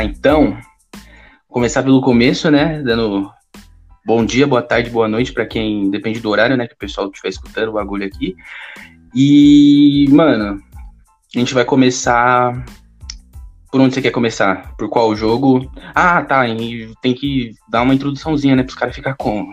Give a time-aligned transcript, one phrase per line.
[0.00, 0.56] Então,
[1.48, 2.82] começar pelo começo, né?
[2.82, 3.30] Dando
[4.04, 6.66] bom dia, boa tarde, boa noite para quem depende do horário, né?
[6.66, 8.36] Que o pessoal estiver escutando o bagulho aqui.
[9.14, 10.60] E, mano,
[11.34, 12.64] a gente vai começar.
[13.70, 14.74] Por onde você quer começar?
[14.76, 15.70] Por qual jogo?
[15.94, 16.46] Ah, tá.
[16.46, 18.62] E tem que dar uma introduçãozinha, né?
[18.62, 19.52] Para os caras ficar com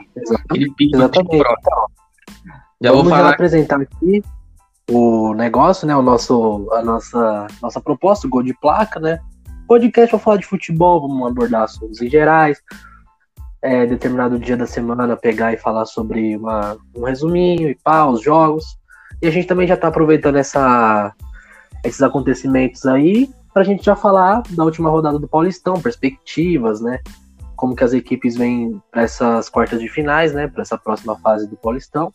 [0.50, 0.96] aquele pique.
[0.96, 1.36] Exatamente.
[1.36, 1.88] Então,
[2.82, 3.30] Já vou vamos já falar.
[3.32, 4.22] apresentar aqui
[4.90, 5.96] o negócio, né?
[5.96, 9.20] O nosso, a nossa, nossa proposta, o gol de placa, né?
[9.74, 12.62] Podcast para falar de futebol, vamos abordar assuntos em gerais.
[13.60, 18.22] É, determinado dia da semana pegar e falar sobre uma, um resuminho e pá, os
[18.22, 18.78] jogos.
[19.20, 21.12] E a gente também já tá aproveitando essa,
[21.84, 27.00] esses acontecimentos aí pra gente já falar da última rodada do Paulistão, perspectivas, né?
[27.56, 30.48] Como que as equipes vêm para essas quartas de finais, né?
[30.48, 32.14] Para essa próxima fase do Paulistão.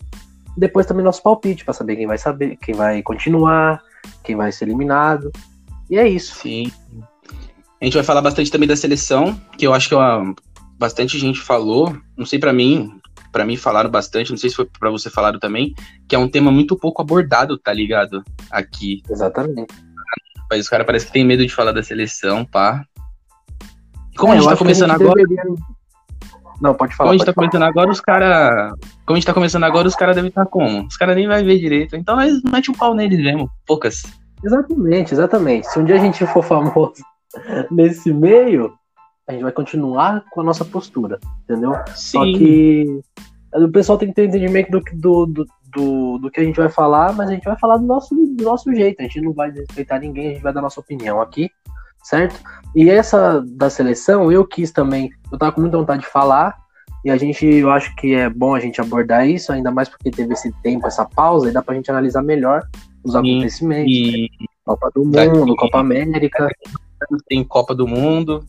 [0.56, 3.82] Depois também nosso palpite para saber quem vai saber, quem vai continuar,
[4.22, 5.32] quem vai ser eliminado.
[5.90, 6.36] E é isso.
[6.36, 6.70] Sim.
[7.80, 10.32] A gente vai falar bastante também da seleção, que eu acho que ó,
[10.78, 11.96] bastante gente falou.
[12.16, 12.98] Não sei pra mim,
[13.30, 15.74] Pra mim falaram bastante, não sei se foi pra você falaram também,
[16.08, 18.24] que é um tema muito pouco abordado, tá ligado?
[18.50, 19.02] Aqui.
[19.08, 19.72] Exatamente.
[20.50, 22.82] Mas os caras parece que tem medo de falar da seleção, pá.
[24.16, 25.54] Como É, a gente tá começando gente agora, deveria-
[26.60, 27.10] Não, pode falar.
[27.10, 27.48] como a gente tá falar.
[27.48, 28.72] começando agora, os caras.
[29.04, 30.86] Como a gente tá começando agora, os caras devem estar como?
[30.86, 31.96] Os caras nem vai ver direito.
[31.96, 33.48] Então nós mete o pau neles mesmo.
[33.66, 34.02] Poucas.
[34.42, 35.66] Exatamente, exatamente.
[35.68, 36.94] Se um dia a gente for famoso
[37.70, 38.72] nesse meio,
[39.28, 41.72] a gente vai continuar com a nossa postura, entendeu?
[41.94, 42.32] Só Sim.
[42.38, 43.00] que
[43.54, 46.56] o pessoal tem que ter entendimento do, que- do, do, do, do que a gente
[46.56, 49.00] vai falar, mas a gente vai falar do nosso, do nosso jeito.
[49.00, 51.50] A gente não vai respeitar ninguém, a gente vai dar nossa opinião aqui,
[52.02, 52.40] certo?
[52.74, 56.56] E essa da seleção, eu quis também, eu tava com muita vontade de falar,
[57.04, 60.10] e a gente, eu acho que é bom a gente abordar isso, ainda mais porque
[60.10, 62.62] teve esse tempo, essa pausa, e dá pra gente analisar melhor
[63.04, 63.92] os acontecimentos.
[63.92, 64.28] E
[64.64, 66.48] Copa do Daqui- Mundo, Copa América.
[67.28, 68.44] Tem Copa do Mundo.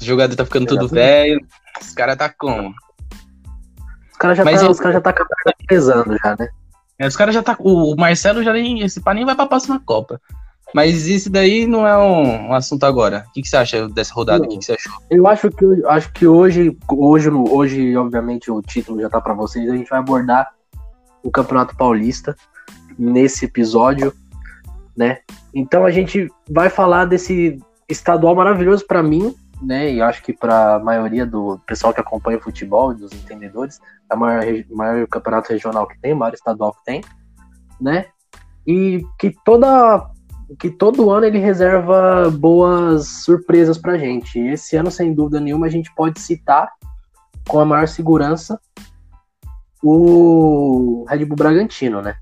[0.00, 1.40] O jogador tá ficando tudo velho.
[1.80, 2.74] Os caras tá como?
[4.10, 6.48] Os caras já tá, eu- os caras já tá com a perna pesando já, né?
[6.98, 7.56] É, Os caras já tá.
[7.58, 8.80] O Marcelo já nem.
[8.82, 10.20] Esse pá nem vai pra próxima Copa.
[10.74, 13.24] Mas isso daí não é um, um assunto agora.
[13.28, 14.44] O que, que você acha dessa rodada?
[14.44, 14.92] O que, que você achou?
[15.10, 19.68] Eu acho que acho que hoje, hoje, hoje, obviamente, o título já tá pra vocês.
[19.68, 20.48] A gente vai abordar
[21.22, 22.34] o Campeonato Paulista
[22.98, 24.14] nesse episódio,
[24.96, 25.18] né?
[25.54, 27.58] Então a gente vai falar desse
[27.88, 29.92] estadual maravilhoso pra mim, né?
[29.92, 34.14] E acho que pra maioria do pessoal que acompanha o futebol e dos entendedores, é
[34.14, 37.00] o maior, maior campeonato regional que tem, o maior estadual que tem,
[37.80, 38.06] né?
[38.66, 40.10] E que toda
[40.58, 44.38] que todo ano ele reserva boas surpresas pra gente.
[44.38, 46.70] Esse ano, sem dúvida nenhuma, a gente pode citar
[47.48, 48.60] com a maior segurança
[49.82, 52.16] o Red Bull Bragantino, né?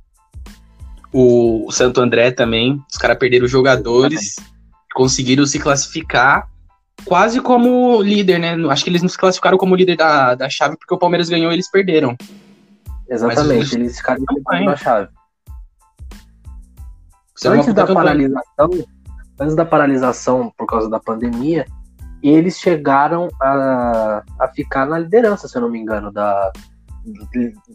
[1.12, 2.82] O, o Santo André também.
[2.91, 4.37] Os caras perderam os jogadores.
[4.94, 6.48] Conseguiram se classificar
[7.04, 8.54] quase como líder, né?
[8.69, 11.50] Acho que eles não se classificaram como líder da, da chave porque o Palmeiras ganhou
[11.50, 12.16] e eles perderam.
[13.09, 14.22] Exatamente, eles ficaram
[14.65, 15.09] na chave.
[17.37, 18.71] Isso é Antes da paralisação,
[19.38, 21.65] antes da paralisação por causa da pandemia,
[22.22, 26.53] eles chegaram a, a ficar na liderança, se eu não me engano, da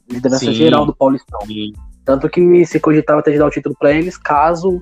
[0.10, 0.54] liderança Sim.
[0.54, 1.40] geral do Paulistão.
[2.06, 4.82] Tanto que se cogitava até de dar o título para eles, caso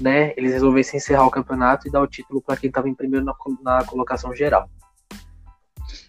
[0.00, 3.24] né, eles resolvessem encerrar o campeonato e dar o título para quem estava em primeiro
[3.26, 4.70] na, na colocação geral.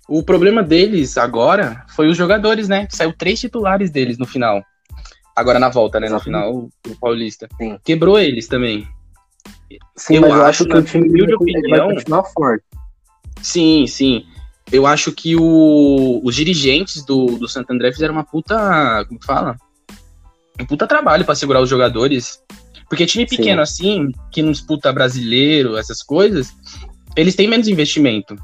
[0.08, 2.88] O problema deles agora foi os jogadores, né?
[2.92, 4.64] Saiu três titulares deles no final.
[5.36, 6.08] Agora na volta, né?
[6.08, 6.44] No Exatamente.
[6.46, 7.48] final, o Paulista.
[7.58, 7.78] Sim.
[7.84, 8.88] Quebrou eles também.
[9.96, 12.64] Sim, Eu mas eu acho, que o time minha ele vai- opinião- continuar forte.
[13.42, 14.26] Sim, sim.
[14.72, 19.04] Eu acho que o- os dirigentes do, do Santo André fizeram uma puta.
[19.08, 19.58] Como que fala?
[20.60, 22.42] Um puta trabalho pra segurar os jogadores.
[22.90, 23.38] Porque time Sim.
[23.38, 26.54] pequeno assim, que não disputa brasileiro, essas coisas,
[27.16, 28.36] eles têm menos investimento.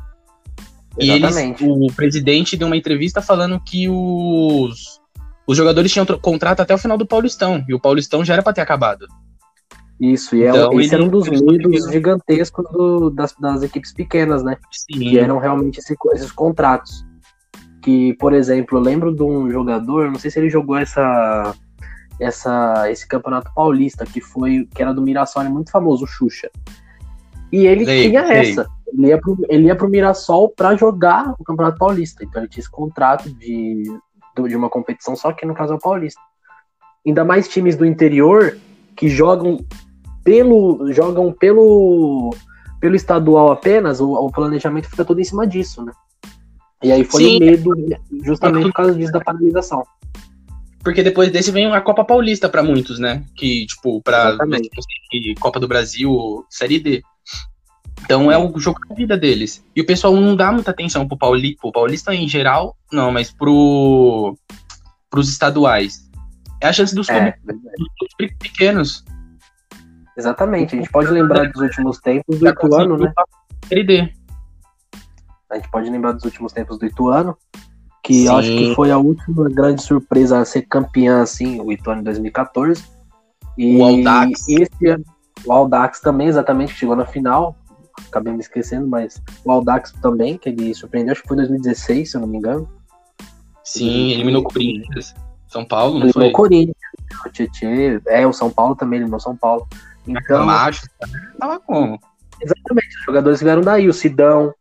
[1.00, 1.64] E eles, Exatamente.
[1.64, 5.00] o presidente deu uma entrevista falando que os,
[5.46, 7.64] os jogadores tinham contrato até o final do Paulistão.
[7.68, 9.06] E o Paulistão já era pra ter acabado.
[10.02, 14.42] Isso, e é, Então, esse era um dos medos gigantescos do- das, das equipes pequenas,
[14.44, 14.58] né?
[14.72, 14.98] Sim.
[15.00, 17.06] que eram realmente esse- esses contratos.
[17.84, 21.54] Que, por exemplo, eu lembro de um jogador, não sei se ele jogou essa,
[22.20, 26.50] essa, esse campeonato paulista, que foi que era do Mirassol, é muito famoso, o Xuxa.
[27.52, 28.68] E ele tinha essa.
[28.92, 32.24] Ele ia, pro, ele ia pro Mirassol pra jogar o Campeonato Paulista.
[32.24, 33.84] Então ele tinha esse contrato de,
[34.48, 36.22] de uma competição, só que no caso é o Paulista.
[37.06, 38.58] Ainda mais times do interior
[38.96, 39.60] que jogam
[40.24, 40.92] pelo.
[40.92, 42.36] jogam pelo.
[42.80, 45.92] pelo estadual apenas, o, o planejamento fica todo em cima disso, né?
[46.84, 47.38] E aí foi Sim.
[47.38, 47.72] o medo,
[48.24, 49.84] justamente por causa disso da paralisação.
[50.84, 53.24] Porque depois desse vem a Copa Paulista pra muitos, né?
[53.36, 54.70] Que, tipo, pra Exatamente.
[55.10, 57.04] que Copa do Brasil, Série D.
[58.04, 59.64] Então é o jogo da vida deles.
[59.76, 63.30] E o pessoal não dá muita atenção pro Paulista, pro Paulista em geral, não, mas
[63.32, 64.38] pro
[65.10, 66.10] pros estaduais.
[66.62, 69.04] É a chance dos É, clubes, dos clubes pequenos.
[70.18, 70.76] exatamente.
[70.76, 73.12] A gente pode lembrar dos últimos tempos do Ituano, né?
[73.68, 74.14] Série D.
[75.52, 77.36] A gente pode lembrar dos últimos tempos do Ituano,
[78.04, 78.58] que eu acho Sim.
[78.58, 82.84] que foi a última grande surpresa a ser campeã, assim, o Ituano em 2014.
[83.58, 84.48] E O Audax.
[84.48, 85.04] Esse ano,
[85.46, 87.56] o Aldax também, exatamente, chegou na final.
[88.08, 92.12] Acabei me esquecendo, mas o Aldax também, que ele surpreendeu, acho que foi em 2016,
[92.12, 92.70] se eu não me engano.
[93.64, 95.14] Sim, eliminou o Corinthians.
[95.48, 96.30] São Paulo, não Eliminou foi?
[96.30, 96.76] o Corinthians,
[97.26, 99.68] o Tietê, é, o São Paulo também, eliminou o São Paulo.
[100.08, 100.88] Então, Camacho.
[101.40, 102.00] Tava como?
[102.42, 104.54] exatamente, os jogadores vieram daí, o Sidão,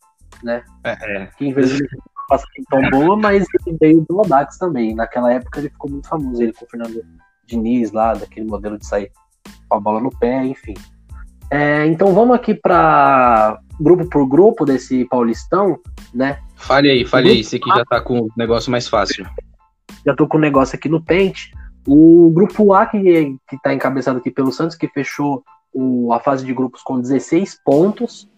[0.47, 1.27] É, é.
[1.39, 1.89] que infelizmente
[2.29, 4.95] passa tão boa, mas ele veio do Audax também.
[4.95, 7.03] Naquela época ele ficou muito famoso, ele com o Fernando
[7.47, 9.11] Diniz lá, daquele modelo de sair
[9.69, 10.75] com a bola no pé, enfim.
[11.51, 15.79] É, então vamos aqui para grupo por grupo desse Paulistão,
[16.13, 16.39] né?
[16.57, 17.43] Fale aí, fale aí.
[17.43, 19.27] Você que já tá com o negócio mais fácil.
[20.05, 21.51] Já tô com o negócio aqui no pente.
[21.87, 23.01] O grupo A, que,
[23.49, 25.43] que tá encabeçado aqui pelo Santos, que fechou
[25.73, 28.29] o- a fase de grupos com 16 pontos,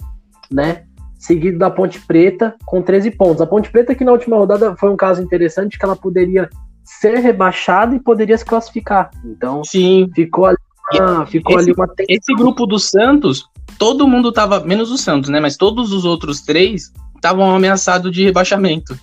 [0.50, 0.84] né?
[1.20, 3.42] Seguido da Ponte Preta com 13 pontos.
[3.42, 6.48] A Ponte Preta, que na última rodada foi um caso interessante, que ela poderia
[6.82, 9.10] ser rebaixada e poderia se classificar.
[9.22, 10.08] Então Sim.
[10.14, 10.56] ficou ali
[10.94, 12.06] uma, ficou esse- ali uma tensão.
[12.08, 13.44] Esse grupo do Santos,
[13.78, 14.60] todo mundo tava.
[14.60, 15.38] Menos o Santos, né?
[15.40, 18.98] Mas todos os outros três estavam ameaçados de rebaixamento.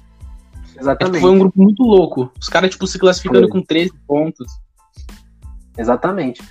[0.76, 1.22] Exatamente.
[1.22, 2.32] Foi um grupo muito louco.
[2.42, 3.52] Os caras, tipo, se classificando Foi.
[3.52, 4.48] com 13 pontos.
[5.78, 6.42] Exatamente.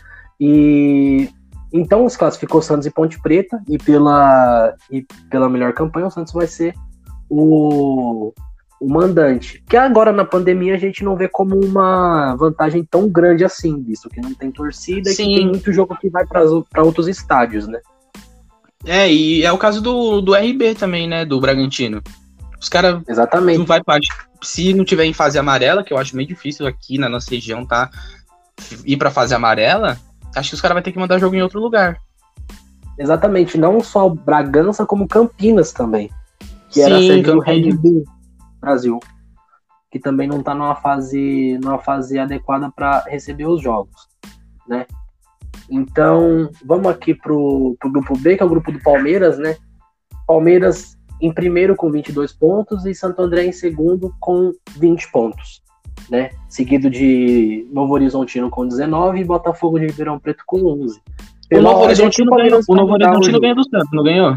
[0.41, 1.29] E
[1.79, 6.33] então se classificou Santos e Ponte Preta e pela e pela melhor campanha o Santos
[6.33, 6.75] vai ser
[7.29, 8.33] o,
[8.81, 9.63] o mandante.
[9.69, 14.09] Que agora na pandemia a gente não vê como uma vantagem tão grande assim, visto
[14.09, 15.29] que não tem torcida e Sim.
[15.29, 17.81] que tem muito jogo que vai para outros estádios, né?
[18.85, 21.25] É, e é o caso do, do RB também, né?
[21.25, 22.03] Do Bragantino.
[22.61, 23.59] Os caras Exatamente.
[23.59, 24.09] não vai parte.
[24.43, 27.67] Se não tiver em fase amarela, que eu acho meio difícil aqui na nossa região,
[27.67, 27.91] tá?
[28.85, 29.99] Ir pra fase amarela,
[30.37, 31.99] acho que os caras vão ter que mandar jogo em outro lugar.
[32.99, 36.11] Exatamente, não só Bragança como Campinas também,
[36.71, 37.41] que era a Sim, sede do.
[37.41, 38.05] Red Bull
[38.61, 38.99] Brasil,
[39.91, 44.09] que também não tá numa fase, numa fase adequada para receber os jogos,
[44.67, 44.87] né?
[45.69, 49.57] Então, vamos aqui pro, pro grupo B, que é o grupo do Palmeiras, né?
[50.27, 55.63] Palmeiras em primeiro com 22 pontos e Santo André em segundo com 20 pontos,
[56.11, 56.31] né?
[56.49, 60.99] Seguido de Novo Horizontino com 19 e Botafogo de Ribeirão Preto com 11.
[60.99, 61.03] O
[61.49, 64.37] Pela Novo Horizontino o ganhou, o Novo Horizontino ganhou do Santos, não ganhou?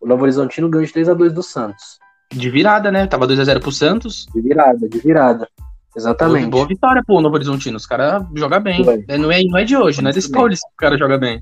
[0.00, 1.98] O Novo Horizontino ganhou de 3x2 do Santos.
[2.32, 3.06] De virada, né?
[3.06, 4.26] Tava 2x0 pro Santos.
[4.34, 5.48] De virada, de virada.
[5.96, 6.48] Exatamente.
[6.48, 7.76] Boa vitória pro Novo Horizontino.
[7.76, 8.84] Os caras jogam bem.
[9.08, 10.30] É, Não, é, não é de hoje, não é desse.
[10.30, 11.40] Paulista que o cara joga bem.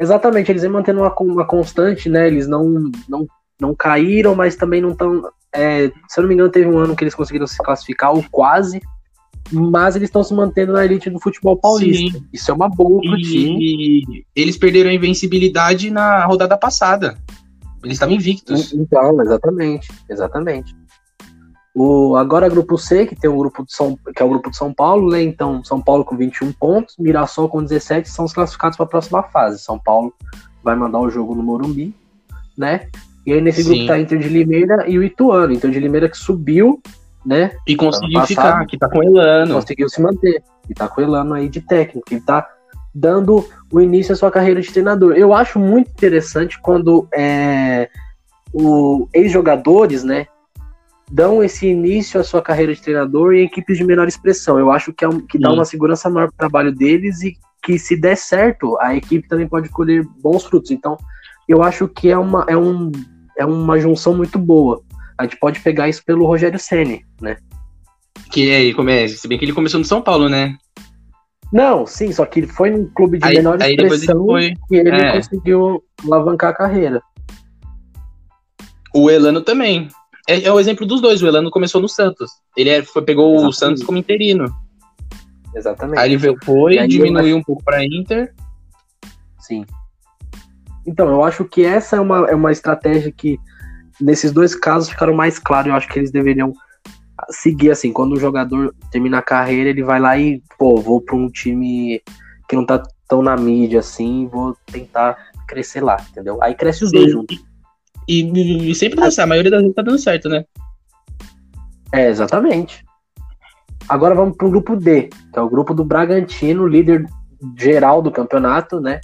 [0.00, 2.26] Exatamente, eles vêm mantendo uma, uma constante, né?
[2.26, 3.26] Eles não, não,
[3.60, 5.22] não caíram, mas também não estão.
[6.08, 8.80] se eu não me engano, teve um ano que eles conseguiram se classificar, ou quase.
[9.52, 12.18] Mas eles estão se mantendo na elite do futebol paulista.
[12.32, 13.58] Isso é uma boa pro time.
[13.60, 17.18] E eles perderam a invencibilidade na rodada passada.
[17.82, 18.72] Eles estavam invictos.
[18.72, 20.74] Então, exatamente, exatamente.
[21.74, 24.56] O, agora grupo C, que tem o grupo de São, que é o grupo de
[24.56, 25.22] São Paulo, né?
[25.22, 29.22] Então, São Paulo com 21 pontos, Mirassol com 17 são os classificados para a próxima
[29.24, 29.58] fase.
[29.58, 30.14] São Paulo
[30.62, 31.92] vai mandar o jogo no Morumbi,
[32.56, 32.88] né?
[33.26, 33.70] E aí nesse Sim.
[33.70, 35.52] grupo tá Inter de Limeira e o Ituano.
[35.52, 36.80] Inter de Limeira que subiu,
[37.24, 37.52] né?
[37.66, 39.54] E conseguiu Ano ficar, que tá com Elano.
[39.54, 40.42] Conseguiu se manter.
[40.68, 42.12] E tá com Elano aí de técnico.
[42.12, 42.46] E tá
[42.94, 45.14] dando o início à sua carreira de treinador.
[45.16, 47.88] Eu acho muito interessante quando é,
[48.52, 50.26] o ex-jogadores, né?
[51.10, 54.58] Dão esse início à sua carreira de treinador em equipes de menor expressão.
[54.58, 55.54] Eu acho que, é um- que dá Sim.
[55.56, 59.68] uma segurança maior pro trabalho deles e que se der certo, a equipe também pode
[59.70, 60.70] colher bons frutos.
[60.70, 60.96] Então,
[61.48, 62.92] eu acho que é uma, é um,
[63.38, 64.82] é uma junção muito boa.
[65.18, 67.36] A gente pode pegar isso pelo Rogério Ceni, né?
[68.30, 70.56] Que como é, se bem que ele começou no São Paulo, né?
[71.52, 74.26] Não, sim, só que ele foi num clube de Aí, menor aí depois ele expressão
[74.26, 74.54] foi.
[74.70, 75.12] e ele é.
[75.12, 77.00] conseguiu alavancar a carreira.
[78.92, 79.88] O Elano também.
[80.28, 81.22] É, é o exemplo dos dois.
[81.22, 82.30] O Elano começou no Santos.
[82.56, 83.56] Ele é- foi, pegou o Exatamente.
[83.56, 84.52] Santos como interino.
[85.54, 85.98] Exatamente.
[86.00, 88.34] Aí ele foi, aí eu diminuiu um pouco pra Inter.
[89.38, 89.64] Sim.
[90.86, 93.38] Então, eu acho que essa é uma, é uma estratégia que,
[94.00, 95.68] nesses dois casos, ficaram mais claros.
[95.68, 96.52] Eu acho que eles deveriam
[97.30, 97.92] seguir assim.
[97.92, 102.02] Quando o jogador termina a carreira, ele vai lá e, pô, vou pra um time
[102.48, 106.42] que não tá tão na mídia assim, vou tentar crescer lá, entendeu?
[106.42, 107.42] Aí cresce os dois juntos.
[108.08, 109.18] E, e- e sempre certo.
[109.20, 110.44] A maioria das vezes tá dando certo, né?
[111.92, 112.84] É, exatamente.
[113.88, 117.06] Agora vamos pro grupo D, que é o grupo do Bragantino, líder
[117.58, 119.00] geral do campeonato, né?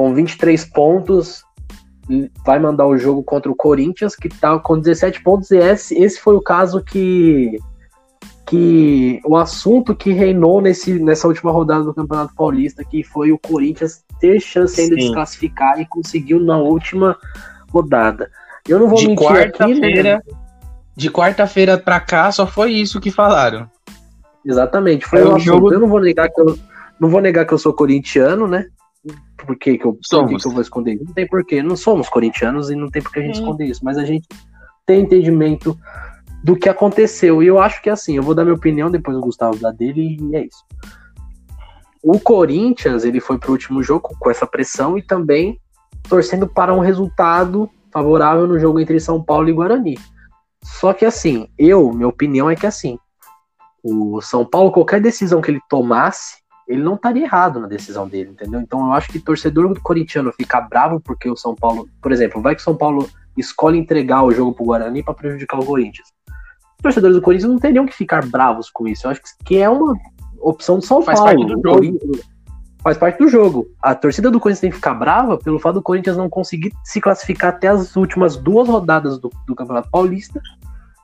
[0.00, 1.44] Com 23 pontos,
[2.46, 6.18] vai mandar o jogo contra o Corinthians, que tá com 17 pontos, e esse, esse
[6.18, 7.58] foi o caso que
[8.46, 13.38] que o assunto que reinou nesse, nessa última rodada do Campeonato Paulista, que foi o
[13.38, 17.14] Corinthians ter chance ainda de se classificar e conseguiu na última
[17.70, 18.30] rodada.
[18.66, 20.34] Eu não vou de mentir quarta-feira, né?
[20.96, 23.70] De quarta-feira pra cá, só foi isso que falaram.
[24.46, 25.74] Exatamente, foi o um jogo.
[25.74, 26.58] Eu não vou negar que eu
[26.98, 28.64] não vou negar que eu sou corintiano, né?
[29.36, 31.04] Por que, que, eu, por que, que eu vou esconder isso?
[31.04, 31.62] Não tem porquê.
[31.62, 33.42] Não somos corintianos e não tem por que a gente hum.
[33.42, 33.84] esconder isso.
[33.84, 34.28] Mas a gente
[34.86, 35.78] tem entendimento
[36.42, 37.42] do que aconteceu.
[37.42, 39.70] E eu acho que é assim, eu vou dar minha opinião, depois o Gustavo dá
[39.70, 40.64] dele e é isso.
[42.02, 45.60] O Corinthians, ele foi pro último jogo com essa pressão e também
[46.08, 49.98] torcendo para um resultado favorável no jogo entre São Paulo e Guarani.
[50.62, 52.98] Só que assim, eu, minha opinião é que assim,
[53.82, 56.39] o São Paulo, qualquer decisão que ele tomasse,
[56.70, 58.60] ele não estaria errado na decisão dele, entendeu?
[58.60, 62.40] Então eu acho que torcedor do corintiano ficar bravo porque o São Paulo, por exemplo,
[62.40, 66.08] vai que o São Paulo escolhe entregar o jogo pro Guarani para prejudicar o Corinthians
[66.80, 69.06] torcedores do Corinthians não teriam que ficar bravos com isso.
[69.06, 69.94] Eu acho que é uma
[70.40, 71.46] opção do São faz Paulo.
[71.46, 71.98] Parte do jogo.
[72.82, 73.68] Faz parte do jogo.
[73.82, 77.00] A torcida do Corinthians tem que ficar brava pelo fato do Corinthians não conseguir se
[77.00, 80.40] classificar até as últimas duas rodadas do, do Campeonato Paulista,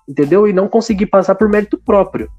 [0.09, 0.49] entendeu?
[0.49, 2.31] E não conseguir passar por mérito próprio.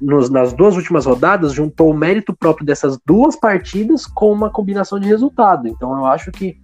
[0.00, 4.98] Nos, nas duas últimas rodadas, juntou o mérito próprio dessas duas partidas com uma combinação
[4.98, 5.68] de resultado.
[5.68, 6.62] Então eu acho que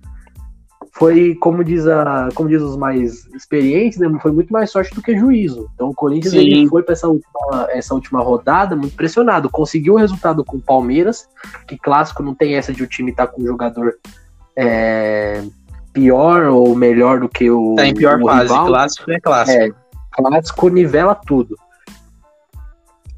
[0.93, 5.03] foi, como diz, a, como diz os mais experientes, né, foi muito mais sorte do
[5.03, 5.71] que juízo.
[5.75, 9.49] Então o Corinthians ele foi para essa última, essa última rodada muito pressionado.
[9.49, 11.29] Conseguiu o resultado com o Palmeiras,
[11.67, 13.95] que clássico não tem essa de o time estar tá com um jogador
[14.57, 15.43] é,
[15.93, 17.75] pior ou melhor do que o.
[17.77, 18.67] Tá em pior fase, rival.
[18.67, 19.63] clássico é clássico.
[19.63, 19.71] É,
[20.11, 21.57] clássico nivela tudo.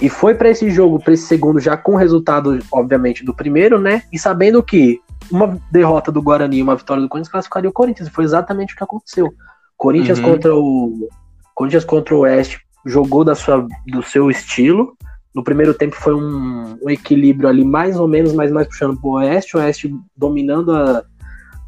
[0.00, 3.80] E foi para esse jogo, para esse segundo, já com o resultado, obviamente, do primeiro,
[3.80, 4.02] né?
[4.12, 8.08] E sabendo que uma derrota do Guarani e uma vitória do Corinthians classificaria o Corinthians.
[8.08, 9.32] Foi exatamente o que aconteceu.
[9.76, 10.24] Corinthians uhum.
[10.24, 11.08] contra o
[11.54, 14.96] Corinthians contra o Oeste jogou da sua, do seu estilo.
[15.34, 19.12] No primeiro tempo foi um, um equilíbrio ali mais ou menos, mas mais puxando pro
[19.12, 21.02] Oeste, o Oeste dominando a,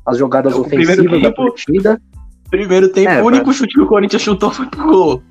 [0.07, 2.01] as jogadas é, ofensivas tempo, da partida.
[2.51, 3.53] Primeiro tempo, é, o único pra...
[3.55, 5.23] chute que o Corinthians chutou foi pro gol.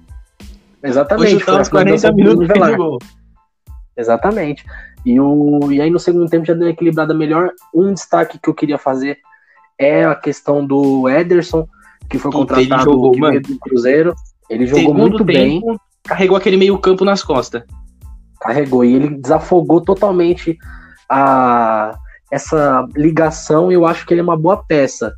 [0.84, 1.30] Exatamente.
[1.30, 3.00] Foi chutar 40 minutos e gol.
[3.96, 4.66] Exatamente.
[5.06, 7.52] E, o, e aí no segundo tempo já deu uma equilibrada melhor.
[7.74, 9.18] Um destaque que eu queria fazer
[9.78, 11.68] é a questão do Ederson,
[12.10, 14.14] que foi contratado jogou, do Cruzeiro.
[14.50, 15.80] Ele jogou segundo muito tempo, bem.
[16.04, 17.64] Carregou aquele meio campo nas costas.
[18.42, 18.84] Carregou.
[18.84, 20.58] E ele desafogou totalmente
[21.10, 21.98] a,
[22.32, 25.14] essa ligação e eu acho que ele é uma boa peça.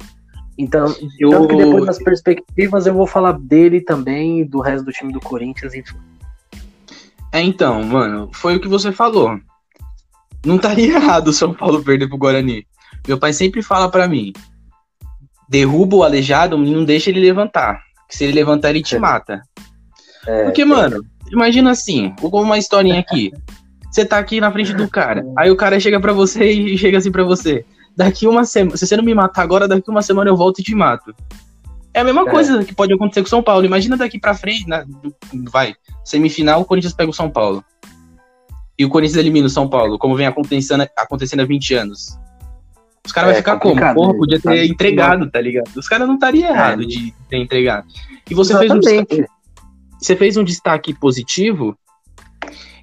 [0.57, 1.31] Então, eu...
[1.31, 5.19] tanto que depois das perspectivas eu vou falar dele também do resto do time do
[5.19, 5.97] Corinthians, enfim.
[7.31, 9.37] É, então, mano, foi o que você falou
[10.45, 12.65] não estaria errado o São Paulo perder pro Guarani.
[13.07, 14.31] Meu pai sempre fala para mim:
[15.49, 17.81] derruba o aleijado e não deixa ele levantar.
[18.07, 18.99] Que se ele levantar, ele te é.
[18.99, 19.41] mata.
[20.27, 20.65] É, Porque, é.
[20.65, 23.31] mano, imagina assim, vou uma historinha aqui.
[23.91, 26.97] Você tá aqui na frente do cara, aí o cara chega para você e chega
[26.97, 27.65] assim para você.
[27.95, 30.63] Daqui uma semana, se você não me matar agora, daqui uma semana eu volto e
[30.63, 31.15] te mato.
[31.93, 32.29] É a mesma é.
[32.29, 33.65] coisa que pode acontecer com o São Paulo.
[33.65, 34.85] Imagina daqui para frente, na,
[35.49, 35.73] vai,
[36.03, 37.63] semifinal, o Corinthians pega o São Paulo
[38.77, 42.19] e o Corinthians elimina o São Paulo, como vem acontecendo, acontecendo há 20 anos.
[43.05, 43.93] Os caras é, vão ficar como?
[43.93, 45.69] Porra, podia ter tá entregado, tá ligado?
[45.75, 46.85] Os caras não estariam errado é.
[46.85, 47.87] de ter entregado.
[48.29, 48.85] E você Exatamente.
[48.85, 49.31] fez um destaque,
[49.99, 51.77] você fez um destaque positivo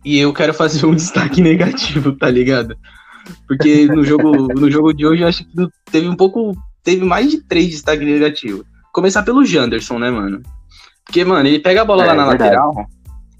[0.05, 2.77] e eu quero fazer um destaque negativo, tá ligado?
[3.47, 7.31] Porque no jogo, no jogo de hoje eu acho que teve um pouco, teve mais
[7.31, 8.65] de três destaques negativos.
[8.93, 10.43] Começar pelo Janderson, né, mano?
[11.05, 12.57] Porque, mano, ele pega a bola é, lá na verdade.
[12.57, 12.87] lateral,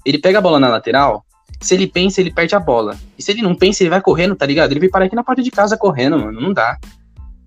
[0.05, 1.25] ele pega a bola na lateral,
[1.61, 2.97] se ele pensa, ele perde a bola.
[3.17, 4.71] E se ele não pensa, ele vai correndo, tá ligado?
[4.71, 6.41] Ele vai parar aqui na porta de casa correndo, mano.
[6.41, 6.77] Não dá.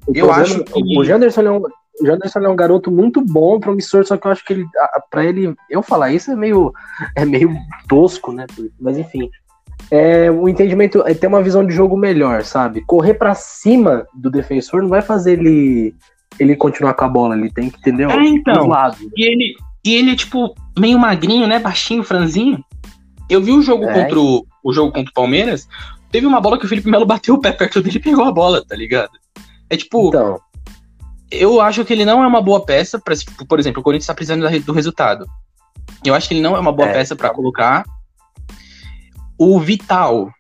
[0.07, 0.99] O eu acho que...
[0.99, 1.61] O Janderson é um,
[2.01, 4.67] o Janderson é um garoto muito bom, promissor, só que eu acho que ele,
[5.11, 6.73] para ele, eu falar isso é meio,
[7.15, 7.55] é meio
[7.89, 8.47] tosco, né?
[8.81, 9.31] Mas enfim,
[9.91, 12.83] é, o entendimento é ter uma visão de jogo melhor, sabe?
[12.87, 15.95] Correr para cima do defensor não vai fazer ele,
[16.39, 18.69] ele continuar com a bola, ele tem que entender é, então,
[19.17, 19.55] E ele,
[19.85, 21.59] e ele é tipo meio magrinho, né?
[21.59, 22.65] Baixinho, franzinho.
[23.31, 24.03] Eu vi o jogo é.
[24.03, 25.69] contra o, o jogo contra o Palmeiras.
[26.11, 28.33] Teve uma bola que o Felipe Melo bateu o pé perto dele e pegou a
[28.33, 29.13] bola, tá ligado?
[29.71, 30.09] É tipo.
[30.09, 30.41] Então.
[31.29, 33.15] Eu acho que ele não é uma boa peça para,
[33.49, 35.27] por exemplo, o Corinthians tá precisando do resultado.
[36.05, 36.93] Eu acho que ele não é uma boa é.
[36.93, 37.85] peça para colocar.
[39.39, 40.31] O Vital,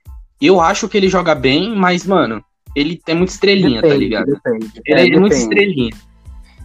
[0.40, 2.42] eu acho que ele joga bem, mas, mano,
[2.74, 4.26] ele é muito estrelinha, tá depende, tá ligado?
[4.26, 4.82] Depende.
[4.84, 5.92] Ele é, é muito estrelinha.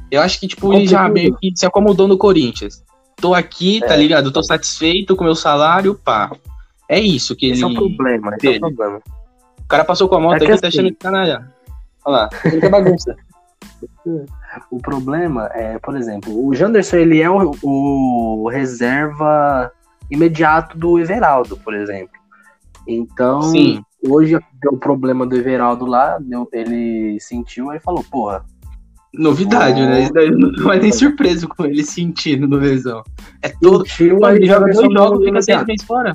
[0.10, 2.84] Eu acho que, tipo, ele já meio que se acomodou no Corinthians
[3.22, 3.90] tô aqui, tá é.
[3.90, 4.32] tá ligado?
[4.32, 6.32] Tô satisfeito com o meu salário, pá.
[6.90, 7.72] É isso que esse ele.
[7.72, 9.02] Esse é o problema, esse é o problema.
[9.60, 10.62] O cara passou com a moto é aqui, tá assim...
[10.62, 11.48] tá achando que tá na.
[12.04, 13.16] Olha lá, muita bagunça.
[14.70, 19.72] O problema é, por exemplo, o Janderson ele é o, o reserva
[20.10, 22.20] imediato do Everaldo, por exemplo.
[22.88, 23.82] Então, Sim.
[24.08, 28.44] hoje deu o problema do Everaldo lá, deu- ele sentiu e falou, porra,
[29.14, 30.04] Novidade, né?
[30.04, 33.04] Isso daí não é nem surpresa com ele sentindo no lesão.
[33.42, 33.86] É todo.
[33.86, 36.14] sentiu, aí ele joga dois jogos, não- fica seis meses fora.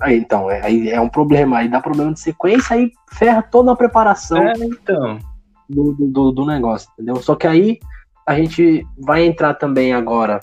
[0.00, 3.72] Aí então, é, aí é um problema, aí dá problema de sequência, aí ferra toda
[3.72, 5.18] a preparação É, então.
[5.68, 7.16] do- do, do negócio, entendeu?
[7.16, 7.78] Só que aí
[8.26, 10.40] a gente vai entrar também agora,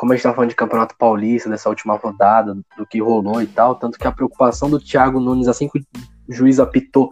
[0.00, 3.46] como a gente tá falando de Campeonato Paulista, dessa última rodada, do que rolou e
[3.46, 7.10] tal, tanto que a preocupação do Thiago Nunes, assim que o juiz apitou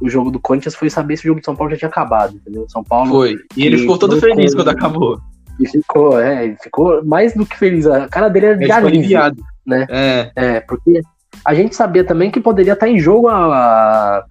[0.00, 2.34] o jogo do Corinthians, foi saber se o jogo de São Paulo já tinha acabado,
[2.34, 2.66] entendeu?
[2.68, 3.36] São Paulo Foi.
[3.56, 5.20] E ele ficou todo feliz quando acabou.
[5.60, 8.64] e ficou, é, ele ficou mais do que feliz, a cara dele é Ele de
[8.64, 8.98] ficou alívio.
[8.98, 9.42] aliviado.
[9.64, 9.86] né?
[9.88, 10.32] É.
[10.34, 11.02] É, porque
[11.44, 14.24] a gente sabia também que poderia estar em jogo a,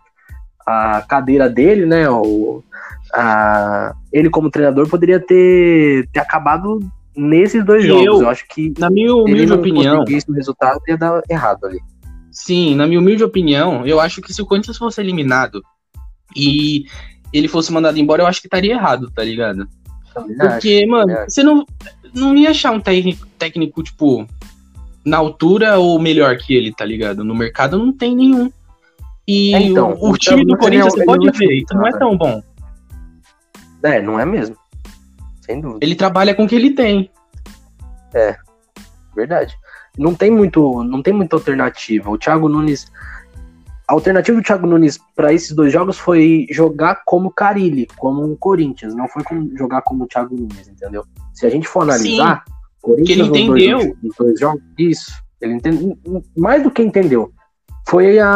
[0.68, 2.10] a cadeira dele, né?
[2.10, 2.62] O,
[3.14, 6.82] a, ele, como treinador, poderia ter, ter acabado
[7.16, 8.06] nesses dois E jogos.
[8.06, 11.80] eu, Eu, acho que Na minha humilde opinião, o resultado ia dar errado ali.
[12.32, 15.62] sim, na minha humilde opinião, eu acho que se o Corinthians fosse eliminado
[16.36, 16.86] e
[17.32, 19.68] ele fosse mandado embora, eu acho que estaria errado, tá ligado?
[20.16, 20.26] Acho.
[20.38, 21.26] Porque, mano, é.
[21.28, 21.66] você não,
[22.14, 24.28] não ia achar um técnico, técnico, tipo,
[25.06, 27.24] na altura ou melhor que ele, tá ligado?
[27.24, 28.52] No mercado não tem nenhum.
[29.28, 31.92] E É, então, o, o o time do Corinthians, você pode ver, isso não é
[31.98, 32.42] tão bom.
[33.82, 34.56] É, não é mesmo.
[35.46, 35.86] Sem dúvida.
[35.86, 37.12] Ele trabalha com o que ele tem.
[39.16, 39.56] Verdade.
[39.98, 42.10] Não tem muito, não tem muita alternativa.
[42.10, 42.92] O Thiago Nunes,
[43.88, 48.38] a alternativa do Thiago Nunes para esses dois jogos foi jogar como Carilli, como o
[48.38, 51.04] Corinthians, não foi como jogar como o Thiago Nunes, entendeu?
[51.34, 52.44] Se a gente for analisar,
[52.82, 53.78] Corinthians que ele nos dois entendeu.
[53.78, 55.98] últimos- nos dois jogos, isso, ele entendeu,
[56.36, 57.32] mais do que entendeu.
[57.88, 58.30] Foi a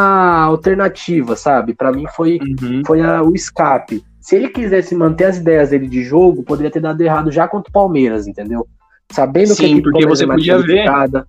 [0.44, 1.74] alternativa, sabe?
[1.74, 2.82] Para mim foi Uhum.
[2.86, 4.04] foi a- o escape.
[4.28, 7.70] Se ele quisesse manter as ideias dele de jogo, poderia ter dado errado já contra
[7.70, 8.68] o Palmeiras, entendeu?
[9.10, 11.26] Sabendo que Sim, a do porque Palmeiras você é mais podia ver.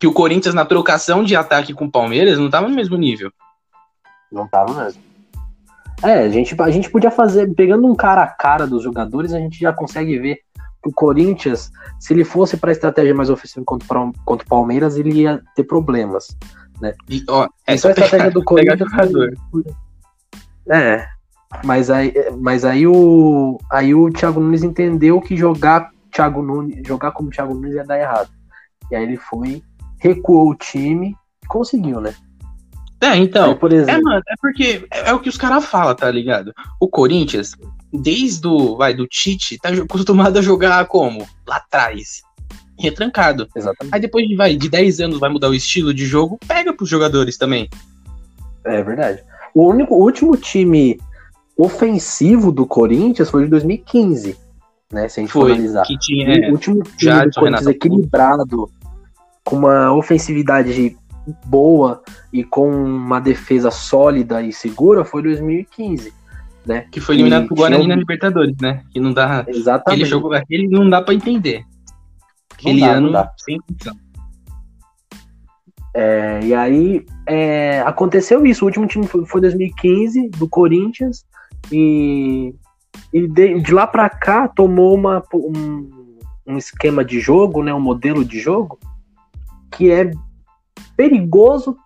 [0.00, 3.30] Que o Corinthians, na trocação de ataque com o Palmeiras, não tava no mesmo nível.
[4.32, 5.00] Não tava mesmo.
[6.02, 9.38] É, a gente, a gente podia fazer, pegando um cara a cara dos jogadores, a
[9.38, 10.40] gente já consegue ver
[10.82, 15.20] que o Corinthians, se ele fosse para estratégia mais ofensiva contra, contra o Palmeiras, ele
[15.20, 16.36] ia ter problemas.
[17.08, 18.90] E, ó, é Essa só é a estratégia pegar, do Corinthians.
[18.90, 19.32] jogador.
[20.68, 21.21] É.
[21.64, 27.12] Mas aí, mas aí o aí o Thiago Nunes entendeu que jogar Thiago Nunes, jogar
[27.12, 28.30] como Thiago Nunes ia dar errado.
[28.90, 29.62] E aí ele foi,
[29.98, 32.14] recuou o time e conseguiu, né?
[33.00, 33.50] É, então.
[33.50, 36.10] Aí, por É, exemplo, mano, é porque é, é o que os caras falam, tá
[36.10, 36.52] ligado?
[36.80, 37.56] O Corinthians,
[37.92, 41.26] desde o, vai, do Tite, tá acostumado a jogar como?
[41.46, 42.22] Lá atrás.
[42.78, 43.48] Retrancado.
[43.56, 43.94] exatamente.
[43.94, 46.88] Aí depois de, vai, de 10 anos vai mudar o estilo de jogo, pega pros
[46.88, 47.68] jogadores também.
[48.64, 49.22] É verdade.
[49.54, 50.98] O único o último time
[51.56, 54.36] ofensivo do Corinthians foi de 2015,
[54.92, 55.08] né?
[55.08, 55.52] Se a gente for Foi.
[55.52, 55.84] analisar.
[55.84, 56.48] Que tinha.
[56.48, 58.70] o último time Jadson, do Corinthians Renato equilibrado,
[59.44, 60.96] com uma ofensividade
[61.46, 66.12] boa e com uma defesa sólida e segura foi 2015,
[66.66, 66.86] né?
[66.90, 68.82] que foi eliminado pro Guarani tinha na Libertadores, né?
[68.90, 69.44] Que não dá.
[69.46, 70.02] Exatamente.
[70.02, 71.64] Aquele jogo aquele não dá pra entender.
[72.52, 73.32] Aquele dá, não ano dá.
[73.36, 73.96] sem função.
[75.94, 78.64] É, e aí é, aconteceu isso.
[78.64, 81.24] O último time foi, foi 2015 do Corinthians
[81.70, 82.54] e,
[83.12, 87.80] e de, de lá pra cá tomou uma, um, um esquema de jogo, né, um
[87.80, 88.78] modelo de jogo
[89.70, 90.10] que é
[90.96, 91.76] perigoso,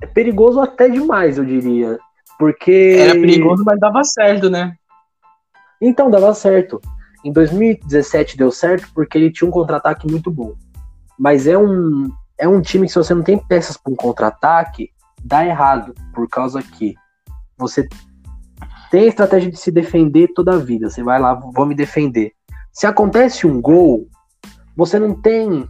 [0.00, 1.98] é perigoso até demais, eu diria,
[2.38, 4.74] porque Era perigoso, mas dava certo, né?
[5.80, 6.80] então dava certo.
[7.24, 10.54] Em 2017 deu certo porque ele tinha um contra-ataque muito bom.
[11.18, 14.90] Mas é um, é um time que se você não tem peças para um contra-ataque,
[15.22, 15.94] dá errado.
[16.14, 16.94] Por causa que
[17.56, 17.86] você
[18.90, 20.88] tem a estratégia de se defender toda a vida.
[20.90, 22.32] Você vai lá, vou me defender.
[22.72, 24.06] Se acontece um gol,
[24.76, 25.68] você não tem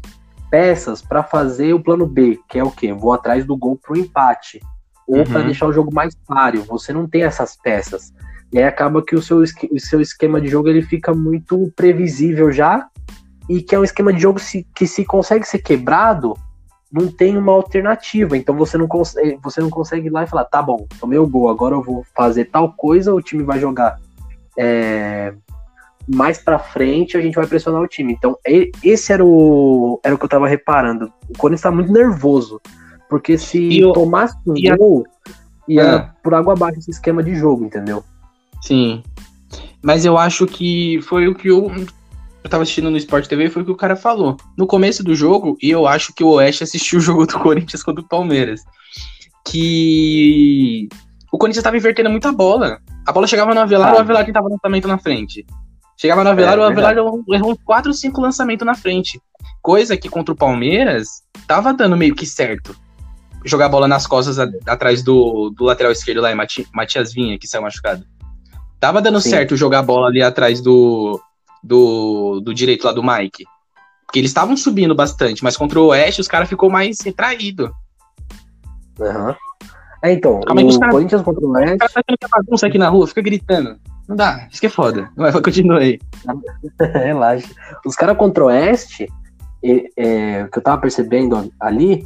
[0.51, 2.93] peças para fazer o plano B, que é o quê?
[2.93, 4.61] Vou atrás do gol pro empate.
[5.07, 5.47] Ou para Uhum.
[5.47, 6.63] deixar o jogo mais páreo.
[6.65, 8.13] Você não tem essas peças.
[8.53, 12.51] E aí acaba que o seu, o seu esquema de jogo ele fica muito previsível
[12.51, 12.87] já.
[13.49, 16.35] E que é um esquema de jogo se- que se consegue ser quebrado,
[16.93, 18.37] não tem uma alternativa.
[18.37, 21.27] Então você não, consegue, você não consegue ir lá e falar, tá bom, tomei o
[21.27, 23.99] gol, agora eu vou fazer tal coisa, o time vai jogar
[24.59, 25.33] é,
[26.13, 28.13] mais pra frente, a gente vai pressionar o time.
[28.13, 28.37] Então
[28.83, 31.13] esse era o, era o que eu tava reparando.
[31.29, 32.61] O Corinthians tá muito nervoso.
[33.09, 35.05] Porque se E o- tomasse um e a- gol,
[35.67, 36.11] ia Ah.
[36.23, 38.05] por água abaixo esse esquema de jogo, entendeu?
[38.63, 39.03] Sim.
[39.83, 41.71] Mas eu acho que foi o que eu,
[42.43, 44.37] eu tava assistindo no Sport TV, foi o que o cara falou.
[44.57, 47.83] No começo do jogo, e eu acho que o Oeste assistiu o jogo do Corinthians
[47.83, 48.63] contra o Palmeiras.
[49.47, 50.89] Que
[51.33, 52.81] o Corinthians tava invertendo muita bola.
[53.07, 53.97] A bola chegava no Avelar, ah.
[53.97, 55.45] o Avelar tentava lançamento na frente.
[55.97, 59.21] Chegava no Avelar, é, o Avelar errou, errou 4 ou 5 lançamentos na frente.
[59.61, 62.75] Coisa que contra o Palmeiras tava dando meio que certo.
[63.45, 67.39] Jogar a bola nas costas a, atrás do, do lateral esquerdo lá, Mati, Matias Vinha,
[67.39, 68.03] que saiu machucado.
[68.79, 69.31] Tava dando Sim.
[69.31, 71.21] certo jogar a bola ali atrás do,
[71.63, 73.45] do, do direito lá do Mike.
[74.07, 77.73] Porque eles estavam subindo bastante, mas contra o Oeste os caras ficou mais retraído.
[78.99, 79.35] Uhum.
[80.03, 81.75] É, então, Calma o cara, Corinthians contra o Oeste...
[81.75, 83.79] O cara tá tendo bagunça aqui na rua, fica gritando.
[84.09, 85.09] Não dá, isso que é foda.
[85.17, 86.01] Vai, continua aí.
[86.81, 87.49] Relaxa.
[87.87, 89.07] Os caras contra o Oeste,
[89.63, 92.05] é, o que eu tava percebendo ali,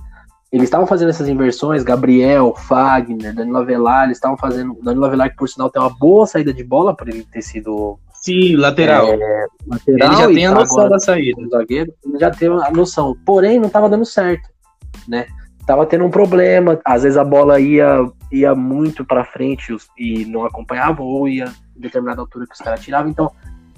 [0.55, 4.79] eles estavam fazendo essas inversões, Gabriel, Fagner, Danilo Avelar, eles estavam fazendo.
[4.83, 7.99] Danilo Avelar, que por sinal tem uma boa saída de bola por ele ter sido.
[8.25, 9.13] Sim, lateral.
[9.13, 11.47] É, lateral ele já tem a noção da saída.
[11.51, 13.15] Zagueiro, ele já tem a noção.
[13.27, 14.49] Porém, não estava dando certo,
[15.07, 15.27] né?
[15.67, 16.81] Tava tendo um problema.
[16.87, 17.99] Às vezes a bola ia,
[18.33, 22.81] ia muito para frente e não acompanhava, ou ia em determinada altura que os caras
[22.81, 23.11] tiravam.
[23.11, 23.31] Então,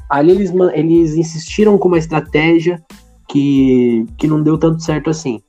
[0.09, 2.81] ali eles, eles insistiram com uma estratégia
[3.29, 5.43] que, que não deu tanto certo assim.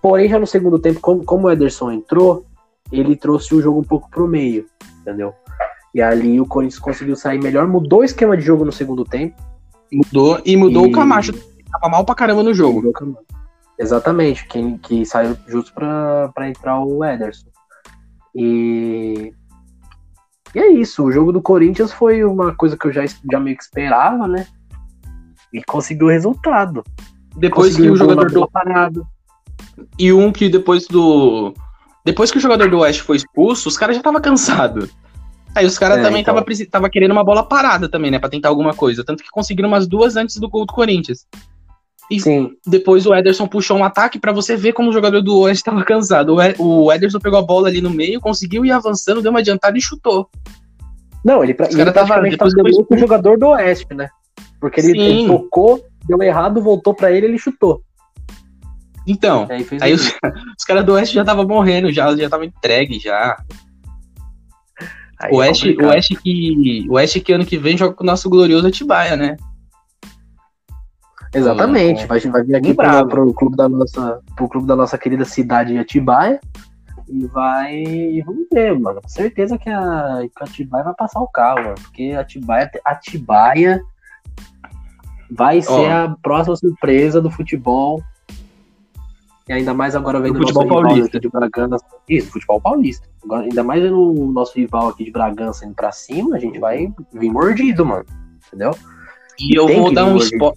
[0.00, 2.46] Porém, já no segundo tempo, como, como o Ederson entrou,
[2.92, 4.66] ele trouxe o jogo um pouco pro meio,
[5.00, 5.34] entendeu?
[5.94, 9.40] E ali o Corinthians conseguiu sair melhor, mudou o esquema de jogo no segundo tempo.
[9.92, 10.88] Mudou e mudou e...
[10.88, 11.32] o Camacho.
[11.70, 12.92] Tava mal pra caramba no jogo.
[13.78, 17.46] Exatamente, que, que saiu justo pra, pra entrar o Ederson.
[18.34, 19.32] E...
[20.52, 23.56] e é isso, o jogo do Corinthians foi uma coisa que eu já, já meio
[23.56, 24.46] que esperava, né?
[25.52, 26.82] E conseguiu o resultado.
[27.36, 29.06] Depois conseguiu que o jogador do parado.
[29.98, 31.54] E um que depois do.
[32.04, 34.90] Depois que o jogador do Oeste foi expulso, os caras já estavam cansados.
[35.54, 36.34] Aí os caras é, também então...
[36.34, 38.18] tava, tava querendo uma bola parada também, né?
[38.18, 39.04] Pra tentar alguma coisa.
[39.04, 41.26] Tanto que conseguiram umas duas antes do gol do Corinthians.
[42.10, 42.50] E Sim.
[42.66, 45.84] depois o Ederson puxou um ataque para você ver como o jogador do Oeste estava
[45.84, 46.36] cansado.
[46.58, 49.80] O Ederson pegou a bola ali no meio, conseguiu ir avançando, deu uma adiantada e
[49.80, 50.28] chutou.
[51.24, 52.76] Não, ele, pra, ele praticamente tava depois...
[52.86, 54.08] com o jogador do Oeste, né?
[54.60, 57.82] Porque ele, ele, tocou, deu errado, voltou para ele ele chutou.
[59.06, 60.06] Então, aí, aí os,
[60.58, 63.36] os caras do Oeste já estavam morrendo, já já tava entregue já.
[65.20, 68.02] Aí o, é Oeste, o, Oeste que, o Oeste que ano que vem joga com
[68.02, 69.36] o nosso glorioso Atibaia, né?
[71.34, 75.24] Exatamente, vai, vai vir aqui para pro clube da nossa, pro clube da nossa querida
[75.24, 76.40] cidade de Atibaia
[77.08, 81.20] e vai, e vamos ver, mano, com certeza que a, que a Atibaia vai passar
[81.20, 83.82] o carro, mano, porque Atibaia, Atibaia
[85.30, 88.02] vai ser a próxima surpresa do futebol
[89.48, 91.84] e ainda mais agora vendo o futebol paulista de Bragança.
[92.08, 93.06] Isso, futebol paulista.
[93.22, 96.58] Agora, ainda mais vendo o nosso rival aqui de Bragança indo pra cima, a gente
[96.58, 98.04] vai vir mordido, mano.
[98.46, 98.74] Entendeu?
[99.38, 100.54] E, e eu vou dar um spo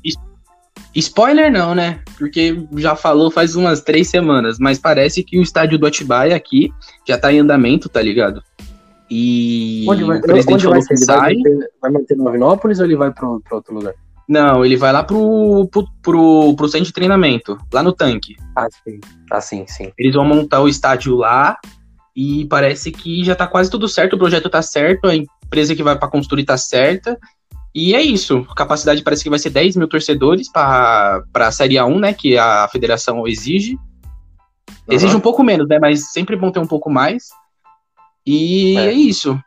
[0.95, 1.99] spoiler, não, né?
[2.17, 6.71] Porque já falou faz umas três semanas, mas parece que o estádio do Atibaia aqui
[7.05, 8.41] já tá em andamento, tá ligado?
[9.09, 10.93] E onde vai, o presidente onde vai ser?
[10.93, 11.17] Ele sai...
[11.17, 13.93] vai, manter, vai manter Novinópolis ou ele vai pra, pra outro lugar?
[14.27, 18.35] Não, ele vai lá pro, pro, pro, pro centro de treinamento, lá no tanque.
[18.55, 18.99] Ah, sim.
[19.31, 19.91] Ah, sim, sim.
[19.97, 21.57] Eles vão montar o estádio lá
[22.15, 25.83] e parece que já tá quase tudo certo, o projeto tá certo, a empresa que
[25.83, 27.17] vai para construir tá certa.
[27.73, 28.45] E é isso.
[28.49, 32.13] A capacidade parece que vai ser 10 mil torcedores para a Série A1, né?
[32.13, 33.75] Que a federação exige.
[33.75, 34.75] Uhum.
[34.89, 35.77] Exige um pouco menos, né?
[35.79, 37.25] Mas sempre bom ter um pouco mais.
[38.25, 39.39] E é, é isso.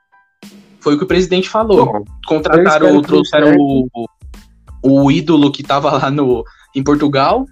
[0.79, 1.85] Foi o que o presidente falou.
[1.85, 4.07] Bom, Contrataram, trouxeram o, o
[5.11, 7.47] ídolo que tava lá no, em Portugal.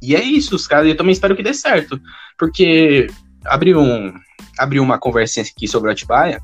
[0.00, 0.88] E é isso, os caras.
[0.88, 2.00] Eu também espero que dê certo.
[2.38, 3.06] Porque
[3.44, 4.12] abriu, um,
[4.58, 6.40] abriu uma conversinha aqui sobre o Atibaia.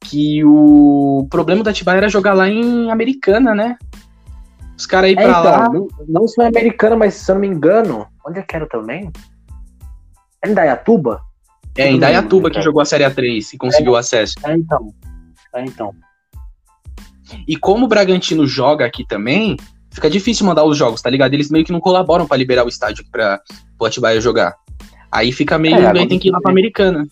[0.00, 3.76] Que o problema do Atibaia era jogar lá em Americana, né?
[4.76, 5.68] Os caras aí é, pra então, lá.
[5.68, 8.68] Não, não só em Americana, mas se eu não me engano, onde é que era
[8.68, 9.10] também?
[10.42, 11.20] É em Dayatuba?
[11.76, 14.34] É, em Dayatuba que jogou a Série A3 e conseguiu é, acesso.
[14.44, 14.94] É, então.
[15.54, 15.94] É, então.
[17.46, 19.56] E como o Bragantino joga aqui também,
[19.90, 21.34] fica difícil mandar os jogos, tá ligado?
[21.34, 23.40] Eles meio que não colaboram para liberar o estádio para
[23.78, 24.54] o Atibaia jogar.
[25.10, 27.06] Aí fica meio, é, tem que ir lá pra Americana.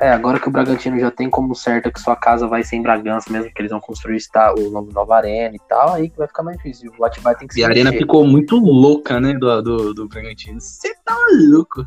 [0.00, 2.82] É, agora que o Bragantino já tem como certo que sua casa vai ser em
[2.82, 4.20] Bragança, mesmo que eles vão construir
[4.56, 6.92] o nome Nova Arena e tal, aí que vai ficar mais difícil.
[6.96, 7.60] O Atibaia tem que ser.
[7.60, 10.60] E a arena ficou muito louca, né, do, do, do Bragantino.
[10.60, 11.16] Você tá
[11.50, 11.84] louco.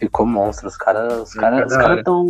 [0.00, 2.26] Ficou monstro, os caras os cara, os cara tão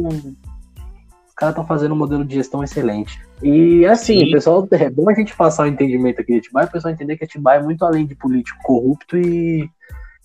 [1.38, 3.20] caras estão fazendo um modelo de gestão excelente.
[3.42, 4.30] E assim, Sim.
[4.30, 7.16] pessoal, é bom a gente passar o um entendimento aqui de Atibaia, o pessoal entender
[7.16, 9.70] que Atibaia é muito além de político corrupto e,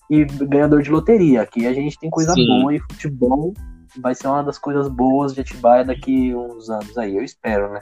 [0.10, 1.42] e ganhador de loteria.
[1.42, 2.46] Aqui a gente tem coisa Sim.
[2.48, 3.54] boa e futebol
[4.02, 7.80] vai ser uma das coisas boas de Atibaia daqui uns anos aí, eu espero, né?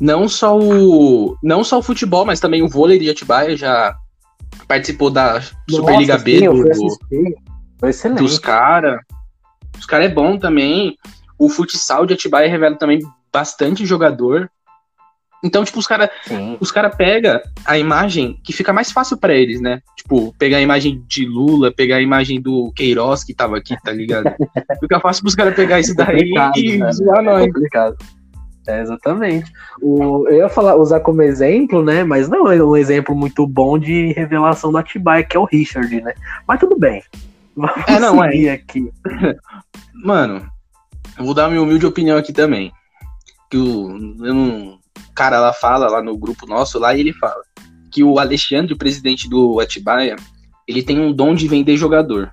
[0.00, 3.94] Não só o, não só o futebol, mas também o vôlei de Atibaia já
[4.66, 8.18] participou da Nossa, Superliga B do, excelente.
[8.18, 9.00] dos caras.
[9.78, 10.96] Os caras é bom também.
[11.42, 13.00] O futsal de Atibaia revela também
[13.32, 14.48] bastante jogador.
[15.42, 16.08] Então, tipo, os caras
[16.60, 19.80] os cara pegam a imagem que fica mais fácil para eles, né?
[19.96, 23.90] Tipo, pegar a imagem de Lula, pegar a imagem do Queiroz que tava aqui, tá
[23.90, 24.32] ligado?
[24.78, 26.92] fica fácil pros caras pegar isso daí e né?
[26.92, 27.42] zoar nós.
[27.42, 27.96] É complicado.
[28.68, 29.50] É, exatamente.
[29.80, 32.04] O, eu ia falar, usar como exemplo, né?
[32.04, 36.00] Mas não é um exemplo muito bom de revelação do Atibaia, que é o Richard,
[36.02, 36.14] né?
[36.46, 37.02] Mas tudo bem.
[37.56, 38.50] Vamos É, não, é.
[38.50, 38.88] aqui.
[39.92, 40.51] Mano,
[41.18, 42.72] eu vou dar minha humilde opinião aqui também.
[43.50, 44.78] Que o, o
[45.14, 47.42] cara lá fala, lá no grupo nosso, lá, e ele fala
[47.90, 50.16] que o Alexandre, o presidente do Atibaia,
[50.66, 52.32] ele tem um dom de vender jogador.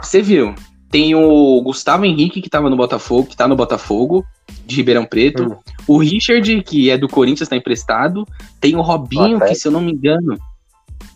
[0.00, 0.54] Você viu?
[0.90, 4.24] Tem o Gustavo Henrique, que tava no Botafogo, que tá no Botafogo,
[4.66, 5.44] de Ribeirão Preto.
[5.44, 5.56] Hum.
[5.86, 8.26] O Richard, que é do Corinthians, tá emprestado.
[8.60, 9.48] Tem o Robinho, Atlético.
[9.48, 10.38] que se eu não me engano.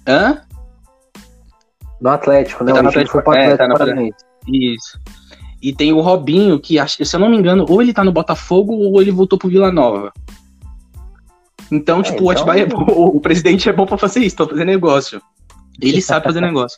[0.07, 0.43] Hã?
[2.01, 2.73] No Atlético, né?
[2.73, 4.25] Tá o no Richard foi pro Atlético, é, Atlético tá no Paranaense.
[4.47, 5.01] Isso.
[5.65, 8.75] E tem o Robinho, que se eu não me engano, ou ele tá no Botafogo
[8.75, 10.13] ou ele voltou pro Vila Nova.
[11.73, 12.85] Então, É, tipo, o então- Atibaia é bom,
[13.17, 15.23] o presidente é bom pra fazer isso, pra fazer negócio.
[15.81, 16.77] Ele sabe fazer negócio.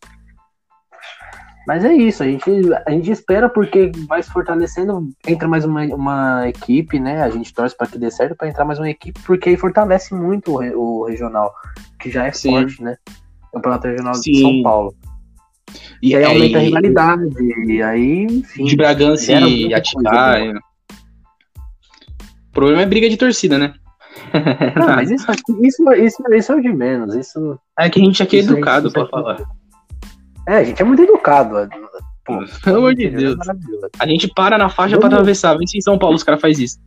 [1.66, 2.48] Mas é isso, a gente,
[2.86, 7.24] a gente espera porque vai se fortalecendo, entra mais uma, uma equipe, né?
[7.24, 10.14] A gente torce para que dê certo para entrar mais uma equipe, porque aí fortalece
[10.14, 11.52] muito o, o regional,
[11.98, 12.50] que já é Sim.
[12.50, 12.96] forte, né?
[13.52, 14.40] Campeonato Regional de Sim.
[14.42, 14.94] São Paulo.
[16.02, 17.28] E, E aí aumenta a rivalidade,
[17.66, 18.64] e aí, enfim.
[18.64, 20.52] de Bragança e Atibaia.
[22.48, 23.74] O problema é briga de torcida, né?
[24.76, 25.26] Não, mas isso,
[25.62, 27.14] isso, isso, isso é o de menos.
[27.14, 29.42] Isso, É que a gente aqui é aí, educado pra falar.
[30.48, 31.58] é, a gente é muito educado.
[31.58, 31.68] é,
[32.24, 33.36] Pô, Pelo amor de é Deus.
[33.98, 35.56] A gente para na faixa pra Vamos- atravessar.
[35.58, 36.78] Vê se em São Paulo os caras fazem isso.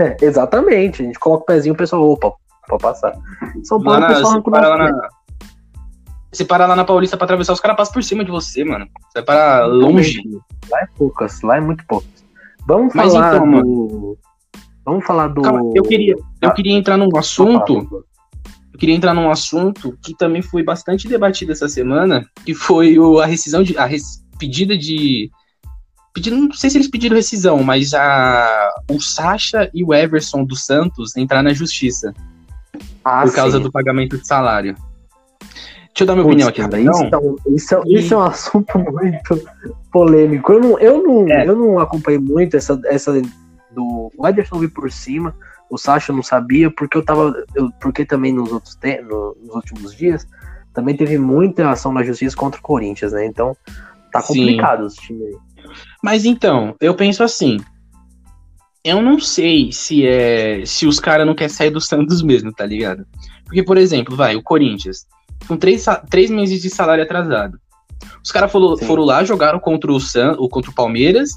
[0.00, 2.32] É, exatamente, a gente coloca o pezinho, o pessoal, opa,
[2.68, 3.14] pode passar.
[3.64, 4.52] São Lá Paulo, na, o pessoal arranca o
[6.32, 8.86] Você para lá na Paulista pra atravessar, os caras passam por cima de você, mano.
[9.08, 10.22] Você vai para longe.
[10.70, 12.08] Lá é poucas, lá é muito poucas.
[12.66, 14.18] Vamos Mas falar então, do.
[14.84, 15.42] Vamos falar do.
[15.42, 18.04] Calma, eu queria, eu queria entrar num assunto.
[18.72, 23.18] Eu queria entrar num assunto que também foi bastante debatido essa semana, que foi o,
[23.18, 23.76] a rescisão de.
[23.76, 25.30] a res- pedida de.
[26.14, 30.64] Pedido, não sei se eles pediram rescisão, mas a, o Sacha e o Everson dos
[30.64, 32.12] Santos entrar na justiça
[33.04, 33.62] Ah, por causa sim.
[33.62, 34.74] do pagamento de salário.
[35.92, 36.94] Deixa eu dar minha Putz, opinião aqui, cara, rapidão.
[36.94, 39.48] isso, é um, isso, é, E- isso é um assunto muito
[39.92, 40.52] polêmico.
[40.52, 41.46] Eu não, eu não, É.
[41.46, 43.12] eu não acompanhei muito essa, essa
[43.72, 44.10] do.
[44.16, 45.34] O Ederson vi por cima,
[45.70, 47.32] o Sacha não sabia, porque eu tava.
[47.54, 50.26] Eu, porque também nos outros te- no- nos últimos dias
[50.72, 53.26] também teve muita ação na justiça contra o Corinthians, né?
[53.26, 53.56] Então
[54.12, 54.28] tá Sim.
[54.28, 55.36] complicado esse time aí.
[56.02, 57.58] Mas então, eu penso assim.
[58.82, 62.64] Eu não sei se é se os caras não querem sair do Santos mesmo, tá
[62.64, 63.04] ligado?
[63.44, 65.06] Porque, por exemplo, vai, o Corinthians,
[65.50, 67.58] com três, três meses de salário atrasado.
[68.24, 71.30] Os caras foram, lá, jogaram contra o, San, o- contra o Palmeiras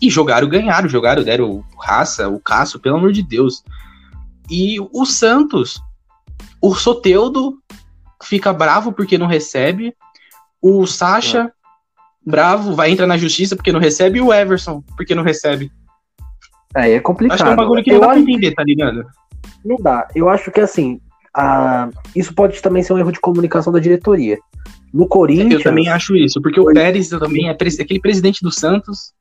[0.00, 3.62] e jogaram, ganharam, jogaram, deram o raça, o Cássio, pelo amor de Deus.
[4.50, 5.78] E o Santos,
[6.58, 7.58] o Soteudo
[8.22, 9.94] fica bravo porque não recebe,
[10.62, 11.52] o Sacha,
[12.24, 15.70] bravo, vai entrar na justiça porque não recebe, e o Everson, porque não recebe.
[16.74, 17.34] É, é complicado.
[17.34, 19.04] Acho que é um bagulho que Eu não dá pra entender, tá ligado?
[19.62, 20.08] Não dá.
[20.14, 20.98] Eu acho que assim,
[21.34, 24.38] a- isso pode também ser um erro de comunicação da diretoria.
[24.92, 25.52] No Corinthians.
[25.54, 29.12] Eu também acho isso, porque o Pérez também é pres- aquele presidente do Santos.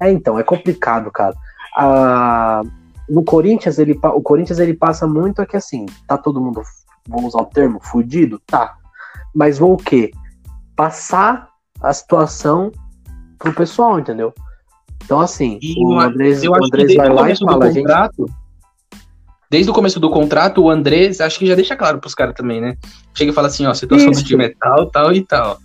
[0.00, 1.34] É, então, é complicado, cara.
[1.76, 2.62] Ah,
[3.08, 6.60] no Corinthians, ele, o Corinthians ele passa muito aqui assim, tá todo mundo,
[7.08, 8.40] vamos usar o termo, fudido?
[8.46, 8.74] Tá.
[9.32, 10.10] Mas vou o quê?
[10.74, 11.48] Passar
[11.80, 12.72] a situação
[13.38, 14.34] pro pessoal, entendeu?
[15.04, 18.26] Então, assim, E o Andrés, o que Andrés vai lá e fala, gente, contrato.
[19.52, 22.58] Desde o começo do contrato, o Andrés, acho que já deixa claro pros caras também,
[22.58, 22.74] né?
[23.12, 24.22] Chega e fala assim, ó, situação Isso.
[24.22, 25.58] do time é tal, tal e tal.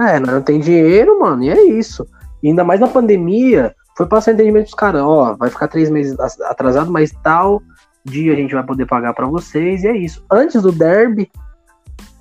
[0.00, 2.06] É, não tem dinheiro, mano, e é isso.
[2.40, 6.16] E ainda mais na pandemia, foi passar entendimento dos caras, ó, vai ficar três meses
[6.20, 7.60] as- atrasado, mas tal
[8.04, 10.24] dia a gente vai poder pagar pra vocês, e é isso.
[10.30, 11.28] Antes do derby,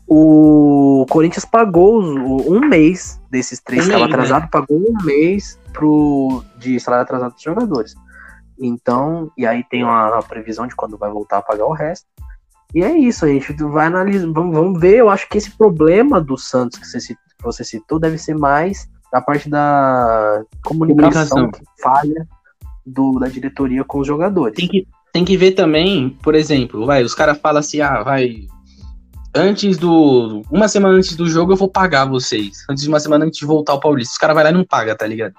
[0.07, 4.23] o Corinthians pagou o- um mês desses três que estavam mês, né?
[4.25, 7.93] atrasados, pagou um mês pro, de salário atrasado dos jogadores.
[8.61, 12.05] Então, e aí tem uma, uma previsão de quando vai voltar a pagar o resto.
[12.73, 14.97] E é isso, a gente vai analisar, vamos, vamos ver.
[14.97, 18.35] Eu acho que esse problema do Santos que você, cit- que você citou deve ser
[18.37, 21.51] mais da parte da comunicação, Comunicação.
[21.51, 22.27] que falha
[22.85, 24.55] do, da diretoria com os jogadores.
[24.55, 28.47] Tem que, tem que ver também, por exemplo, vai, os caras falam assim, ah, vai.
[29.33, 30.41] Antes do.
[30.51, 32.65] Uma semana antes do jogo eu vou pagar vocês.
[32.69, 34.11] Antes de uma semana antes de voltar ao Paulista.
[34.11, 35.33] Os caras vai lá e não paga, tá ligado?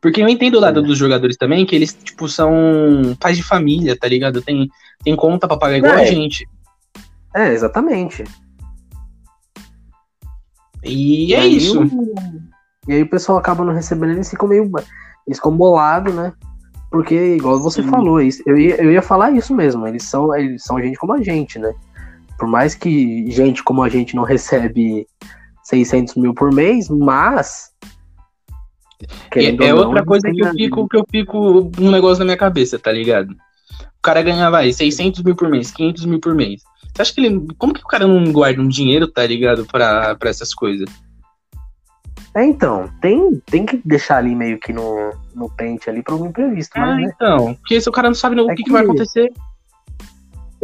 [0.00, 0.82] Porque eu entendo o lado É.
[0.82, 2.50] dos jogadores também, que eles, tipo, são
[3.20, 4.40] pais de família, tá ligado?
[4.40, 4.68] Tem,
[5.04, 6.02] tem conta pra pagar igual É.
[6.02, 6.48] a gente.
[7.34, 8.24] É, exatamente.
[10.82, 11.82] E é aí isso.
[11.82, 12.34] o-
[12.86, 14.70] E aí o pessoal acaba não recebendo, eles ficam meio.
[15.26, 16.32] Eles ficam bolados, né?
[16.90, 17.88] Porque, igual você Sim.
[17.88, 19.86] falou, eu ia, eu ia falar isso mesmo.
[19.86, 21.72] Eles são, eles são gente como a gente, né?
[22.38, 25.06] Por mais que gente como a gente não recebe
[25.62, 27.72] 600 mil por mês, mas.
[29.34, 32.36] É, é outra não, coisa que eu, fico, que eu fico um negócio na minha
[32.36, 33.32] cabeça, tá ligado?
[33.32, 36.62] O cara ganha, vai, 600 mil por mês, 500 mil por mês.
[36.94, 37.46] Você acha que ele.
[37.58, 39.66] Como que o cara não guarda um dinheiro, tá ligado?
[39.66, 40.88] Pra, pra essas coisas?
[42.36, 46.26] É, então, tem, tem que deixar ali meio que no, no pente ali para um
[46.26, 46.72] imprevisto.
[46.76, 47.12] Ah, mas, né?
[47.14, 47.54] então.
[47.54, 49.32] Porque se o cara não sabe o é que, que, vai acontecer.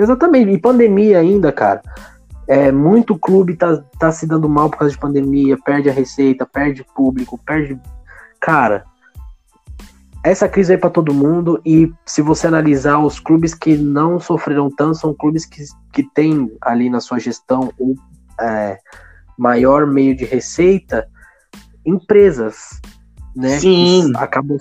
[0.00, 0.50] Exatamente.
[0.50, 1.82] E pandemia ainda, cara.
[2.48, 6.46] É, muito clube tá, tá se dando mal por causa de pandemia, perde a receita,
[6.46, 7.78] perde público, perde.
[8.40, 8.84] Cara,
[10.24, 11.60] essa crise aí para todo mundo.
[11.64, 16.50] E se você analisar os clubes que não sofreram tanto, são clubes que, que têm
[16.60, 17.94] ali na sua gestão o
[18.40, 18.78] é,
[19.38, 21.06] maior meio de receita
[21.84, 22.80] empresas,
[23.34, 23.58] né?
[23.58, 24.12] Sim.
[24.12, 24.58] Que acabam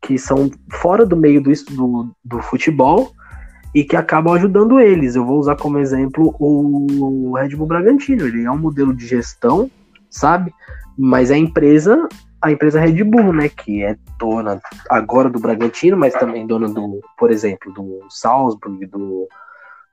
[0.00, 3.12] que são fora do meio do, do, do futebol
[3.74, 5.16] e que acabam ajudando eles.
[5.16, 8.26] Eu vou usar como exemplo o Red Bull Bragantino.
[8.26, 9.70] Ele é um modelo de gestão,
[10.10, 10.52] sabe?
[10.96, 12.08] Mas a empresa,
[12.40, 13.48] a empresa Red Bull, né?
[13.48, 19.26] Que é dona agora do Bragantino, mas também dona do, por exemplo, do Salzburg, do,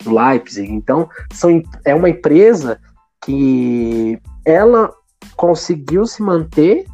[0.04, 0.72] do Leipzig.
[0.72, 2.80] Então, são, é uma empresa
[3.24, 4.92] que ela
[5.36, 6.86] conseguiu se manter,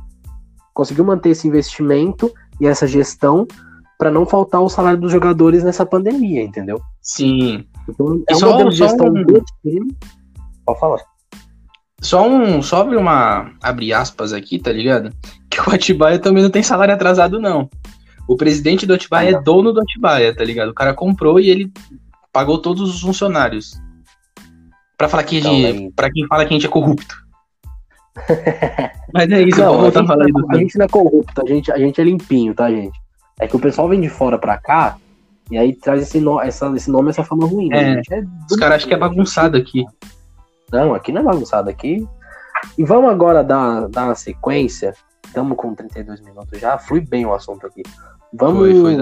[0.74, 3.48] conseguiu manter esse investimento e essa gestão
[3.98, 6.82] para não faltar o salário dos jogadores nessa pandemia, entendeu?
[7.02, 7.66] Sim.
[7.88, 9.24] Então, é um só, modelo de gestão um...
[9.24, 9.96] do time.
[10.66, 11.00] Pode falar.
[12.02, 15.12] Só um, só uma abre aspas aqui, tá ligado?
[15.56, 17.70] Que o Atibaia também não tem salário atrasado não.
[18.28, 20.68] O presidente do Atibaia é dono do Atibaia, tá ligado?
[20.70, 21.72] O cara comprou e ele
[22.34, 23.80] pagou todos os funcionários.
[24.98, 27.16] Para falar que então, para quem fala que a gente é corrupto.
[29.14, 31.78] Mas é isso, não, a, gente é a gente não é corrupto, a gente, a
[31.78, 33.00] gente é limpinho, tá, gente?
[33.40, 34.98] É que o pessoal vem de fora pra cá
[35.52, 37.70] e aí traz esse, no, essa, esse nome, essa fama ruim.
[37.70, 38.02] Né?
[38.10, 39.86] É, é os caras acham que é bagunçado aqui.
[40.72, 42.08] Não, aqui não é bagunçado aqui.
[42.78, 44.94] E vamos agora dar, dar uma sequência.
[45.26, 47.84] Estamos com 32 minutos já, flui bem o assunto aqui.
[48.34, 48.60] Vamos.
[48.60, 48.98] Foi, foi,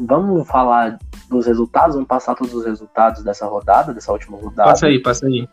[0.00, 4.70] vamos falar dos resultados, vamos passar todos os resultados dessa rodada, dessa última rodada.
[4.70, 5.48] Passa aí, passa aí.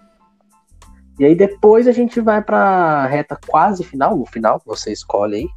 [1.19, 5.47] E aí depois a gente vai pra reta quase final, o final, você escolhe aí,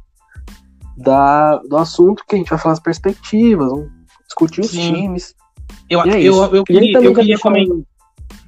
[0.97, 3.89] da, do assunto que a gente vai falar as perspectivas, vamos
[4.25, 4.93] discutir os Sim.
[4.93, 5.35] times.
[5.89, 7.77] Eu, é eu, eu, eu, queria, eu queria comentar.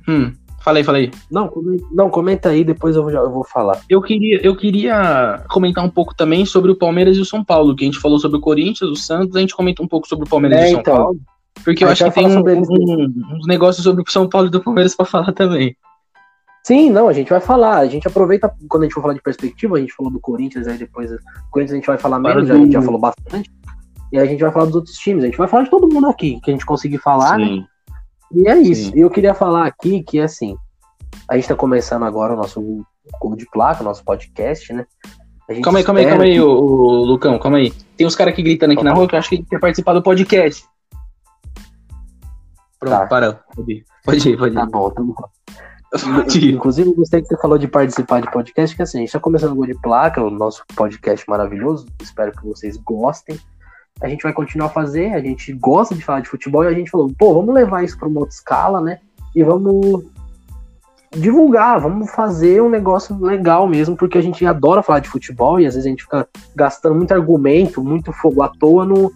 [0.08, 1.12] Hum, falei, falei.
[1.30, 3.82] Não, comenta, não, comenta aí, depois eu vou, eu vou falar.
[3.90, 7.76] Eu queria, eu queria comentar um pouco também sobre o Palmeiras e o São Paulo,
[7.76, 10.26] que a gente falou sobre o Corinthians, o Santos, a gente comenta um pouco sobre
[10.26, 11.20] o Palmeiras é, e o São então, Paulo.
[11.64, 14.62] Porque eu acho que tem um, um, uns negócios sobre o São Paulo e do
[14.62, 15.76] Palmeiras para falar também.
[16.66, 17.78] Sim, não, a gente vai falar.
[17.78, 20.68] A gente aproveita quando a gente for falar de perspectiva, a gente falou do Corinthians,
[20.68, 21.20] aí depois do
[21.52, 23.52] Corinthians a gente vai falar menos, a gente já falou bastante.
[24.12, 25.88] E aí a gente vai falar dos outros times, a gente vai falar de todo
[25.88, 27.46] mundo aqui, que a gente conseguir falar, né?
[27.46, 27.60] Sim.
[27.60, 27.68] né?
[28.32, 28.98] E é isso.
[28.98, 30.58] E eu queria falar aqui que, assim,
[31.30, 32.84] a gente tá começando agora o nosso
[33.22, 34.88] Gol de Placa, o nosso podcast, né?
[35.62, 37.72] Calma aí, calma aí, calma aí, o, o Lucão, calma aí.
[37.96, 40.02] Tem uns caras aqui gritando aqui na rua que eu acho que quer participar do
[40.02, 40.66] podcast.
[42.80, 43.06] Pronto, tá.
[43.06, 43.34] para.
[43.56, 44.36] Pode ir, pode ir.
[44.36, 44.56] Pode ir.
[44.56, 45.35] Tá bom, tá bom.
[46.56, 49.52] Inclusive, gostei que você falou de participar de podcast, que assim, a gente está começando
[49.52, 51.88] o Gol de Placa, o nosso podcast maravilhoso.
[52.02, 53.40] Espero que vocês gostem.
[54.02, 56.74] A gente vai continuar a fazer, a gente gosta de falar de futebol e a
[56.74, 59.00] gente falou, pô, vamos levar isso para uma outra escala, né?
[59.34, 60.04] E vamos
[61.16, 65.66] divulgar, vamos fazer um negócio legal mesmo, porque a gente adora falar de futebol e
[65.66, 69.12] às vezes a gente fica gastando muito argumento, muito fogo à toa no,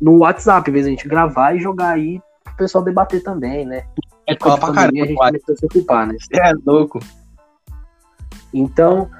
[0.00, 3.64] no WhatsApp, em vez de a gente gravar e jogar aí pro pessoal debater também,
[3.64, 3.84] né?
[4.28, 5.02] É cola pra caramba.
[5.02, 6.16] A gente começou a se ocupar, né?
[6.32, 7.00] É louco.
[8.52, 9.10] Então,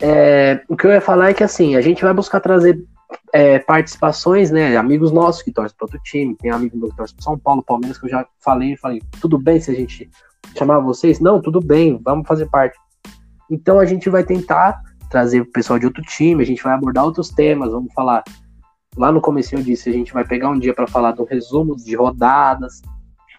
[0.00, 2.84] é, o que eu ia falar é que assim, a gente vai buscar trazer
[3.32, 4.76] é, participações, né?
[4.76, 7.62] Amigos nossos que torcem para outro time, tem amigo meu que torce para São Paulo,
[7.62, 10.10] Palmeiras, que eu já falei, falei, tudo bem se a gente
[10.56, 11.20] chamar vocês?
[11.20, 12.76] Não, tudo bem, vamos fazer parte.
[13.50, 17.04] Então a gente vai tentar trazer o pessoal de outro time, a gente vai abordar
[17.04, 18.24] outros temas, vamos falar.
[18.96, 21.76] Lá no começo eu disse, a gente vai pegar um dia para falar do resumo
[21.76, 22.82] de rodadas,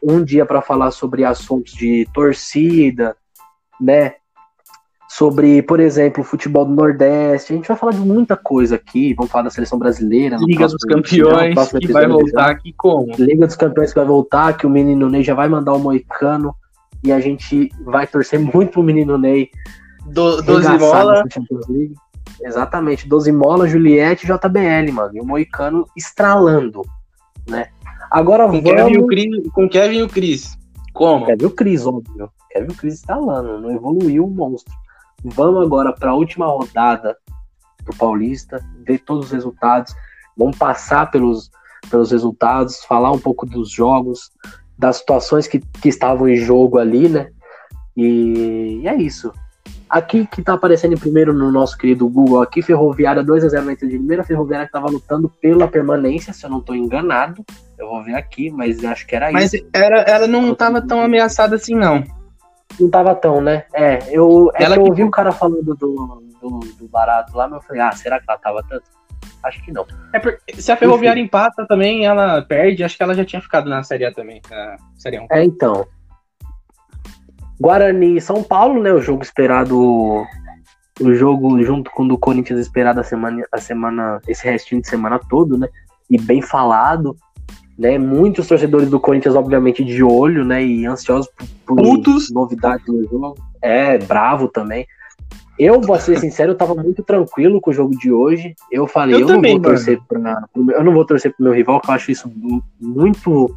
[0.02, 3.16] um dia para falar sobre assuntos de torcida,
[3.80, 4.16] né?
[5.10, 7.54] Sobre, por exemplo, futebol do Nordeste.
[7.54, 9.14] A gente vai falar de muita coisa aqui.
[9.14, 10.38] Vamos falar da seleção brasileira.
[10.42, 13.14] Liga dos Campeões, que vai voltar aqui como?
[13.18, 16.54] Liga dos Campeões que vai voltar, que o menino Ney já vai mandar o Moicano.
[17.04, 19.50] E a gente vai torcer muito pro menino Ney.
[20.06, 21.24] Do, Doze Mola.
[22.42, 25.16] Exatamente, Doze Mola, Juliette e JBL, mano.
[25.16, 26.82] E o Moicano estralando,
[27.48, 27.70] né?
[28.12, 28.72] Agora com vamos...
[28.72, 30.58] Kevin e o Chris, com Kevin e o Chris.
[30.94, 31.26] Como?
[31.26, 32.32] Kevin e o Chris, óbvio.
[32.52, 34.74] Kevin e o Chris instalando, não evoluiu o monstro.
[35.24, 37.18] Vamos agora para a última rodada
[37.86, 39.94] do Paulista, ver todos os resultados.
[40.38, 41.50] Vamos passar pelos,
[41.90, 44.32] pelos resultados, falar um pouco dos jogos,
[44.78, 47.32] das situações que, que estavam em jogo ali, né?
[47.96, 49.32] E, e é isso.
[49.90, 53.86] Aqui que tá aparecendo em primeiro no nosso querido Google aqui, Ferroviária 2x0 na de
[53.86, 57.46] Limeira, Ferroviária que tava lutando pela permanência, se eu não tô enganado.
[57.78, 59.66] Eu vou ver aqui, mas acho que era mas isso.
[59.74, 62.04] Mas era, ela não tava tão ameaçada assim, não.
[62.80, 63.66] Não tava tão, né?
[63.74, 65.76] É, eu, é ela que eu ouvi o cara falando do,
[66.42, 68.84] do, do, barato lá, mas eu falei, ah, será que ela tava tanto?
[69.44, 69.86] Acho que não.
[70.14, 71.28] É porque, se a Ferroviária Enfim.
[71.28, 74.78] empata também, ela perde, acho que ela já tinha ficado na Série A também, na
[74.96, 75.28] Série 1.
[75.32, 75.88] É, então.
[77.60, 78.94] Guarani e São Paulo, né?
[78.94, 80.24] O jogo esperado.
[81.00, 84.88] O jogo junto com o do Corinthians esperado a semana, a semana, esse restinho de
[84.88, 85.68] semana todo, né?
[86.10, 87.16] E bem falado,
[87.78, 88.00] né?
[88.00, 90.66] Muitos torcedores do Corinthians, obviamente, de olho, né?
[90.66, 91.30] E ansiosos
[91.66, 93.36] por, por novidades no jogo.
[93.62, 94.88] É, bravo também.
[95.58, 98.56] Eu, vou ser sincero, eu tava muito tranquilo com o jogo de hoje.
[98.72, 101.54] Eu falei, eu, eu também, não vou torcer pra, eu não vou torcer pro meu
[101.54, 102.32] rival, que eu acho isso
[102.80, 103.56] muito,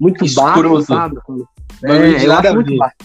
[0.00, 0.94] muito Escuroso.
[0.94, 1.44] baixo, sabe?
[1.84, 2.96] É, eu acho muito baixo.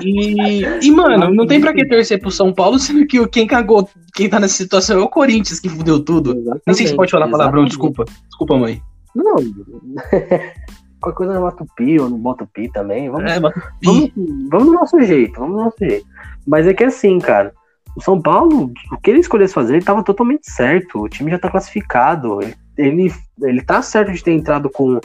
[0.00, 3.88] E, e, mano, não tem pra que torcer pro São Paulo, sendo que quem cagou,
[4.14, 6.30] quem tá nessa situação é o Corinthians, que fudeu tudo.
[6.30, 8.04] Exatamente, Nem sei se pode falar palavrão, desculpa.
[8.28, 8.82] Desculpa, mãe.
[9.14, 9.36] Não.
[11.00, 13.10] Qualquer coisa no Matupi ou no Botupi também.
[13.10, 14.10] Vamos, é, vamos,
[14.50, 16.06] vamos do nosso jeito, vamos do nosso jeito.
[16.46, 17.52] Mas é que assim, cara,
[17.96, 21.02] o São Paulo, o que ele escolhesse fazer, ele tava totalmente certo.
[21.02, 22.42] O time já tá classificado.
[22.42, 24.98] Ele, ele, ele tá certo de ter entrado com,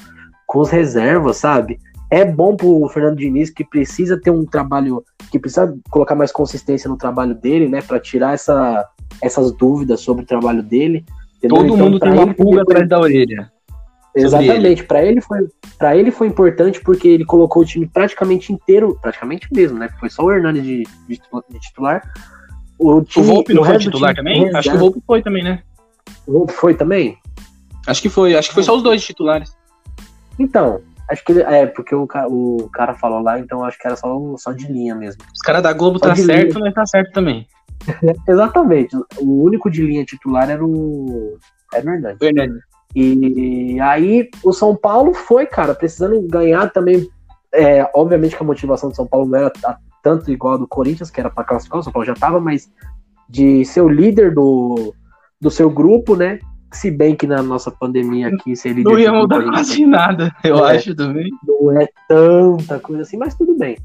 [0.47, 1.79] com os reservas, sabe?
[2.11, 5.01] É bom pro Fernando Diniz que precisa ter um trabalho,
[5.31, 7.81] que precisa colocar mais consistência no trabalho dele, né?
[7.81, 8.85] para tirar essa,
[9.21, 11.05] essas dúvidas sobre o trabalho dele.
[11.37, 11.57] Entendeu?
[11.57, 13.49] Todo então, mundo tem uma pulga atrás da orelha.
[14.13, 15.47] Exatamente, para ele foi
[15.79, 19.87] para ele foi importante porque ele colocou o time praticamente inteiro, praticamente mesmo, né?
[19.99, 22.03] Foi só o Hernani de, de, de titular.
[22.77, 24.39] O, time, o Volpe não foi titular também?
[24.39, 24.59] Reserva.
[24.59, 25.63] Acho que o Volpe foi também, né?
[26.27, 27.17] O Volpe foi também?
[27.87, 29.55] Acho que foi, acho que foi só os dois titulares.
[30.37, 30.81] Então,
[31.11, 34.07] acho que ele, é, porque o, o cara falou lá, então acho que era só,
[34.37, 35.21] só de linha mesmo.
[35.33, 36.65] Os caras da Globo só tá certo, linha.
[36.65, 37.47] mas tá certo também.
[38.27, 38.95] Exatamente.
[39.19, 41.37] O único de linha titular era o.
[41.73, 42.17] Era o Hernani.
[42.21, 42.59] O Hernani.
[42.95, 47.09] E aí o São Paulo foi, cara, precisando ganhar também.
[47.53, 49.51] É, obviamente que a motivação do São Paulo não era
[50.01, 52.71] tanto igual a do Corinthians, que era para classificar, o São Paulo já tava, mas
[53.29, 54.93] de ser o líder do,
[55.39, 56.39] do seu grupo, né?
[56.71, 58.89] Se bem que na nossa pandemia aqui ser líder.
[58.89, 61.29] Não ia mudar quase nada, eu é, acho também.
[61.45, 63.77] Não é tanta coisa assim, mas tudo bem.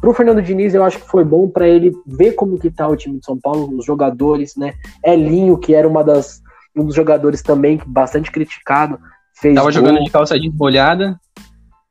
[0.00, 2.96] Pro Fernando Diniz, eu acho que foi bom para ele ver como que tá o
[2.96, 4.74] time de São Paulo, os jogadores, né?
[5.02, 6.42] Elinho, que era uma das
[6.76, 8.98] um dos jogadores também bastante criticado.
[9.34, 9.72] Fez Tava gol.
[9.72, 11.18] jogando de calça jeans molhada.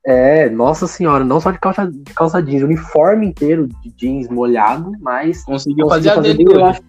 [0.06, 4.92] É, nossa senhora, não só de calça, de calça jeans, uniforme inteiro de jeans molhado,
[5.00, 6.82] mas conseguiu, conseguiu fazer, fazer dele, eu acho,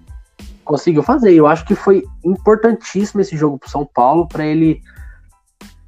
[0.64, 1.32] conseguiu fazer.
[1.32, 4.80] Eu acho que foi importantíssimo esse jogo pro São Paulo para ele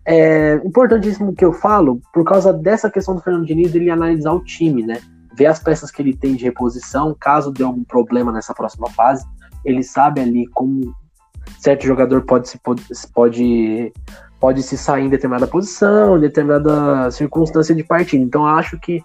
[0.08, 4.44] é importantíssimo que eu falo por causa dessa questão do Fernando Diniz ele analisar o
[4.44, 5.00] time, né?
[5.36, 9.26] Ver as peças que ele tem de reposição, caso dê algum problema nessa próxima fase,
[9.64, 10.94] ele sabe ali como
[11.58, 13.92] certo jogador pode se, pode, pode,
[14.38, 18.22] pode se sair em determinada posição, em determinada circunstância de partida.
[18.22, 19.02] Então acho que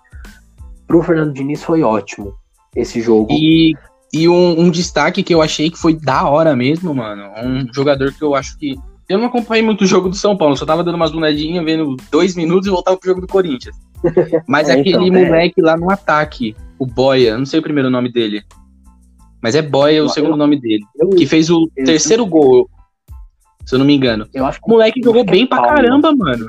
[0.85, 2.35] pro Fernando Diniz foi ótimo
[2.75, 3.31] esse jogo.
[3.31, 3.73] E,
[4.13, 7.23] e um, um, destaque que eu achei que foi da hora mesmo, mano.
[7.43, 8.75] Um jogador que eu acho que.
[9.07, 11.97] Eu não acompanhei muito o jogo do São Paulo, só tava dando umas lunadinhas, vendo
[12.09, 13.75] dois minutos e voltava pro jogo do Corinthians.
[14.47, 15.25] Mas é, aquele então, é.
[15.25, 15.63] moleque é.
[15.63, 18.43] lá no ataque, o Boia, não sei o primeiro nome dele.
[19.41, 20.83] Mas é Boy é o segundo eu, nome dele.
[20.99, 22.69] Eu, que fez o eu, terceiro gol,
[23.65, 24.27] se eu não me engano.
[24.33, 26.47] Eu acho que, o moleque jogou bem é pra caramba, mano.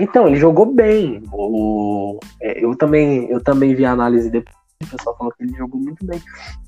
[0.00, 1.22] Então, ele jogou bem.
[1.32, 4.57] O, é, eu, também, eu também vi a análise depois.
[4.80, 6.22] O pessoal falou que ele jogou muito bem.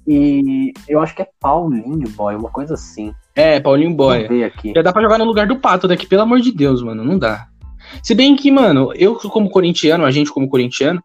[0.06, 3.14] E eu acho que é Paulinho Boy, uma coisa assim.
[3.36, 4.26] É, Paulinho Boy.
[4.74, 7.04] Já dá pra jogar no lugar do Pato daqui, pelo amor de Deus, mano.
[7.04, 7.46] Não dá.
[8.02, 11.00] Se bem que, mano, eu como corintiano, a gente como corintiano,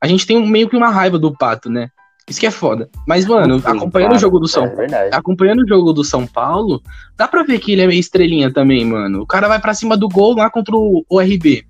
[0.00, 1.90] a gente tem meio que uma raiva do Pato, né?
[2.28, 2.90] Isso que é foda.
[3.06, 6.82] Mas, mano, Sim, acompanhando o jogo do São é acompanhando o jogo do São Paulo,
[7.16, 9.22] dá pra ver que ele é meio estrelinha também, mano.
[9.22, 11.64] O cara vai pra cima do gol lá contra o, RB.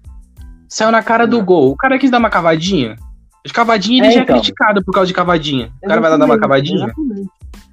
[0.66, 1.70] Saiu na cara do gol.
[1.70, 2.96] O cara quis dar uma cavadinha.
[3.44, 4.36] De cavadinha ele é, já é então.
[4.36, 5.66] é criticado por causa de cavadinha.
[5.66, 6.84] Exatamente, o cara vai lá dar uma cavadinha.
[6.84, 7.30] Exatamente.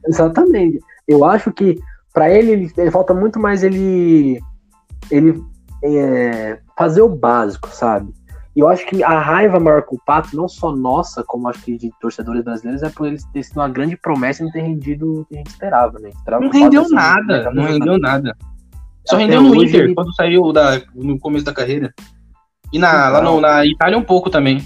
[0.07, 0.79] exatamente.
[1.07, 1.79] Eu acho que
[2.13, 4.39] para ele, ele, ele, falta muito mais ele
[5.11, 5.43] ele
[5.83, 8.13] é, fazer o básico, sabe?
[8.55, 11.61] E eu acho que a raiva maior com o Pato, não só nossa, como acho
[11.61, 14.61] que de torcedores brasileiros, é por eles ter sido uma grande promessa e não ter
[14.61, 16.09] rendido o que a gente esperava, né?
[16.09, 18.35] Esperava não rendeu nada, não rendeu nada.
[19.05, 19.93] Só rendeu no Inter, ele...
[19.93, 21.93] quando saiu da, no começo da carreira.
[22.71, 24.65] E na, lá no, na Itália um pouco também.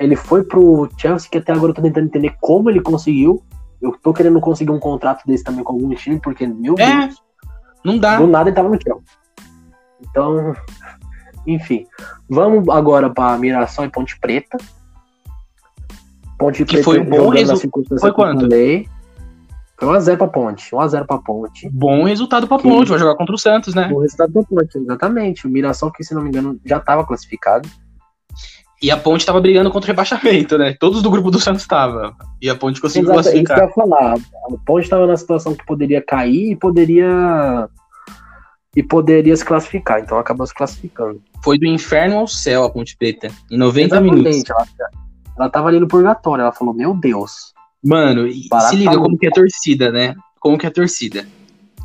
[0.00, 3.42] Ele foi pro Chelsea, que até agora eu tô tentando entender como ele conseguiu.
[3.80, 7.22] Eu tô querendo conseguir um contrato desse também com algum time, porque, meu É, Deus,
[7.84, 8.16] Não dá.
[8.16, 9.02] do nada ele tava no Chelsea.
[10.02, 10.54] Então,
[11.46, 11.86] enfim.
[12.28, 14.56] Vamos agora pra Mirassol e Ponte Preta.
[16.38, 18.40] Ponte Que Preta foi bom jogando resu- na circunstância foi quanto?
[18.42, 18.88] falei.
[19.78, 20.74] Foi 1x0 pra Ponte.
[20.74, 21.68] 1x0 pra Ponte.
[21.70, 23.90] Bom resultado pra Que- Ponte, vai jogar contra o Santos, né?
[23.92, 25.46] O resultado da Ponte, exatamente.
[25.46, 27.68] O Mirassol, que se não me engano, já estava classificado.
[28.82, 30.74] E a Ponte tava brigando contra o rebaixamento, né?
[30.78, 32.16] Todos do grupo do Santos tava.
[32.40, 33.68] E a Ponte conseguiu Exato, é isso que eu classificar.
[33.68, 34.14] ia falar.
[34.14, 37.68] A Ponte estava na situação que poderia cair e poderia.
[38.74, 40.00] E poderia se classificar.
[40.00, 41.20] Então acabou se classificando.
[41.44, 43.28] Foi do inferno ao céu a Ponte Preta.
[43.50, 44.36] Em 90 minutos.
[44.36, 44.52] Exatamente.
[44.80, 44.90] Ela,
[45.38, 46.42] ela tava ali no purgatório.
[46.42, 47.52] Ela falou: Meu Deus.
[47.84, 50.14] Mano, se liga como que é a torcida, né?
[50.38, 51.26] Como que é a torcida.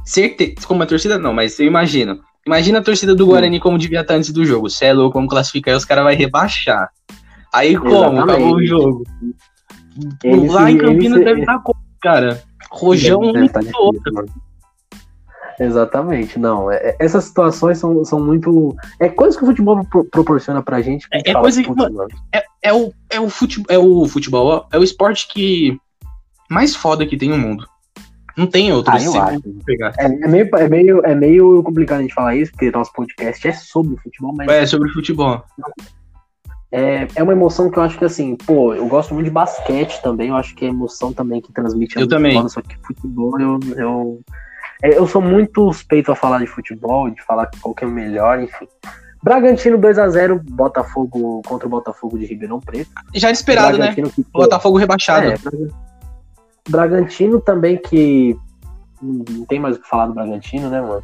[0.05, 2.21] Certeza, como a torcida não, mas eu imagino.
[2.45, 4.69] Imagina a torcida do Guarani como devia estar antes do jogo.
[4.69, 6.89] Cê é louco, como classificar e os caras vão rebaixar.
[7.53, 7.89] Aí como?
[7.95, 8.29] Exatamente.
[8.31, 9.03] Acabou o jogo.
[10.23, 12.43] Eles Lá em Campinas eles deve estar como, cara?
[12.69, 14.13] Rojão um tá outro.
[14.13, 14.27] mano.
[15.57, 16.69] Exatamente, não.
[16.69, 18.75] é- é- essas situações são, são muito.
[18.99, 21.07] É coisa que o futebol pro- proporciona pra gente.
[21.13, 24.67] É- é coisa que- "Putz, mano, É, é o, é, o futebol, é o futebol,
[24.71, 25.77] é o esporte que
[26.51, 27.65] mais foda que tem no mundo.
[28.37, 28.93] Não tem outro.
[28.93, 29.41] Ah, eu se acho.
[29.65, 29.93] pegar.
[29.97, 33.47] É, é meio, é, meio, é meio complicado a gente falar isso, porque nosso podcast
[33.47, 35.43] é sobre futebol, mas É, sobre futebol.
[36.71, 40.01] é, é uma emoção que eu acho que assim, pô, eu gosto muito de basquete
[40.01, 41.97] também, eu acho que é emoção também que transmite.
[41.97, 42.35] Eu também.
[42.35, 44.21] foda, só que futebol eu, eu,
[44.83, 47.91] é, eu sou muito suspeito a falar de futebol, de falar qual que é o
[47.91, 48.67] melhor, enfim.
[49.23, 52.91] Bragantino 2x0, Botafogo contra o Botafogo de Ribeirão Preto.
[53.15, 53.95] Já era esperado, né?
[53.95, 55.31] Que, pô, Botafogo rebaixado.
[55.31, 55.35] é,
[56.69, 58.37] Bragantino também que
[59.01, 61.03] não tem mais o que falar do Bragantino, né, mano?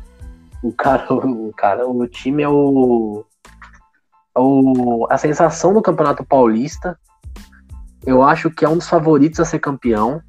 [0.63, 3.23] O cara, o cara, o time é o,
[4.35, 6.97] é o a sensação do Campeonato Paulista.
[8.05, 10.21] Eu acho que é um dos favoritos a ser campeão.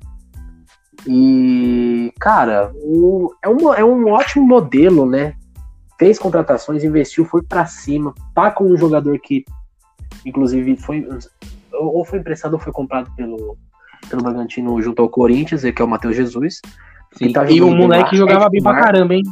[1.07, 5.35] E, cara, o- é, um, é um ótimo modelo, né?
[5.99, 9.45] Fez contratações, investiu, foi pra cima, tá com um jogador que,
[10.25, 11.09] inclusive, foi
[11.73, 13.57] ou foi emprestado ou foi comprado pelo,
[14.09, 16.61] pelo Bragantino junto ao Corinthians, que é o Matheus Jesus,
[17.13, 17.33] Sim.
[17.33, 19.23] tá e o moleque jogava é bem pra caramba, hein?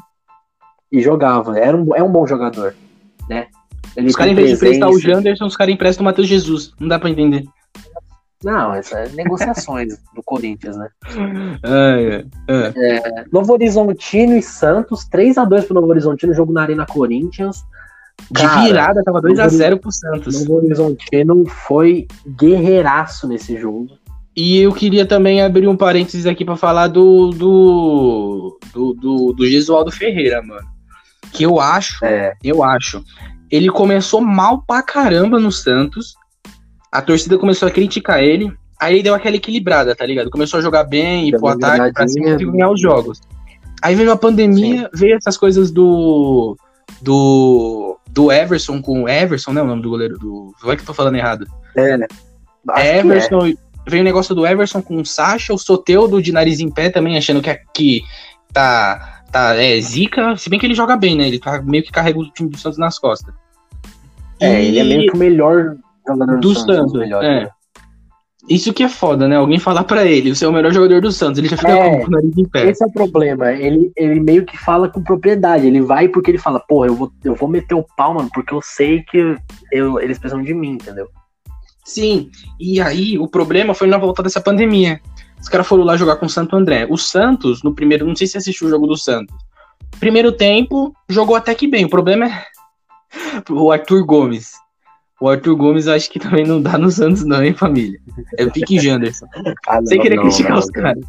[0.91, 1.59] e jogava.
[1.59, 2.75] Era um, é um bom jogador,
[3.29, 3.47] né?
[3.97, 4.99] Ele Os caras, em vez de prestar o.
[4.99, 6.73] Janderson, os caras emprestam o Matheus Jesus.
[6.79, 7.45] Não dá pra entender.
[8.43, 10.89] Não, essas é negociações do Corinthians, né?
[11.63, 13.25] É, é.
[13.31, 17.63] Novo Horizontino e Santos, 3x2 pro Novo Horizontino, jogo na Arena Corinthians.
[18.31, 20.41] De Cara, virada, tava 2x0 pro Santos.
[20.41, 23.89] Novo Horizontino foi guerreiraço nesse jogo.
[24.37, 29.47] E eu queria também abrir um parênteses aqui pra falar do do, do, do, do
[29.47, 30.67] Gesualdo Ferreira, mano.
[31.33, 33.05] Que eu acho, É, eu acho.
[33.51, 36.15] Ele começou mal pra caramba no Santos.
[36.93, 38.53] A torcida começou a criticar ele.
[38.81, 40.31] Aí ele deu aquela equilibrada, tá ligado?
[40.31, 43.21] Começou a jogar bem, ir Deu pro ataque pra cima e ganhar os jogos.
[43.83, 46.57] Aí veio a pandemia, veio essas coisas do.
[47.03, 47.99] Do.
[48.09, 49.63] Do Everson com o Everson, né?
[49.63, 50.53] O nome do goleiro do.
[50.63, 51.47] Vai que eu tô falando errado.
[52.77, 53.17] é, né?
[53.17, 53.55] Acho que é.
[53.91, 57.19] Veio o negócio do Everson com o Sacha, o Soteudo de nariz em pé também,
[57.19, 58.03] achando que aqui
[58.53, 59.17] tá.
[59.33, 61.29] Tá, é, zica, se bem que ele joga bem, né?
[61.29, 63.33] Ele tá meio que carrega o time do Santos nas costas.
[64.41, 66.75] É, E- ele é meio que o melhor jogador Do do, Santos.
[66.77, 67.41] Santos, melhores, é.
[67.45, 67.51] né?
[68.49, 69.37] Isso que é foda, né?
[69.37, 72.01] Alguém falar pra ele, você é o melhor jogador do Santos, ele já fica É.
[72.01, 72.69] com o nariz em pé.
[72.71, 73.53] Esse é o problema.
[73.53, 75.65] Ele, ele meio que fala com propriedade.
[75.65, 78.53] Ele vai porque ele fala, porra, eu vou, eu vou meter o pau, mano, porque
[78.53, 79.37] eu sei que
[79.71, 81.07] eu, eles precisam de mim, entendeu?
[81.91, 85.01] Sim, e aí o problema foi na volta dessa pandemia.
[85.41, 86.87] Os caras foram lá jogar com o Santo André.
[86.89, 89.35] O Santos, no primeiro, não sei se você assistiu o jogo do Santos.
[89.99, 91.85] Primeiro tempo, jogou até que bem.
[91.85, 92.45] O problema é
[93.51, 94.53] o Arthur Gomes.
[95.21, 97.99] O Arthur Gomes acho que também não dá no Santos, não, hein, família?
[98.39, 99.27] É o Pique Janderson.
[99.67, 101.05] Ah, Sem não, querer não, criticar não, os Sem caras-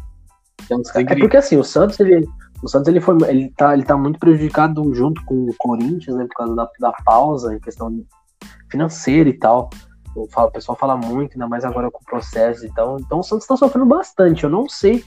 [0.96, 2.26] É porque assim, o Santos, ele.
[2.60, 3.16] O Santos ele foi.
[3.28, 6.24] Ele tá, ele tá muito prejudicado junto com o Corinthians, né?
[6.24, 8.04] Por causa da, da pausa, em questão
[8.68, 9.70] financeira e tal.
[10.30, 12.98] Falo- O pessoal fala muito, ainda mais agora com o processo e tal.
[13.00, 14.44] Então o Santos tá sofrendo bastante.
[14.44, 15.04] Eu não sei.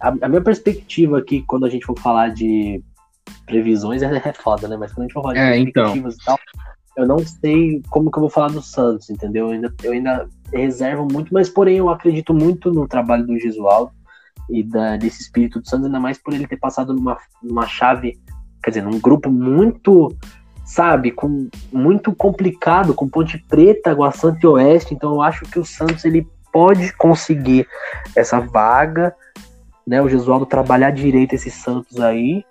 [0.00, 2.82] A, a minha perspectiva aqui, quando a gente for falar de
[3.46, 4.76] previsões, é, é foda, né?
[4.76, 5.72] Mas quando a gente for falar de É, então.
[5.84, 6.38] perspectivas e tal,
[6.96, 9.46] eu não sei como que eu vou falar do Santos, entendeu?
[9.48, 13.90] Eu ainda, eu ainda reservo muito, mas porém eu acredito muito no trabalho do Gesualdo
[14.50, 18.18] e da, desse espírito do Santos, ainda mais por ele ter passado numa, numa chave,
[18.62, 20.08] quer dizer, num grupo muito,
[20.64, 25.58] sabe, com muito complicado, com Ponte Preta, Água Santa e Oeste, então eu acho que
[25.58, 27.66] o Santos ele pode conseguir
[28.16, 29.14] essa vaga,
[29.86, 32.42] né, o Gesualdo trabalhar direito esse Santos aí.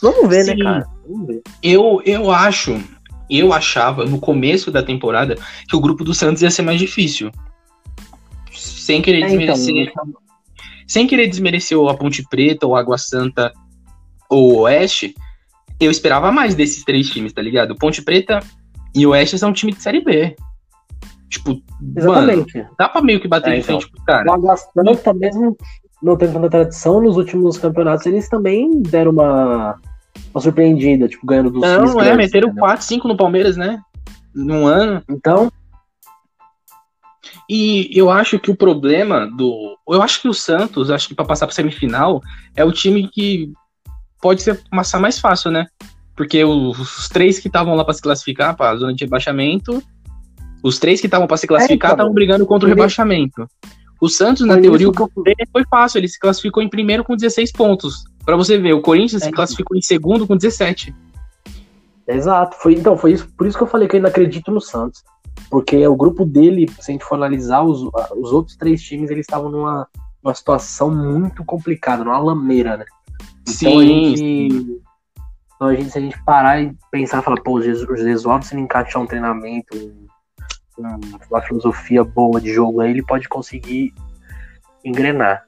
[0.00, 0.62] Vamos ver, né, Sim.
[0.62, 0.86] cara?
[1.06, 1.42] Vamos ver.
[1.62, 2.80] Eu, eu acho,
[3.28, 5.36] eu achava no começo da temporada
[5.68, 7.30] que o grupo do Santos ia ser mais difícil.
[8.52, 9.92] sem querer É, então, desmerecer.
[10.86, 13.52] sem querer desmerecer a Ponte Preta, ou Água Santa,
[14.28, 15.14] ou o Oeste,
[15.84, 17.76] eu esperava mais desses três times, tá ligado?
[17.76, 18.40] Ponte Preta
[18.94, 20.36] e o Oeste são um time de Série B.
[21.28, 22.66] Tipo, mano, Exatamente.
[22.78, 23.80] dá pra meio que bater É, de então.
[23.80, 24.30] frente pro cara.
[24.38, 25.56] O Santa, mesmo
[26.02, 29.76] não tendo tanta tradição, nos últimos campeonatos eles também deram uma,
[30.34, 32.60] uma surpreendida, tipo, ganhando dos Não, é, grandes, meteram entendeu?
[32.60, 33.80] 4, 5 no Palmeiras, né?
[34.34, 35.02] Num ano.
[35.08, 35.50] Então,
[37.48, 39.76] E eu acho que o problema do.
[39.88, 42.20] Eu acho que o Santos, acho que pra passar pra semifinal,
[42.56, 43.52] é o time que
[44.22, 45.66] pode ser passar mais fácil, né?
[46.16, 49.82] Porque os, os três que estavam lá pra se classificar pra zona de rebaixamento,
[50.62, 51.96] os três que estavam pra se classificar então.
[51.96, 53.46] estavam brigando contra o rebaixamento.
[54.00, 58.04] O Santos, na teoria, o foi fácil, ele se classificou em primeiro com 16 pontos.
[58.24, 59.26] Pra você ver, o Corinthians É.
[59.26, 60.94] se classificou em segundo com 17.
[62.06, 62.56] exato.
[62.56, 65.02] Foi, então, foi isso, por isso que eu falei que eu ainda acredito no Santos.
[65.50, 67.80] Porque o grupo dele, se a gente for analisar, os,
[68.16, 69.88] os outros três times, eles estavam numa,
[70.22, 72.84] numa situação muito complicada, numa lameira, né?
[73.48, 74.82] Então a gente.
[75.54, 78.44] Então a gente, se a gente parar e pensar, falar, pô, o Jesus- o Jesualdo,
[78.44, 80.06] se ele encaixar um treinamento, um-
[80.84, 83.92] um- uma filosofia boa de jogo aí, ele pode conseguir
[84.84, 85.44] engrenar.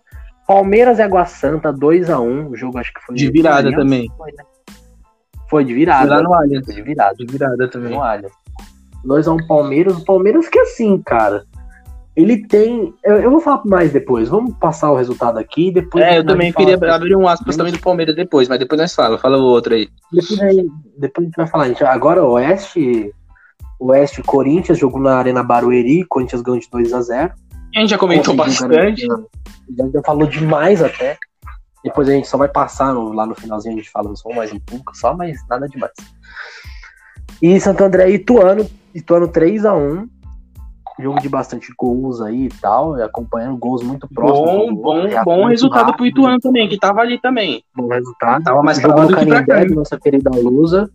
[0.47, 2.49] Palmeiras e Água Santa, 2x1.
[2.51, 3.14] O jogo acho que foi.
[3.16, 4.09] De virada também.
[4.16, 4.45] Foi, né?
[5.49, 6.16] Foi de Foi virada.
[6.16, 6.66] lá no Allianz.
[6.66, 7.14] Foi de virada.
[7.16, 7.92] De virada também.
[7.92, 8.32] No Allianz.
[9.05, 9.97] 2x1 Palmeiras.
[9.97, 11.45] O Palmeiras que assim, cara.
[12.16, 12.94] Ele tem.
[13.02, 14.28] Eu, eu vou falar mais depois.
[14.28, 15.72] Vamos passar o resultado aqui.
[15.72, 18.58] Depois É, eu a também fala- queria abrir um aspas também do Palmeiras depois, mas
[18.58, 19.18] depois nós fala.
[19.18, 19.88] Fala o outro aí.
[20.12, 21.68] Depois, aí- depois a gente vai falar.
[21.68, 21.84] Gente.
[21.84, 23.12] Agora o Oeste.
[23.80, 26.04] Oeste Corinthians jogou na Arena Barueri.
[26.08, 27.32] Corinthians ganhou de 2x0.
[27.76, 29.06] A gente já comentou bastante.
[29.06, 31.16] Já, já falou demais até.
[31.82, 34.52] Depois a gente só vai passar no- lá no finalzinho, a gente fala só mais
[34.52, 35.92] um pouco, só, mas nada demais.
[37.42, 40.08] E Santo André e Ituano, Ituano 3x1.
[41.01, 44.49] Jogo de bastante gols aí e tal, acompanhando gols muito próximos.
[44.51, 47.64] Bom, gol, bom, bom resultado pro rápido, Ituano também, que tava ali também.
[47.74, 48.45] Bom resultado.
[48.45, 50.88] Tava mais Jogo no Canindé, nossa querida Lusa,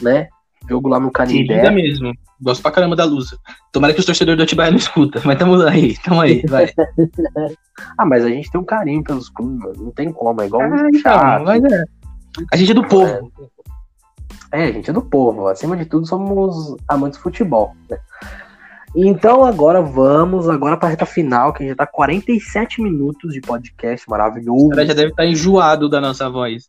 [0.00, 0.28] né?
[0.68, 1.70] Jogo lá no Querida Canindé.
[1.70, 2.12] mesmo.
[2.40, 3.36] Gosto pra caramba da Lusa.
[3.72, 6.68] Tomara que os torcedores do Atibaia não escutam, mas tamo aí, tamo aí, vai.
[7.98, 9.74] Ah, mas a gente tem um carinho pelos clubes, mano.
[9.84, 11.44] Não tem como, é igual Ah, um então, chato.
[11.44, 11.84] mas é.
[12.52, 13.30] A gente é do povo.
[14.52, 15.46] É, a gente é do povo.
[15.46, 17.74] Acima de tudo, somos amantes de futebol.
[17.90, 17.98] Né?
[18.96, 24.06] Então, agora vamos agora para a reta final, que já tá 47 minutos de podcast
[24.08, 24.70] O maravilhoso.
[24.70, 26.66] cara já deve estar enjoado da nossa voz.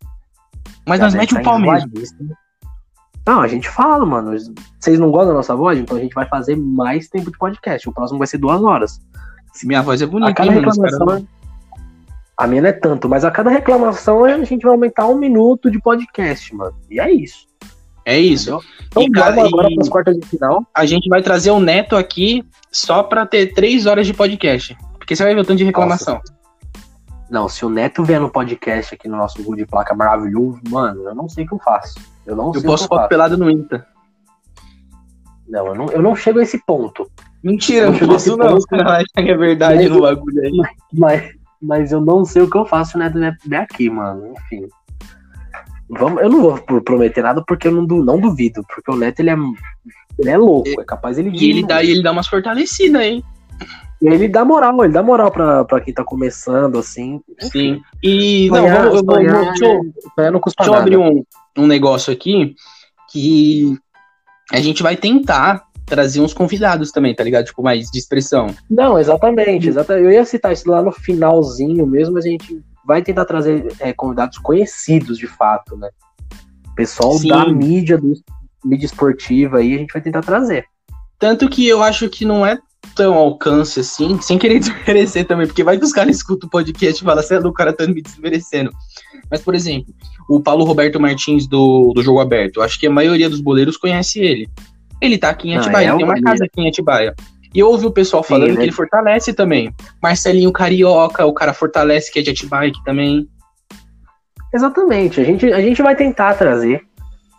[0.86, 1.84] Mas Já nós mete tá o Palmeiras.
[1.86, 2.30] enjoadíssimo.
[3.26, 4.32] Não, a gente fala, mano.
[4.80, 5.80] Vocês não gostam da nossa voz?
[5.80, 7.88] Então a gente vai fazer mais tempo de podcast.
[7.88, 9.00] O próximo vai ser duas horas.
[9.64, 10.68] Minha voz é A bonita, cada hein, mano?
[10.70, 11.08] Reclamação.
[11.08, 11.26] caras-
[12.38, 15.72] A minha não é tanto, mas a cada reclamação a gente vai aumentar um minuto
[15.72, 16.76] de podcast, mano.
[16.90, 17.48] E é isso.
[18.08, 18.50] É isso.
[18.50, 18.64] Entendeu?
[18.88, 20.66] Então E, cara, vamos agora para as quartas de final.
[20.74, 24.78] A gente vai trazer o Neto aqui só pra ter três horas de podcast.
[24.98, 26.22] Porque você vai ver o tanto de reclamação.
[27.30, 31.04] Não, se o Neto vier no podcast aqui no nosso gol de placa maravilhoso, mano,
[31.10, 31.96] eu não sei o que eu faço.
[32.26, 33.10] Eu não Eu posso faço.
[33.10, 33.86] pelado no Insta.
[35.48, 37.10] Não, eu não, eu não chego a esse ponto.
[37.44, 38.48] Mentira, Eu não posso não.
[38.48, 38.66] ponto.
[38.68, 40.62] Que é verdade Mas- no bagulho aí.
[40.94, 41.32] Mas,
[41.62, 44.34] mas eu não sei o que eu faço se o Neto vier aqui, mano.
[44.34, 44.68] Enfim.
[45.90, 48.62] Vamos, eu não vou pro- prometer nada porque eu não, não duvido.
[48.68, 49.36] Porque o Neto, ele é,
[50.20, 50.70] ele é louco.
[50.82, 53.24] É capaz ele E ele dá, ele dá umas fortalecidas, hein?
[54.02, 57.20] E ele dá moral, ele dá moral pra, pra quem tá começando, assim.
[57.40, 57.82] Sim.
[58.04, 59.82] E, não, Sonhar- vamos, eu vou, sonhar vou- deixa, eu,
[60.16, 61.24] sonhar não custa deixa eu abrir um,
[61.58, 62.54] um negócio aqui
[63.12, 63.76] que
[64.54, 67.46] a gente vai tentar trazer uns convidados também, tá ligado?
[67.46, 68.48] Tipo, mais de expressão.
[68.70, 70.06] Não, exatamente, exatamente.
[70.06, 73.92] Eu ia citar isso lá no finalzinho mesmo, mas a gente vai tentar trazer é,
[73.92, 75.90] convidados conhecidos de fato, né?
[76.74, 77.28] Pessoal Sim.
[77.28, 78.14] da mídia, do,
[78.64, 80.66] mídia esportiva aí, a gente vai tentar trazer.
[81.20, 82.58] Tanto que eu acho que não é
[82.96, 87.02] tão alcance assim, sem querer desmerecer também, porque vai que os caras escutam o podcast
[87.02, 88.72] e falam assim, "Ah, o cara tá me desmerecendo.
[89.30, 89.94] Mas, por exemplo,
[90.30, 94.20] o Paulo Roberto Martins do, do Jogo Aberto, acho que a maioria dos boleiros conhece
[94.20, 94.48] ele.
[95.02, 97.14] Ele tá aqui em Atibaia, é ele tem uma um- casa aqui em Atibaia.
[97.58, 99.74] E eu ouvi o pessoal Sim, falando ele que é- ele fortalece também.
[100.00, 103.28] Marcelinho Carioca, o cara fortalece que é de Atibaia também.
[104.54, 106.84] Exatamente, a gente, a gente vai tentar trazer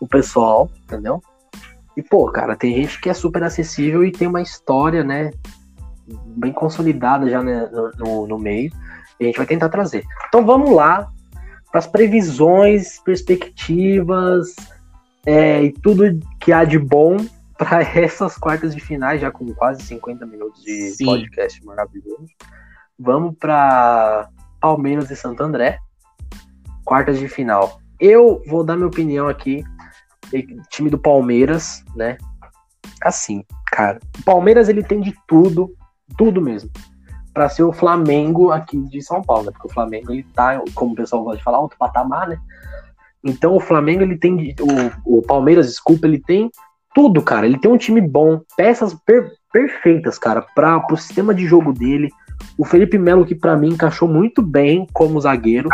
[0.00, 1.22] o pessoal, entendeu?
[1.96, 5.30] E, pô, cara, tem gente que é super acessível e tem uma história, né?
[6.36, 8.72] Bem consolidada já né, no, no, no meio.
[9.20, 10.04] E a gente vai tentar trazer.
[10.26, 11.08] Então vamos lá
[11.70, 14.56] para as previsões, perspectivas
[15.24, 17.18] é, e tudo que há de bom
[17.58, 21.04] para essas quartas de finais, já com quase 50 minutos de Sim.
[21.04, 22.28] podcast maravilhoso.
[22.98, 24.30] Vamos para
[24.60, 25.78] Palmeiras e Santo André,
[26.84, 27.80] quartas de final.
[28.00, 29.64] Eu vou dar minha opinião aqui,
[30.70, 32.16] time do Palmeiras, né?
[33.02, 35.74] Assim, cara, o Palmeiras ele tem de tudo,
[36.16, 36.70] tudo mesmo,
[37.32, 39.52] para ser o Flamengo aqui de São Paulo, né?
[39.52, 42.40] Porque o Flamengo ele tá, como o pessoal gosta de falar, alto patamar, né?
[43.22, 44.54] Então o Flamengo ele tem
[45.04, 46.50] o, o Palmeiras, desculpa, ele tem
[46.98, 47.46] tudo, cara.
[47.46, 52.10] Ele tem um time bom, peças per, perfeitas, cara, para o sistema de jogo dele.
[52.58, 55.68] O Felipe Melo que para mim encaixou muito bem como zagueiro.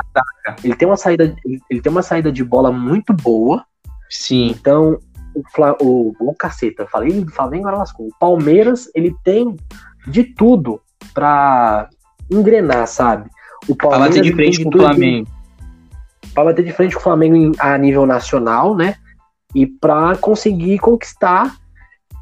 [0.62, 1.34] Ele tem uma saída,
[1.70, 3.64] ele tem uma saída de bola muito boa.
[4.10, 4.48] Sim.
[4.50, 4.98] Então
[5.34, 8.06] o, Fla, o, o caceta, falei do Flamengo agora lascou.
[8.06, 9.56] O Palmeiras ele tem
[10.06, 10.78] de tudo
[11.14, 11.88] para
[12.30, 13.30] engrenar, sabe?
[13.66, 15.28] O Palmeiras pra bater de frente com o Flamengo.
[16.34, 18.96] Para bater de frente com o Flamengo a nível nacional, né?
[19.54, 21.56] E para conseguir conquistar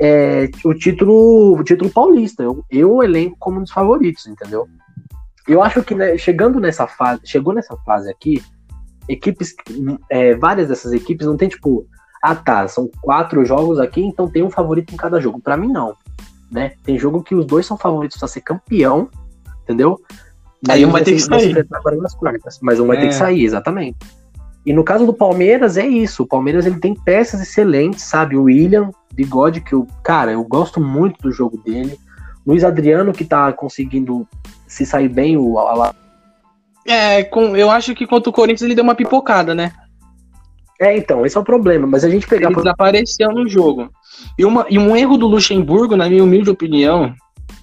[0.01, 2.43] é, o título o título paulista.
[2.43, 4.69] Eu, eu elenco como um dos favoritos, entendeu?
[5.47, 8.43] Eu acho que né, chegando nessa fase, chegou nessa fase aqui,
[9.09, 9.55] equipes,
[10.11, 11.87] é, várias dessas equipes não tem tipo,
[12.23, 15.41] ah tá, são quatro jogos aqui, então tem um favorito em cada jogo.
[15.41, 15.97] Para mim não
[16.53, 16.73] né?
[16.85, 19.09] Tem jogo que os dois são favoritos para ser campeão,
[19.63, 19.99] entendeu?
[20.69, 21.67] Aí um vai ter que sair.
[22.61, 23.19] mas um vai ter que é.
[23.19, 23.97] sair, exatamente.
[24.65, 26.23] E no caso do Palmeiras é isso.
[26.23, 28.37] O Palmeiras ele tem peças excelentes, sabe?
[28.37, 31.99] O William, Bigode, que eu, cara, eu gosto muito do jogo dele.
[32.47, 34.27] Luiz Adriano, que tá conseguindo
[34.67, 35.57] se sair bem, o.
[36.87, 39.73] É, com, eu acho que contra o Corinthians ele deu uma pipocada, né?
[40.81, 41.87] É, então, esse é o problema.
[41.87, 42.49] Mas a gente pegar.
[42.49, 43.91] Ele desapareceu no jogo.
[44.39, 47.15] E, uma, e um erro do Luxemburgo, na minha humilde opinião,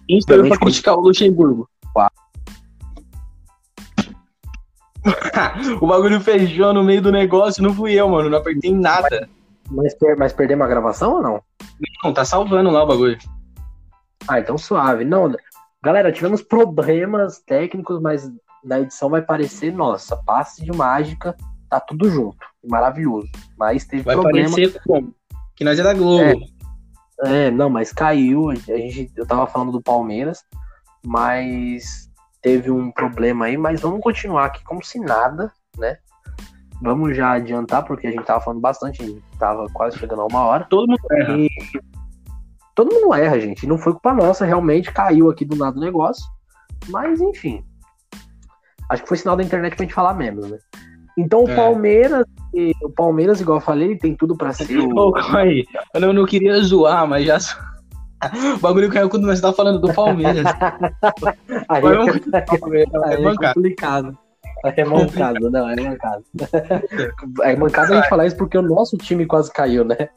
[0.08, 1.68] inspirou pra criticar o Luxemburgo.
[5.82, 8.30] o bagulho fechou no meio do negócio, não fui eu, mano.
[8.30, 9.30] Não apertei nada.
[9.70, 11.42] Mas, mas perdemos a gravação ou não?
[12.04, 13.18] Não, tá salvando lá o bagulho.
[14.28, 15.06] Ah, então suave.
[15.06, 15.34] Não,
[15.82, 18.30] galera, tivemos problemas técnicos, mas
[18.64, 21.36] na edição vai parecer, nossa, passe de mágica,
[21.70, 22.38] tá tudo junto.
[22.68, 23.30] Maravilhoso.
[23.58, 24.50] Mas teve vai problema.
[24.50, 25.14] Parecer como?
[25.56, 26.42] Que nós é da Globo.
[27.24, 28.50] É, é, não, mas caiu.
[28.50, 30.44] A gente, eu tava falando do Palmeiras,
[31.06, 32.09] mas
[32.42, 35.98] teve um problema aí, mas vamos continuar aqui como se nada, né?
[36.82, 40.26] Vamos já adiantar, porque a gente tava falando bastante, a gente tava quase chegando a
[40.26, 40.66] uma hora.
[40.70, 41.38] Todo mundo erra.
[41.38, 41.50] E...
[42.74, 43.68] Todo mundo erra, gente.
[43.68, 46.24] Não foi culpa nossa, realmente caiu aqui do nada o negócio.
[46.88, 47.64] Mas, enfim.
[48.90, 50.58] Acho que foi sinal da internet pra gente falar menos, né?
[51.18, 51.56] Então o é.
[51.56, 52.26] Palmeiras,
[52.82, 54.80] o Palmeiras, igual eu falei, tem tudo para ser.
[54.80, 55.16] O...
[55.36, 55.66] aí.
[55.94, 57.38] Eu não, queria zoar, mas já.
[58.56, 60.46] O bagulho caiu quando nós tá falando do Palmeiras.
[61.70, 62.10] aí, Foi um...
[63.06, 64.18] aí é, é complicado.
[64.66, 66.24] É mancado, não, é mancado.
[67.44, 70.10] É mancado a gente falar isso porque o nosso time quase caiu, né?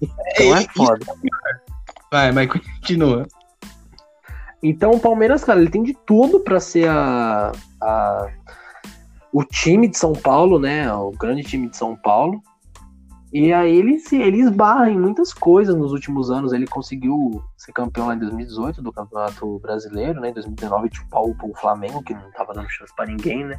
[0.00, 1.04] Então é foda.
[2.10, 3.26] Vai, mas continua.
[4.62, 7.52] Então o Palmeiras, cara, ele tem de tudo para ser a,
[7.82, 8.26] a
[9.32, 10.92] o time de São Paulo, né?
[10.92, 12.42] O grande time de São Paulo.
[13.32, 16.52] E aí ele, ele esbarra em muitas coisas nos últimos anos.
[16.52, 20.30] Ele conseguiu ser campeão lá em 2018 do Campeonato Brasileiro, né?
[20.30, 23.56] Em 2019 tipo pau pro Flamengo, que não tava dando chance para ninguém, né?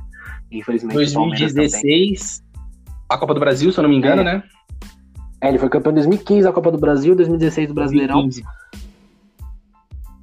[0.52, 2.44] infelizmente 2016
[3.08, 4.24] a Copa do Brasil, se eu não me engano, é.
[4.24, 4.44] né?
[5.42, 8.22] É, ele foi campeão em 2015 a Copa do Brasil, 2016 do Brasileirão.
[8.22, 8.44] 2015.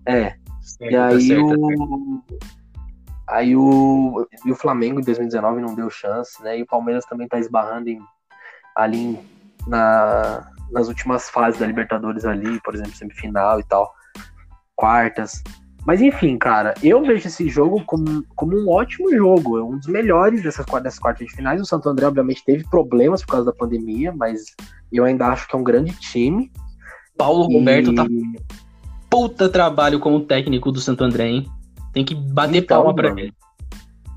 [0.07, 0.37] É.
[0.61, 2.23] Certo, e aí tá certo, o...
[3.29, 6.59] Aí o, e o Flamengo em 2019 não deu chance, né?
[6.59, 8.01] E o Palmeiras também tá esbarrando em,
[8.75, 9.19] ali
[9.69, 13.93] na, nas últimas fases da Libertadores ali, por exemplo, semifinal e tal,
[14.75, 15.43] quartas.
[15.87, 19.87] Mas enfim, cara, eu vejo esse jogo como, como um ótimo jogo, é um dos
[19.87, 21.61] melhores dessas, dessas quartas de finais.
[21.61, 24.55] O Santo André, obviamente, teve problemas por causa da pandemia, mas
[24.93, 26.53] eu ainda acho que é um grande time.
[27.17, 27.59] Paulo e...
[27.59, 28.07] Roberto tá
[29.09, 31.47] puta trabalho como técnico do Santo André, hein?
[31.93, 33.33] Tem que bater então, palma pra ele.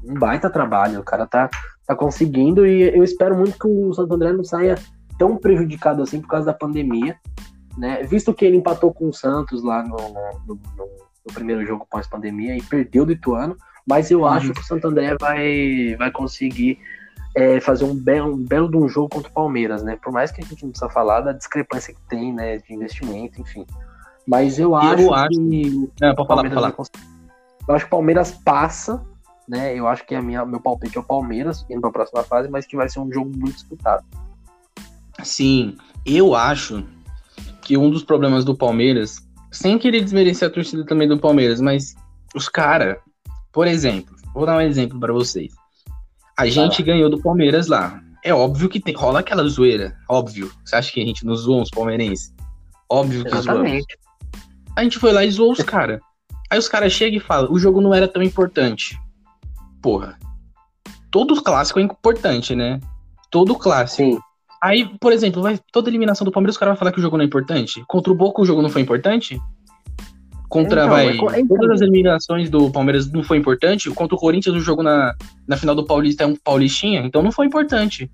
[0.04, 1.50] Um baita trabalho, o cara tá,
[1.86, 4.76] tá conseguindo e eu espero muito que o Santo André não saia
[5.22, 7.16] tão prejudicado assim por causa da pandemia,
[7.78, 8.02] né?
[8.02, 10.90] Visto que ele empatou com o Santos lá no, no, no,
[11.28, 13.56] no primeiro jogo pós-pandemia e perdeu do Ituano,
[13.88, 14.26] mas eu uhum.
[14.26, 16.80] acho que o Santo André vai, vai conseguir
[17.36, 19.96] é, fazer um belo, um belo de um jogo contra o Palmeiras, né?
[20.02, 23.40] Por mais que a gente não precisa falar da discrepância que tem, né, de investimento,
[23.40, 23.64] enfim.
[24.28, 25.92] Mas eu acho, eu acho que.
[26.02, 26.76] Não, pode falar, pode falar.
[27.68, 29.06] Eu acho que o Palmeiras passa,
[29.48, 29.78] né?
[29.78, 32.50] Eu acho que a minha, meu palpite é o Palmeiras indo para a próxima fase,
[32.50, 34.04] mas que vai ser um jogo muito disputado.
[35.24, 36.84] Sim, eu acho
[37.62, 39.18] que um dos problemas do Palmeiras,
[39.52, 41.96] sem querer desmerecer a torcida também do Palmeiras, mas
[42.36, 42.98] os caras,
[43.52, 45.54] por exemplo, vou dar um exemplo para vocês.
[46.38, 48.02] A gente ganhou do Palmeiras lá.
[48.24, 50.52] É óbvio que tem, rola aquela zoeira, óbvio.
[50.64, 52.34] Você acha que a gente não zoou os palmeirenses?
[52.90, 53.86] Óbvio que Exatamente.
[53.86, 53.86] zoamos.
[54.76, 56.00] A gente foi lá e zoou os caras.
[56.50, 59.00] Aí os caras chegam e falam, o jogo não era tão importante.
[59.82, 60.20] Porra.
[61.10, 62.80] Todo clássico é importante, né?
[63.30, 64.04] Todo clássico.
[64.04, 64.20] Sim.
[64.64, 67.18] Aí, por exemplo, vai, toda eliminação do Palmeiras, os caras vão falar que o jogo
[67.18, 67.84] não é importante.
[67.88, 69.40] Contra o Boca o jogo não foi importante?
[70.48, 74.20] contra, Então, vai, é então- todas as eliminações do Palmeiras não foi importante, contra o
[74.20, 75.16] Corinthians o jogo na,
[75.48, 78.12] na final do Paulista é um paulistinha, então não foi importante.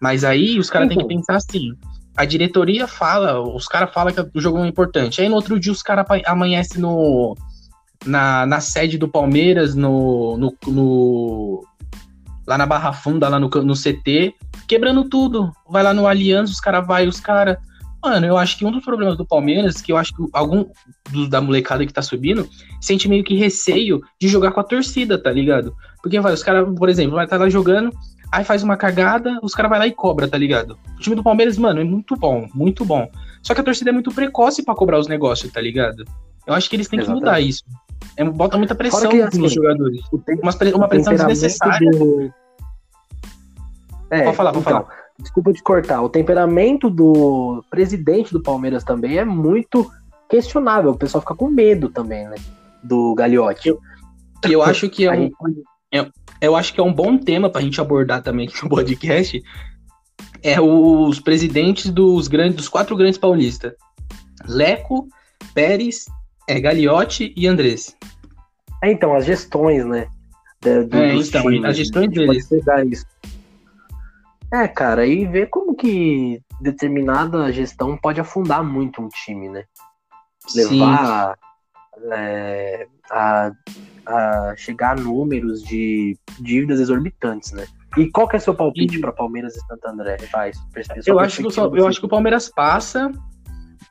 [0.00, 1.16] Mas aí os caras têm que Então.
[1.16, 1.72] pensar assim,
[2.16, 5.58] a diretoria fala, os caras falam que o jogo não é importante, aí no outro
[5.58, 7.34] dia os caras amanhecem no,
[8.06, 11.64] na, na sede do Palmeiras, no, no, no-
[12.48, 14.34] lá na Barra Funda, lá no, no CT,
[14.66, 15.52] quebrando tudo.
[15.68, 17.58] Vai lá no Aliança, os caras vai, os caras.
[18.02, 20.64] Mano, eu acho que um dos problemas do Palmeiras, que eu acho que algum
[21.10, 22.48] do- da molecada que tá subindo,
[22.80, 25.74] sente meio que receio de jogar com a torcida, tá ligado?
[26.02, 27.90] Porque vai, os caras, por exemplo, vai estar lá jogando,
[28.32, 30.78] aí faz uma cagada, os caras vai lá e cobra, tá ligado?
[30.96, 33.10] O time do Palmeiras, mano, é muito bom, muito bom.
[33.42, 36.04] Só que a torcida é muito precoce pra cobrar os negócios, tá ligado?
[36.46, 37.24] Eu acho que eles têm que Exatamente.
[37.26, 37.64] mudar isso.
[38.16, 40.00] É, bota muita pressão que, assim, nos jogadores.
[40.24, 41.90] Tem- Uma, uma pressão desnecessária.
[41.90, 42.32] do-
[44.10, 44.86] É, Pode falar, pode então,
[45.18, 46.00] Desculpa te cortar.
[46.02, 49.90] O temperamento do presidente do Palmeiras também é muito
[50.28, 50.92] questionável.
[50.92, 52.36] O pessoal fica com medo também, né?
[52.84, 53.70] Do Gagliotti.
[54.46, 57.18] E eu acho que é A um, gente pode- eu acho que é um bom
[57.18, 59.42] tema pra gente abordar também aqui no podcast.
[60.40, 63.72] É os presidentes dos grandes, dos quatro grandes paulistas.
[64.46, 65.08] Leco,
[65.52, 66.06] Pérez,
[66.48, 67.96] é, Gagliotti e Andrés.
[68.84, 70.06] É, então, as gestões, né?
[70.62, 72.46] do- É, então, as gestões a gente pode deles.
[72.48, 73.04] pegar isso.
[74.52, 79.64] É, cara, e ver como que determinada gestão pode afundar muito um time, né?
[80.54, 81.36] levar
[82.12, 83.50] é, a,
[84.06, 87.66] a chegar a números de dívidas exorbitantes, né?
[87.96, 90.16] E qual que é seu palpite E- para Palmeiras e Santo André?
[90.32, 90.52] Vai,
[91.06, 93.10] Eu acho, que o, Sal- eu acho que o Palmeiras passa.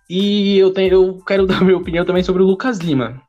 [0.10, 3.22] E eu, tenho, eu quero dar minha opinião também sobre o Lucas Lima.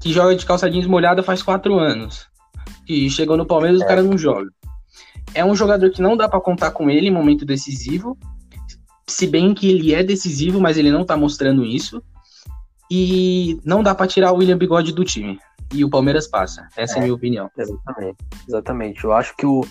[0.00, 2.26] Que joga de calça jeans molhada faz quatro anos.
[2.84, 4.50] Que chegou no Palmeiras e o cara não joga.
[5.34, 8.16] É um jogador que não dá pra contar com ele em momento decisivo.
[9.06, 12.02] Se bem que ele é decisivo, mas ele não tá mostrando isso.
[12.90, 15.38] E não dá pra tirar o William Bigode do time.
[15.72, 16.68] E o Palmeiras passa.
[16.76, 17.50] Essa é, a minha opinião.
[17.56, 19.04] Exatamente, exatamente.
[19.04, 19.64] Eu acho que o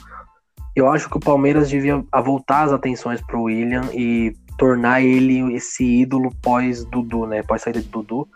[0.76, 5.54] eu acho que o Palmeiras devia a voltar as atenções pro William e tornar ele
[5.54, 7.44] esse ídolo pós Dudu, né?
[7.44, 8.28] Pós saída de Dudu,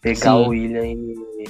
[0.00, 0.44] pegar Sim.
[0.44, 1.44] o William e,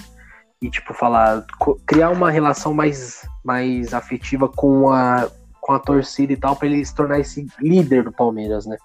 [0.63, 1.45] e tipo falar,
[1.87, 5.29] criar uma relação mais mais afetiva com a
[5.61, 8.77] com a torcida e tal para ele se tornar esse líder do Palmeiras, né?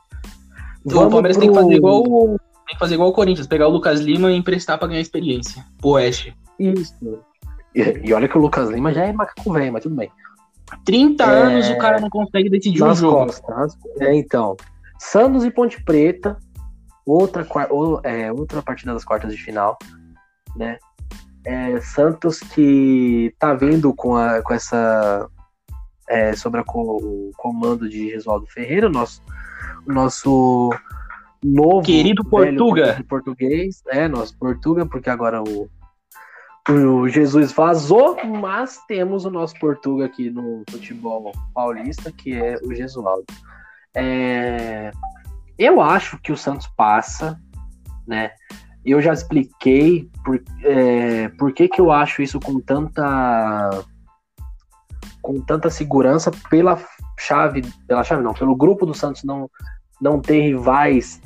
[0.86, 2.38] Então, o Palmeiras tem que pro- fazer igual o.
[2.68, 5.66] Tem que fazer igual o Corinthians, pegar o Lucas Lima e emprestar pra ganhar experiência.
[5.80, 6.36] Pro Oeste.
[6.60, 6.94] isso.
[7.74, 10.12] E, e olha que o Lucas Lima já é macaco velho, mas tudo bem.
[10.86, 11.28] 30 É.
[11.44, 13.26] anos o cara não consegue decidir um nas jogo.
[13.26, 13.78] costas.
[14.00, 14.56] É, então.
[15.00, 16.38] Santos e Ponte Preta,
[17.06, 19.78] outra, ou- é, outra partida das quartas de final,
[20.56, 20.78] né?
[21.48, 25.30] É, Santos que tá vindo com, a, com essa.
[26.10, 29.24] é, sobre o comando de Gesualdo Ferreira, nosso,
[29.88, 30.70] o nosso
[31.42, 31.84] novo.
[31.84, 33.02] Querido Portuga.
[33.08, 35.70] Português, é, nosso Portuga, porque agora o,
[36.70, 42.76] o Jesus vazou, mas temos o nosso Portuga aqui no futebol paulista, que é o
[42.76, 43.26] Gesualdo.
[43.96, 44.92] É,
[45.58, 47.40] eu acho que o Santos passa,
[48.06, 48.32] né?
[48.88, 53.84] Eu já expliquei por, é, por que, que eu acho isso com tanta
[55.22, 56.80] com tanta segurança pela
[57.20, 59.50] chave, pela chave não, pelo grupo do Santos não
[60.00, 61.20] não ter rivais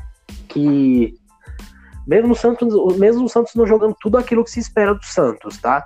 [0.47, 1.14] que
[2.07, 5.57] mesmo o Santos, mesmo o Santos não jogando tudo aquilo que se espera do Santos,
[5.59, 5.86] tá?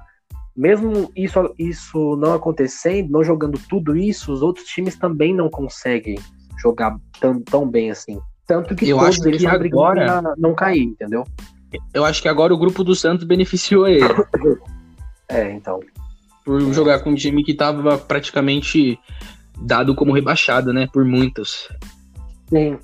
[0.56, 6.18] Mesmo isso, isso não acontecendo, não jogando tudo isso, os outros times também não conseguem
[6.58, 8.20] jogar tão, tão bem assim.
[8.48, 11.24] Tanto que Eu todos acho eles que brigando agora- não cair, entendeu?
[11.94, 14.06] Eu acho que agora o grupo do Santos beneficiou ele.
[15.28, 15.80] É, então.
[16.44, 19.00] por jogar com um time que tava praticamente
[19.60, 20.88] dado como rebaixado, né?
[20.92, 21.70] Por muitos.
[22.48, 22.78] Sim.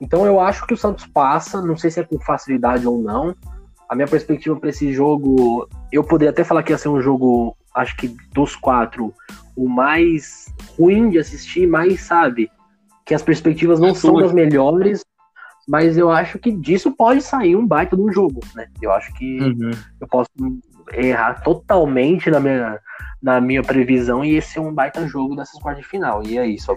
[0.00, 3.34] Então eu acho que o Santos passa, não sei se é com facilidade ou não.
[3.88, 7.56] A minha perspectiva para esse jogo, eu poderia até falar que ia ser um jogo,
[7.74, 9.14] acho que dos quatro,
[9.56, 10.46] o mais
[10.78, 12.50] ruim de assistir, mas sabe,
[13.04, 14.22] que as perspectivas não são Absurdo.
[14.22, 15.04] das melhores,
[15.68, 18.66] mas eu acho que disso pode sair um baita de um jogo, né?
[18.80, 19.70] Eu acho que Uhum.
[20.00, 20.30] eu posso
[20.94, 22.78] errar totalmente na minha,
[23.22, 26.22] na minha previsão e esse é um baita jogo dessas quartas de final.
[26.24, 26.74] E é isso.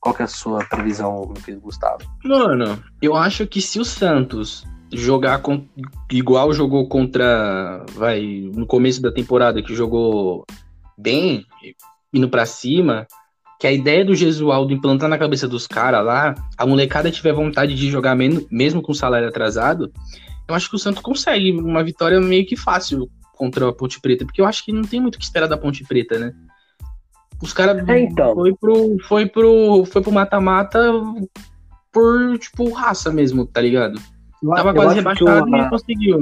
[0.00, 1.98] Qual que é a sua previsão, meu querido Gustavo?
[2.24, 5.64] Mano, eu acho que se o Santos jogar com,
[6.10, 7.84] igual jogou contra.
[7.94, 8.20] Vai,
[8.54, 10.44] no começo da temporada, que jogou
[10.96, 11.44] bem,
[12.12, 13.06] indo pra cima,
[13.58, 17.74] que a ideia do Gesualdo implantar na cabeça dos caras lá, a molecada tiver vontade
[17.74, 19.92] de jogar mesmo com salário atrasado,
[20.46, 24.24] eu acho que o Santos consegue uma vitória meio que fácil contra a Ponte Preta,
[24.24, 26.32] porque eu acho que não tem muito o que esperar da Ponte Preta, né?
[27.42, 28.34] Os caras É, então.
[28.34, 30.80] foi pro foi pro foi pro mata-mata
[31.92, 34.00] por tipo raça mesmo, tá ligado?
[34.42, 36.20] Eu, Tava quase rebaixado e conseguiu.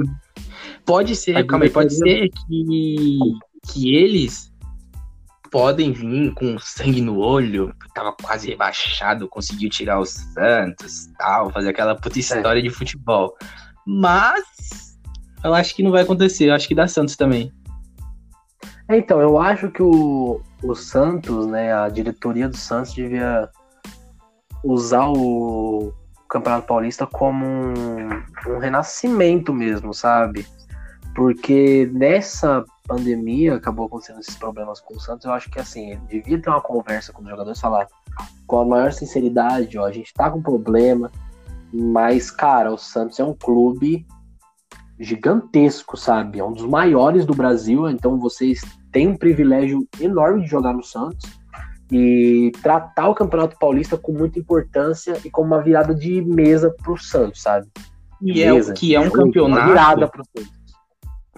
[0.85, 3.17] Pode ser, calma aí, pode ser que,
[3.67, 4.51] que eles
[5.57, 11.69] podem vir com sangue no olho, tava quase rebaixado, conseguiu tirar o Santos, tal, fazer
[11.69, 12.19] aquela puta é.
[12.19, 12.61] história é.
[12.61, 13.35] de futebol.
[13.83, 14.99] Mas
[15.43, 17.51] eu acho que não vai acontecer, eu acho que dá Santos também.
[18.87, 23.49] É, então, eu acho que o, o Santos, né, a diretoria do Santos devia
[24.63, 25.91] usar o
[26.29, 28.09] Campeonato Paulista como um,
[28.47, 30.45] um renascimento mesmo, sabe?
[31.15, 36.41] Porque nessa pandemia acabou acontecendo esses problemas com o Santos, eu acho que assim, devia
[36.41, 37.87] ter uma conversa com os jogadores, falar
[38.45, 41.11] com a maior sinceridade, ó, a gente tá com problema,
[41.71, 44.05] mas, cara, o Santos é um clube
[44.99, 46.39] gigantesco, sabe?
[46.39, 48.61] É um dos maiores do Brasil, então vocês
[48.91, 51.29] têm um privilégio enorme de jogar no Santos
[51.91, 56.97] e tratar o Campeonato Paulista com muita importância e como uma virada de mesa pro
[56.97, 57.67] Santos, sabe?
[58.21, 59.61] E é, que é um campeonato.
[59.61, 60.56] Uma virada pro Santos.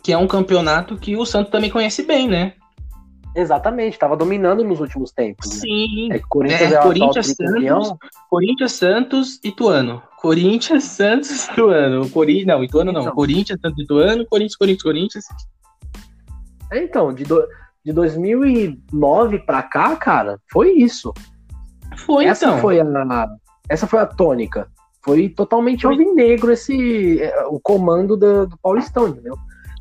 [0.02, 2.54] Que é um campeonato que o Santos também conhece bem, né?
[3.36, 5.48] Exatamente, estava dominando nos últimos tempos.
[5.48, 5.56] Né?
[5.56, 6.12] Sim.
[6.12, 7.98] É, Corinthians, é, é Corinthians, Santos,
[8.30, 10.02] Corinthians, Santos, Ituano.
[10.18, 12.10] Corinthians, Santos, Ituano.
[12.10, 12.46] Cori...
[12.46, 13.02] Não, Ituano não.
[13.02, 13.14] Então.
[13.14, 14.26] Corinthians, Santos, Ituano.
[14.26, 15.26] Corinthians, Corinthians, Corinthians.
[16.72, 17.48] É, então, de, do...
[17.86, 21.14] de 2009 para cá, cara, foi isso.
[21.98, 22.60] Foi, essa então.
[22.60, 23.28] Foi a...
[23.70, 24.68] Essa foi a tônica.
[25.04, 29.38] Foi totalmente alvinegro esse, é, o comando do, do Paulistão, entendeu?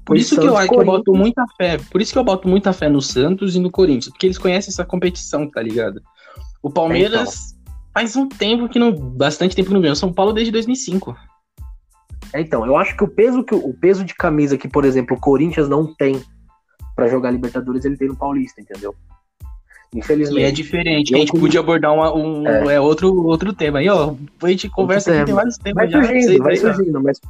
[0.09, 1.77] Por isso que eu, que eu boto muita fé.
[1.91, 4.73] Por isso que eu boto muita fé no Santos e no Corinthians, porque eles conhecem
[4.73, 6.01] essa competição, tá ligado?
[6.63, 7.75] O Palmeiras é, então.
[7.93, 8.91] faz um tempo que não.
[8.91, 9.93] Bastante tempo que não ganha.
[9.93, 11.15] O São Paulo desde 2005.
[12.33, 15.15] É, então, eu acho que o peso que o peso de camisa que, por exemplo,
[15.15, 16.23] o Corinthians não tem
[16.97, 18.95] para jogar Libertadores, ele tem no Paulista, entendeu?
[19.95, 20.41] Infelizmente.
[20.41, 21.15] E é diferente.
[21.15, 22.77] A gente podia abordar uma, um é.
[22.77, 22.81] é.
[22.81, 23.81] outro, outro tema.
[23.81, 26.03] Aí, ó, a gente conversa aqui, tem vários temas vai já.
[26.03, 27.21] Surgindo, vai surgindo, mas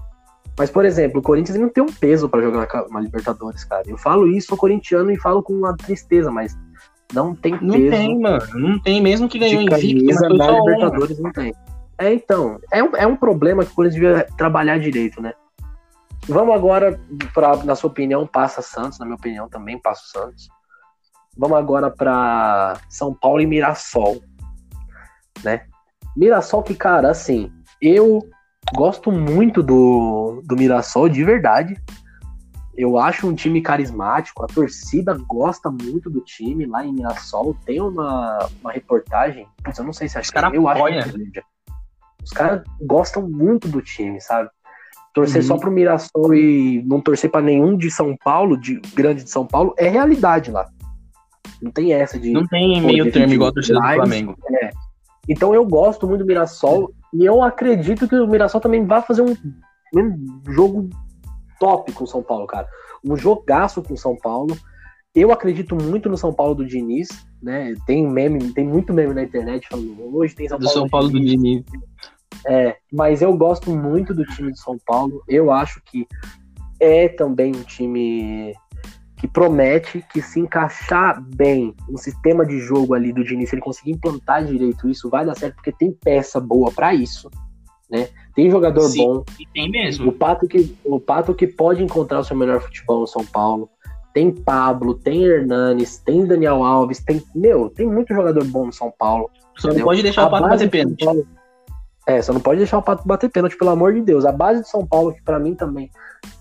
[0.59, 3.85] mas, por exemplo, o Corinthians não tem um peso para jogar uma Libertadores, cara.
[3.87, 6.59] Eu falo isso, sou corintiano e falo com uma tristeza, mas
[7.15, 7.85] não tem não peso.
[7.85, 8.47] Não tem, mano.
[8.55, 10.05] Não tem, mesmo que ganhou invicto.
[10.37, 11.55] Na Libertadores não tem.
[11.97, 15.33] É, então, é um, é um problema que o Corinthians devia trabalhar direito, né?
[16.29, 17.01] Vamos agora,
[17.33, 20.49] pra, na sua opinião, passa Santos, na minha opinião também passa Santos.
[21.37, 24.21] Vamos agora para São Paulo e Mirassol,
[25.45, 25.67] né?
[26.17, 28.29] Mirassol que, cara, assim, eu
[28.75, 31.77] Gosto muito do, do Mirassol, de verdade.
[32.77, 37.57] Eu acho um time carismático, a torcida gosta muito do time lá em Mirassol.
[37.65, 39.47] Tem uma, uma reportagem,
[39.77, 41.43] eu não sei se acho que eu acho que
[42.23, 44.49] Os caras gostam muito do time, sabe?
[45.13, 45.49] Torcer uhum.
[45.49, 49.45] só pro Mirassol e não torcer para nenhum de São Paulo, de grande de São
[49.45, 50.69] Paulo, é realidade lá.
[51.61, 52.31] Não tem essa de.
[52.31, 54.37] Não tem meio termo igual a torcida do Flamengo.
[54.63, 54.71] É.
[55.29, 59.23] Então eu gosto muito do Mirassol e eu acredito que o Mirassol também vai fazer
[59.23, 59.35] um,
[59.95, 60.89] um jogo
[61.59, 62.67] top com o São Paulo, cara.
[63.05, 64.57] Um jogaço com o São Paulo.
[65.15, 67.09] Eu acredito muito no São Paulo do Diniz,
[67.43, 67.75] né?
[67.87, 71.09] Tem meme, tem muito meme na internet falando hoje tem São do Paulo, São Paulo
[71.09, 71.65] do Diniz.
[72.47, 75.23] É, mas eu gosto muito do time de São Paulo.
[75.27, 76.07] Eu acho que
[76.79, 78.55] é também um time
[79.19, 83.63] que promete que se encaixar bem no sistema de jogo ali do Diniz, se ele
[83.63, 87.29] conseguir implantar direito isso, vai dar certo, porque tem peça boa para isso,
[87.91, 88.09] né?
[88.35, 89.25] Tem jogador Sim, bom.
[89.41, 90.11] E tem mesmo.
[90.11, 93.69] O Pato, que, o Pato que pode encontrar o seu melhor futebol no São Paulo.
[94.15, 97.23] Tem Pablo, tem Hernanes, tem Daniel Alves, tem.
[97.35, 99.29] Meu, tem muito jogador bom no São Paulo.
[99.57, 101.05] Só não pode deixar a o Pato bater pênalti.
[102.07, 104.25] É, só não pode deixar o Pato bater pênalti, pelo amor de Deus.
[104.25, 105.91] A base de São Paulo, que para mim também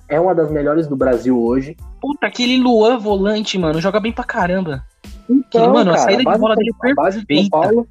[0.10, 1.76] é uma das melhores do Brasil hoje.
[2.02, 4.84] Puta, aquele Luan volante, mano, joga bem pra caramba.
[5.30, 7.02] Então, aquele, mano, cara, a saída a de bola dele é perfeita.
[7.02, 7.88] A base, de São Paulo,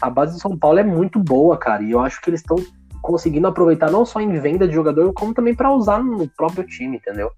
[0.00, 2.56] a base de São Paulo é muito boa, cara, e eu acho que eles estão
[3.00, 6.96] conseguindo aproveitar não só em venda de jogador, como também para usar no próprio time,
[6.96, 7.30] entendeu?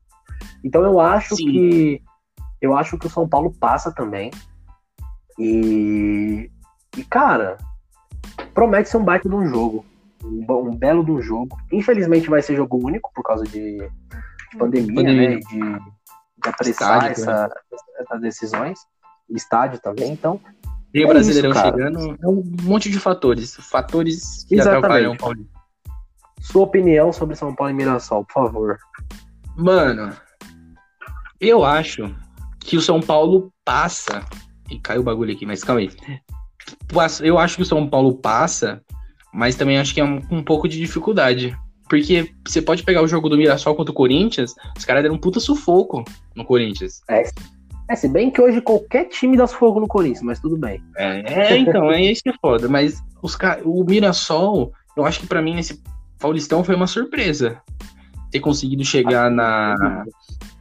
[0.65, 1.45] Então eu acho Sim.
[1.45, 2.03] que
[2.61, 4.31] eu acho que o São Paulo passa também.
[5.39, 6.51] E,
[6.97, 7.57] e cara,
[8.53, 9.85] promete ser um baita de um jogo
[10.25, 11.57] um, um, belo um jogo.
[11.73, 15.37] Infelizmente vai ser jogo único por causa de, de pandemia, pandemia, né?
[15.37, 17.55] De, de apressar essa, né?
[17.99, 18.79] essas decisões.
[19.31, 20.41] Estádio também, então.
[20.93, 23.55] E o é Brasileirão isso, chegando, é um monte de fatores.
[23.55, 24.79] Fatores que Exatamente.
[24.79, 25.49] atrapalham o Paulinho.
[26.41, 28.79] Sua opinião sobre São Paulo e Mirassol, por favor.
[29.57, 30.13] Mano,
[31.41, 32.13] eu acho
[32.59, 34.25] que o São Paulo passa.
[34.69, 35.91] E caiu o bagulho aqui, mas calma aí.
[37.21, 38.83] Eu acho que o São Paulo passa
[39.33, 41.57] mas também acho que é um, um pouco de dificuldade.
[41.89, 45.19] Porque você pode pegar o jogo do Mirassol contra o Corinthians, os caras deram um
[45.19, 46.05] puta sufoco
[46.37, 47.03] no Corinthians.
[47.11, 47.25] É,
[47.89, 50.81] é, se bem que hoje qualquer time dá sufoco no Corinthians, mas tudo bem.
[50.97, 52.69] É, é então, é isso que é foda.
[52.69, 55.83] Mas os, o Mirassol, eu acho que para mim, nesse
[56.21, 57.61] Paulistão foi uma surpresa.
[58.31, 60.05] Ter conseguido chegar na.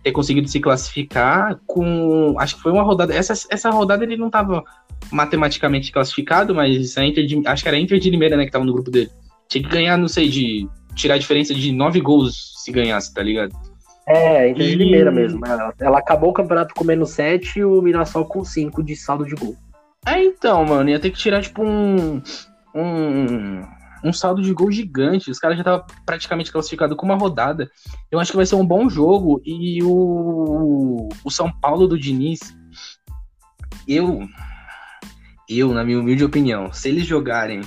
[0.04, 2.36] Ter conseguido se classificar com.
[2.39, 3.14] Acho que foi uma rodada.
[3.14, 4.64] Essa, essa rodada ele não tava
[5.12, 8.52] matematicamente classificado, mas a Inter de, acho que era a Inter de Limeira, né, que
[8.52, 9.10] tava no grupo dele.
[9.47, 10.68] Tinha que ganhar, não sei, de.
[10.95, 13.54] Tirar a diferença de nove gols se ganhasse, tá ligado?
[14.08, 15.45] É, Inter de Limeira mesmo.
[15.45, 19.26] Ela, ela, acabou o campeonato com menos 7 e o Mirassol com 5 de saldo
[19.26, 19.56] de gol.
[20.06, 22.22] É, então, mano, ia ter que tirar, tipo, um.
[22.74, 23.62] Um,
[24.04, 25.32] um saldo de gol gigante.
[25.32, 27.70] Os caras já estavam praticamente classificados com uma rodada.
[28.12, 29.41] Eu acho que vai ser um bom jogo.
[29.45, 32.39] E o, o São Paulo do Diniz,
[33.88, 34.28] eu,
[35.47, 37.62] eu, na minha humilde opinião, se eles jogarem,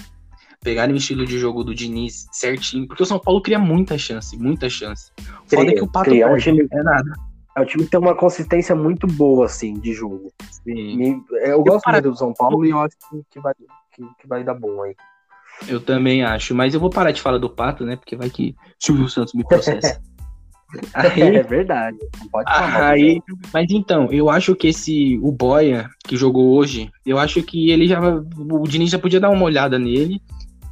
[0.62, 4.37] pegarem o estilo de jogo do Diniz certinho, porque o São Paulo cria muita chance,
[4.37, 5.11] muita chance.
[5.47, 7.12] O foda é que o Pato cria, é, um time, é nada.
[7.57, 10.33] É um time que tem uma consistência muito boa, assim, de jogo.
[10.64, 11.22] Sim.
[11.41, 12.97] É, eu gosto muito do São Paulo e eu acho
[13.30, 13.53] que, vai,
[13.93, 14.97] que, que vai dar bom aí.
[15.68, 17.96] Eu também acho, mas eu vou parar de falar do Pato, né?
[17.96, 20.00] Porque vai que Silvio Santos me processa.
[20.94, 21.98] aí, é verdade.
[22.30, 22.90] Pode falar.
[22.90, 23.20] Aí,
[23.52, 27.86] mas então, eu acho que esse o Boia que jogou hoje, eu acho que ele
[27.86, 30.20] já o Diniz já podia dar uma olhada nele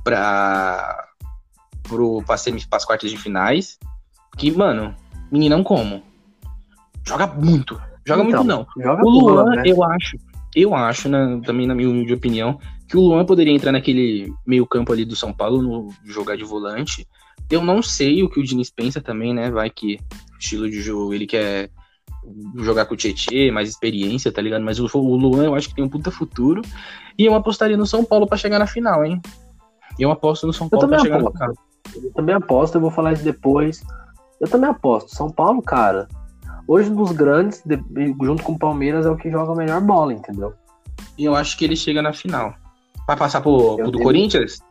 [0.03, 1.07] para
[1.83, 2.37] pro para
[2.77, 3.79] as quartas de finais.
[4.37, 4.95] Que, mano,
[5.31, 6.03] meninão como?
[7.07, 7.81] Joga muito.
[8.07, 8.67] Joga então, muito não.
[8.83, 9.63] Joga o Luan, né?
[9.67, 10.17] eu acho,
[10.55, 12.59] eu acho, né, também na minha humilde opinião,
[12.91, 16.43] que o Luan poderia entrar naquele meio campo ali do São Paulo, no, jogar de
[16.43, 17.07] volante.
[17.49, 19.49] Eu não sei o que o Diniz pensa também, né?
[19.49, 20.01] Vai que
[20.41, 21.71] estilo de jogo, ele quer
[22.57, 24.65] jogar com o Tietchan, mais experiência, tá ligado?
[24.65, 26.63] Mas o, o Luan eu acho que tem um puta futuro.
[27.17, 29.23] E eu apostaria no São Paulo para chegar na final, hein?
[29.97, 31.39] Eu aposto no São Paulo pra chegar aposto.
[31.39, 31.55] na final.
[32.03, 33.85] Eu também aposto, eu vou falar isso depois.
[34.41, 35.15] Eu também aposto.
[35.15, 36.09] São Paulo, cara,
[36.67, 37.63] hoje dos grandes,
[38.21, 40.55] junto com o Palmeiras, é o que joga a melhor bola, entendeu?
[41.17, 42.53] E eu acho que ele chega na final.
[43.11, 44.63] Vai passar pro, pro do Corinthians?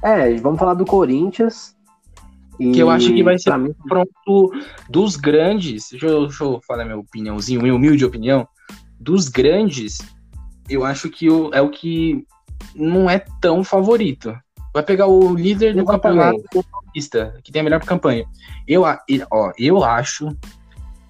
[0.00, 1.74] É, vamos falar do Corinthians.
[2.60, 3.74] E que eu acho que vai ser mim...
[3.88, 4.52] pronto
[4.88, 5.88] dos grandes.
[5.90, 8.46] Deixa eu, deixa eu falar minha opiniãozinha, minha humilde opinião.
[9.00, 9.98] Dos grandes,
[10.68, 12.24] eu acho que o, é o que
[12.76, 14.32] não é tão favorito.
[14.72, 18.24] Vai pegar o líder do campeonato paulista, que tem a melhor campanha.
[18.68, 18.82] Eu,
[19.32, 20.28] ó, eu acho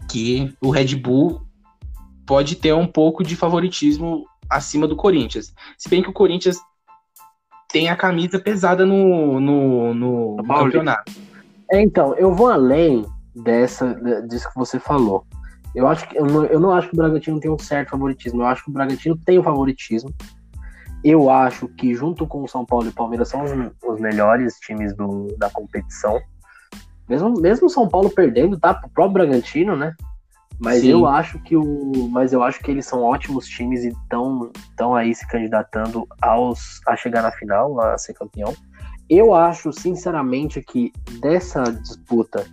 [0.08, 1.42] que o Red Bull
[2.24, 5.52] pode ter um pouco de favoritismo acima do Corinthians.
[5.78, 6.58] Se bem que o Corinthians
[7.68, 11.12] tem a camisa pesada no, no, no, no campeonato.
[11.70, 13.94] É, então, eu vou além dessa,
[14.28, 15.26] disso que você falou.
[15.74, 18.40] Eu acho que eu não, eu não acho que o Bragantino tem um certo favoritismo.
[18.40, 20.10] Eu acho que o Bragantino tem o um favoritismo.
[21.04, 23.50] Eu acho que junto com o São Paulo e o Palmeiras são os,
[23.86, 26.18] os melhores times do, da competição.
[27.08, 28.72] Mesmo, mesmo o São Paulo perdendo, tá?
[28.72, 29.94] Pro próprio Bragantino, né?
[30.58, 30.90] Mas Sim.
[30.90, 32.08] eu acho que o.
[32.10, 36.96] Mas eu acho que eles são ótimos times e estão aí se candidatando aos, a
[36.96, 38.54] chegar na final, a ser campeão.
[39.08, 42.44] Eu acho, sinceramente, que dessa disputa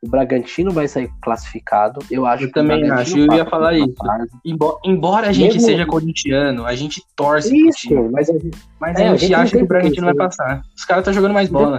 [0.00, 2.00] o Bragantino vai sair classificado.
[2.10, 3.94] Eu acho eu também acho, eu ia falar isso.
[4.44, 5.68] Embora, embora, a gente Mesmo...
[5.68, 9.62] seja corintiano, a gente torce isso, mas a gente, mas é, a gente, acha que
[9.64, 10.62] o Bragantino vai passar.
[10.76, 11.78] Os caras estão tá jogando mais bola.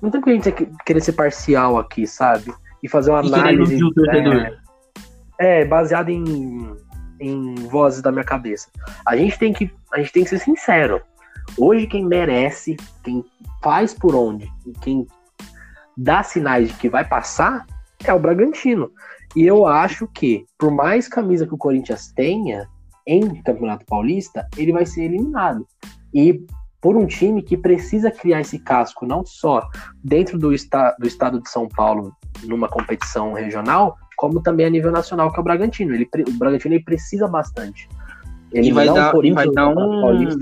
[0.00, 0.52] Não tem que a gente
[0.86, 2.52] querer ser parcial aqui, sabe?
[2.82, 3.78] E fazer uma e análise.
[4.10, 4.67] É,
[5.38, 6.76] é, baseado em,
[7.20, 8.68] em vozes da minha cabeça.
[9.06, 11.00] A gente tem que, a gente tem que ser sincero.
[11.56, 13.24] Hoje quem merece, quem
[13.62, 14.50] faz por onde,
[14.82, 15.06] quem
[15.96, 17.66] dá sinais de que vai passar
[18.04, 18.90] é o Bragantino.
[19.34, 22.68] E eu acho que, por mais camisa que o Corinthians tenha
[23.06, 25.66] em Campeonato Paulista, ele vai ser eliminado.
[26.12, 26.44] E
[26.80, 29.68] por um time que precisa criar esse casco não só
[30.02, 34.90] dentro do, esta do estado de São Paulo numa competição regional, como também a nível
[34.90, 35.94] nacional, que é o Bragantino.
[35.94, 37.88] Ele, o Bragantino ele precisa bastante.
[38.52, 40.36] Ele vai dar, um, vai dar um.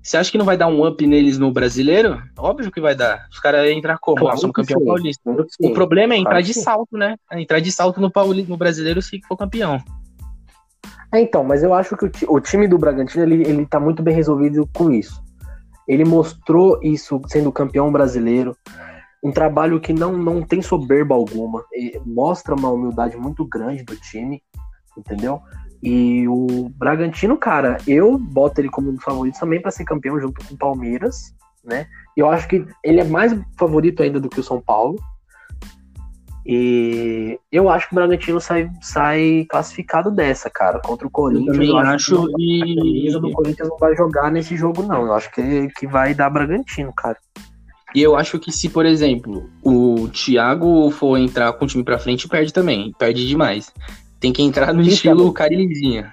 [0.00, 2.22] Você acha que não vai dar um up neles no brasileiro?
[2.38, 3.26] Óbvio que vai dar.
[3.30, 4.18] Os caras iam entrar como?
[4.18, 4.86] Claro somos campeão sim.
[4.86, 5.22] paulista.
[5.24, 7.16] Claro o problema é entrar claro de salto, né?
[7.30, 9.82] É entrar de salto no, paulista, no brasileiro se for campeão.
[11.12, 14.02] É, então, mas eu acho que o, o, time do Bragantino ele, ele tá muito
[14.02, 15.20] bem resolvido com isso.
[15.88, 18.56] Ele mostrou isso sendo campeão brasileiro
[19.22, 21.62] um trabalho que não, não tem soberba alguma,
[22.06, 24.42] mostra uma humildade muito grande do time,
[24.96, 25.40] entendeu?
[25.82, 30.44] E o Bragantino, cara, eu boto ele como um favorito também para ser campeão junto
[30.44, 31.34] com o Palmeiras,
[31.64, 31.86] né?
[32.16, 34.96] Eu acho que ele é mais favorito ainda do que o São Paulo.
[36.44, 41.56] E eu acho que o Bragantino sai, sai classificado dessa, cara, contra o Corinthians.
[41.56, 43.12] Eu eu acho, acho que e...
[43.12, 45.06] do Corinthians não vai jogar nesse jogo, não.
[45.06, 47.18] Eu acho que, que vai dar Bragantino, cara.
[47.94, 51.98] E eu acho que se, por exemplo, o Thiago for entrar com o time pra
[51.98, 52.92] frente, perde também.
[52.98, 53.72] Perde demais.
[54.18, 56.12] Tem que entrar no estilo Carilizinha.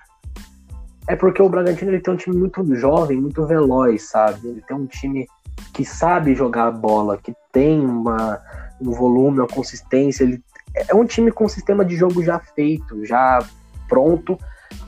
[1.07, 4.47] É porque o Bragantino ele tem um time muito jovem, muito veloz, sabe?
[4.47, 5.25] Ele tem um time
[5.73, 8.41] que sabe jogar bola, que tem uma,
[8.81, 10.23] um volume, uma consistência.
[10.23, 10.43] Ele,
[10.75, 13.39] é um time com sistema de jogo já feito, já
[13.87, 14.37] pronto.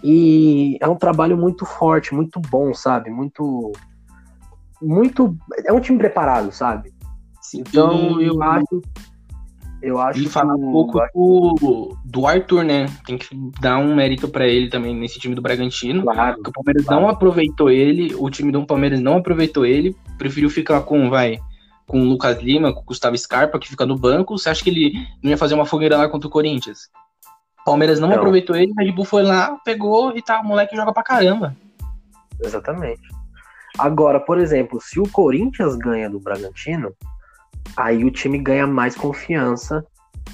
[0.04, 3.10] E é um trabalho muito forte, muito bom, sabe?
[3.10, 3.72] Muito.
[4.82, 5.38] Muito.
[5.66, 6.94] É um time preparado, sabe?
[7.54, 8.82] Então, eu acho
[9.82, 12.86] eu acho e falar um pouco do, do Arthur, né?
[13.06, 13.30] Tem que
[13.62, 16.04] dar um mérito para ele também nesse time do Bragantino.
[16.04, 17.02] Claro, o Palmeiras claro.
[17.02, 21.40] não aproveitou ele, o time do Palmeiras não aproveitou ele, preferiu ficar com, vai,
[21.88, 24.38] com o Lucas Lima, com o Gustavo Scarpa, que fica no banco.
[24.38, 24.94] Você acha que ele
[25.24, 26.90] não ia fazer uma fogueira lá contra o Corinthians?
[27.64, 28.18] Palmeiras não, não.
[28.18, 31.56] aproveitou ele, o Red Bull foi lá, pegou e tá, o moleque joga pra caramba.
[32.44, 33.19] Exatamente.
[33.78, 36.94] Agora, por exemplo, se o Corinthians ganha do Bragantino,
[37.76, 39.86] aí o time ganha mais confiança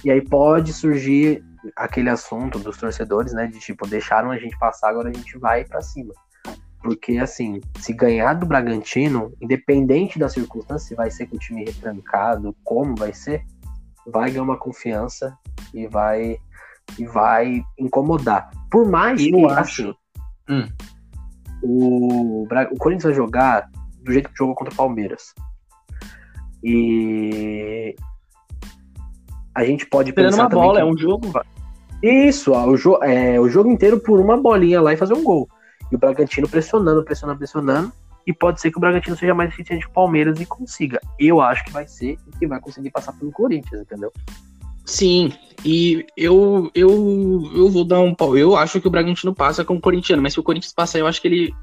[0.03, 1.43] e aí pode surgir
[1.75, 5.63] aquele assunto dos torcedores, né, de tipo, deixaram a gente passar, agora a gente vai
[5.63, 6.13] para cima.
[6.81, 11.65] Porque, assim, se ganhar do Bragantino, independente da circunstância, se vai ser com o time
[11.65, 13.43] retrancado, como vai ser,
[14.05, 15.35] vai ganhar uma confiança
[15.73, 16.37] e vai
[16.99, 18.51] e vai incomodar.
[18.69, 19.81] Por mais Eu que, acho.
[19.89, 19.95] Assim,
[20.47, 20.67] hum.
[21.65, 23.69] O, o Corinthians vai jogar
[24.03, 25.33] do jeito que jogou contra o Palmeiras.
[26.63, 27.95] E
[29.53, 30.81] a gente pode Esperando pensar uma bola, que...
[30.81, 31.31] é um jogo.
[32.01, 33.01] Isso, ó, o, jo...
[33.03, 35.47] é, o jogo inteiro por uma bolinha lá e fazer um gol.
[35.91, 37.91] E o Bragantino pressionando, pressionando, pressionando.
[38.27, 40.99] E pode ser que o Bragantino seja mais eficiente que o Palmeiras e consiga.
[41.19, 44.11] Eu acho que vai ser e que vai conseguir passar pelo Corinthians, entendeu?
[44.85, 45.33] Sim,
[45.65, 48.37] e eu, eu, eu vou dar um pau.
[48.37, 51.07] Eu acho que o Bragantino passa com o Corinthians, mas se o Corinthians passar, eu
[51.07, 51.55] acho que ele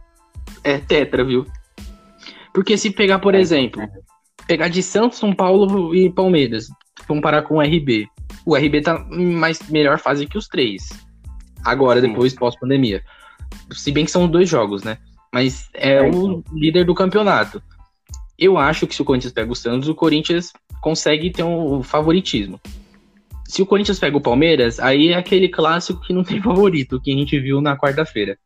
[0.65, 1.47] é tetra, viu?
[2.53, 3.81] Porque se pegar, por é, exemplo,
[4.47, 6.69] pegar de Santos, São Paulo e Palmeiras,
[7.07, 8.09] comparar com o RB.
[8.45, 10.89] O RB tá em mais, melhor fase que os três.
[11.65, 12.09] Agora, Sim.
[12.09, 13.03] depois, pós-pandemia.
[13.71, 14.99] Se bem que são dois jogos, né?
[15.33, 16.45] Mas é, é o então.
[16.53, 17.63] líder do campeonato.
[18.37, 22.61] Eu acho que se o Corinthians pega o Santos, o Corinthians consegue ter um favoritismo.
[23.53, 27.13] Se o Corinthians pega o Palmeiras, aí é aquele clássico que não tem favorito, que
[27.13, 28.39] a gente viu na quarta-feira.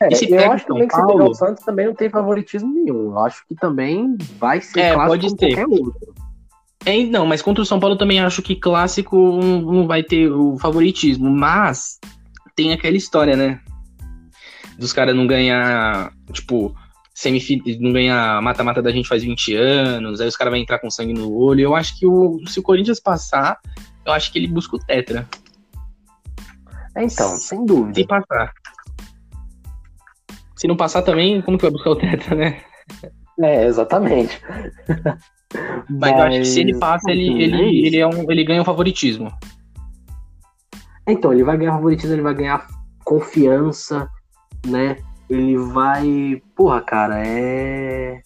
[0.00, 2.72] É, e se eu acho também que se pegar o Santos também não tem favoritismo
[2.72, 3.10] nenhum.
[3.10, 5.36] Eu acho que também vai ser é, clássico pode ser.
[5.36, 6.14] qualquer outro.
[6.86, 10.56] É, não, mas contra o São Paulo também acho que clássico não vai ter o
[10.56, 11.98] favoritismo, mas
[12.56, 13.60] tem aquela história, né?
[14.78, 16.74] Dos caras não ganhar, tipo,
[17.12, 17.62] semifin...
[17.80, 21.12] não ganhar mata-mata da gente faz 20 anos, aí os caras vão entrar com sangue
[21.12, 21.60] no olho.
[21.60, 23.58] Eu acho que o, se o Corinthians passar,
[24.06, 25.28] eu acho que ele busca o Tetra.
[26.96, 27.94] É, então, sem dúvida.
[27.94, 28.52] Se passar.
[30.56, 32.60] Se não passar também, como que vai buscar o Tetra, né?
[33.40, 34.40] É, exatamente.
[35.88, 38.44] Mas, Mas, eu acho que se ele passa, ele, ele, é ele, é um, ele
[38.44, 39.32] ganha um favoritismo.
[41.06, 42.66] Então, ele vai ganhar favoritismo, ele vai ganhar
[43.04, 44.08] confiança,
[44.66, 44.96] né?
[45.28, 46.42] Ele vai.
[46.54, 48.22] Porra, cara, é.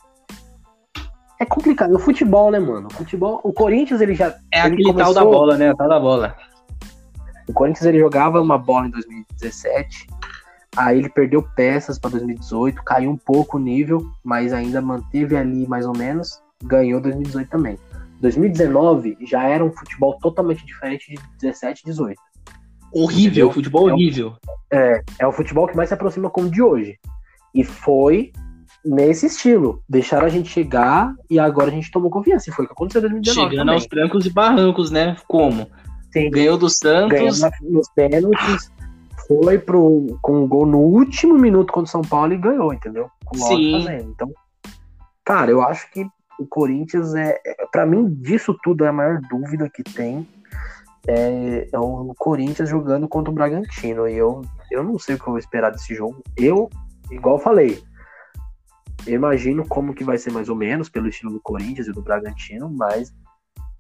[1.41, 1.95] É complicado.
[1.95, 2.89] O futebol, né, mano?
[2.89, 3.41] O futebol.
[3.45, 4.37] O Corinthians, ele já.
[4.53, 5.15] É ele aquele começou...
[5.15, 5.73] tal da bola, né?
[5.73, 6.37] O tal da bola.
[7.49, 10.07] O Corinthians, ele jogava uma bola em 2017
[10.79, 15.67] Aí ele perdeu peças para 2018, caiu um pouco o nível, mas ainda manteve ali
[15.67, 17.77] mais ou menos, ganhou 2018 também.
[18.21, 22.21] 2019 já era um futebol totalmente diferente de 17 e 18.
[22.93, 24.37] Horrível, futebol horrível.
[24.73, 26.97] É, é o futebol que mais se aproxima como de hoje.
[27.53, 28.33] E foi
[28.85, 29.83] nesse estilo.
[29.89, 32.51] Deixaram a gente chegar e agora a gente tomou confiança.
[32.51, 33.51] E foi o que aconteceu em 2019.
[33.51, 33.75] Chegando também.
[33.75, 35.17] aos trancos e barrancos, né?
[35.27, 35.69] Como?
[36.13, 36.31] Sim.
[36.31, 37.11] Ganhou do Santos.
[37.11, 38.71] Ganhou nos pênaltis
[39.29, 43.11] foi pro, com um gol no último minuto contra o São Paulo e ganhou, entendeu?
[43.27, 43.85] Com o Sim.
[43.85, 44.11] fazendo.
[44.11, 44.33] Então,
[45.23, 46.07] cara, eu acho que
[46.41, 50.27] o Corinthians é, é para mim, disso tudo é a maior dúvida que tem.
[51.07, 54.09] É, é, o Corinthians jogando contra o Bragantino.
[54.09, 54.41] E eu,
[54.71, 56.23] eu não sei o que eu vou esperar desse jogo.
[56.35, 56.71] Eu,
[57.11, 57.83] igual eu falei,
[59.07, 62.03] eu imagino como que vai ser mais ou menos pelo estilo do Corinthians e do
[62.03, 63.13] Bragantino, mas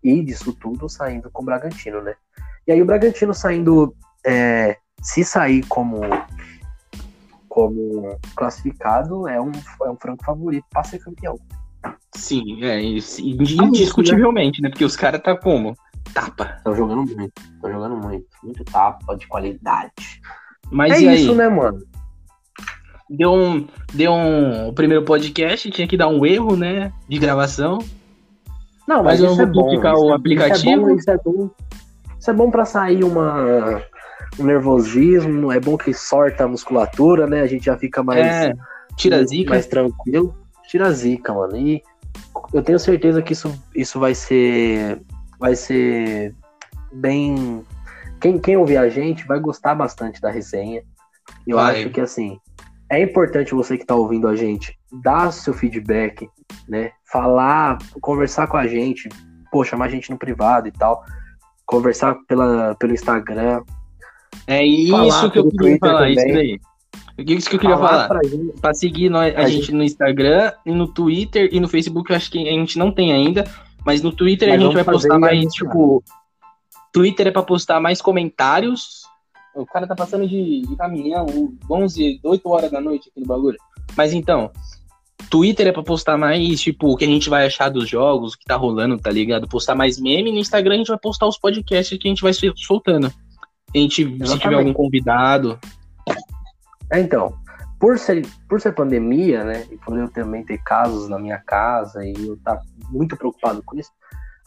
[0.02, 2.14] e disso tudo saindo com o Bragantino, né?
[2.66, 6.00] E aí o Bragantino saindo é, se sair como
[7.48, 9.50] como classificado, é um,
[9.82, 11.36] é um franco favorito para ser campeão.
[12.14, 13.20] Sim, é isso.
[13.20, 14.68] Indiscutivelmente, né?
[14.68, 15.74] Porque os caras tá como?
[16.14, 16.54] Tapa.
[16.58, 17.32] Estão jogando muito.
[17.54, 18.26] Estão jogando muito.
[18.44, 19.92] Muito tapa, de qualidade.
[20.70, 21.36] Mas é isso, aí?
[21.36, 21.82] né, mano?
[23.10, 23.66] Deu um.
[23.92, 24.68] Deu um.
[24.68, 26.92] O primeiro podcast, tinha que dar um erro, né?
[27.08, 27.78] De gravação.
[28.86, 30.90] Não, mas, mas eu vou é publicar o aplicativo.
[30.94, 31.50] Isso é bom, isso é bom.
[32.18, 33.82] Isso é bom pra sair uma
[34.38, 37.40] um nervosismo, é bom que sorta a musculatura, né?
[37.42, 38.26] A gente já fica mais.
[38.26, 38.54] É,
[38.96, 39.50] tira zica.
[39.50, 40.34] Mais tranquilo.
[40.68, 41.56] Tira a zica, mano.
[41.56, 41.82] E
[42.52, 45.00] eu tenho certeza que isso, isso vai ser.
[45.38, 46.34] Vai ser
[46.92, 47.64] bem.
[48.20, 50.82] Quem, quem ouvir a gente vai gostar bastante da resenha.
[51.46, 51.80] Eu vai.
[51.80, 52.38] acho que assim.
[52.90, 56.28] É importante você que está ouvindo a gente dar seu feedback,
[56.68, 56.92] né?
[57.10, 59.08] Falar, conversar com a gente,
[59.50, 61.04] pô, chamar a gente no privado e tal,
[61.66, 63.62] conversar pela, pelo Instagram.
[64.46, 66.12] É isso que eu queria falar, também.
[66.12, 66.60] isso daí.
[67.18, 68.08] Isso que eu queria falar.
[68.60, 72.12] pra, seguir nós, a, a gente, gente, no Instagram e no Twitter e no Facebook,
[72.14, 73.44] acho que a gente não tem ainda.
[73.84, 76.02] Mas no Twitter mas a gente vai postar mais, tipo.
[76.92, 79.07] Twitter é pra postar mais comentários.
[79.60, 81.26] O cara tá passando de, de caminhão,
[81.70, 83.58] 11, 8 horas da noite aqui no bagulho.
[83.96, 84.50] Mas então,
[85.30, 88.38] Twitter é pra postar mais, tipo, o que a gente vai achar dos jogos, o
[88.38, 89.48] que tá rolando, tá ligado?
[89.48, 90.32] Postar mais meme.
[90.32, 93.12] No Instagram a gente vai postar os podcasts que a gente vai soltando.
[93.74, 94.30] A gente, Exatamente.
[94.30, 95.58] se tiver algum convidado,
[96.90, 97.34] é, então,
[97.78, 102.04] por ser, por ser pandemia, né, e por eu também ter casos na minha casa
[102.04, 103.90] e eu estar tá muito preocupado com isso,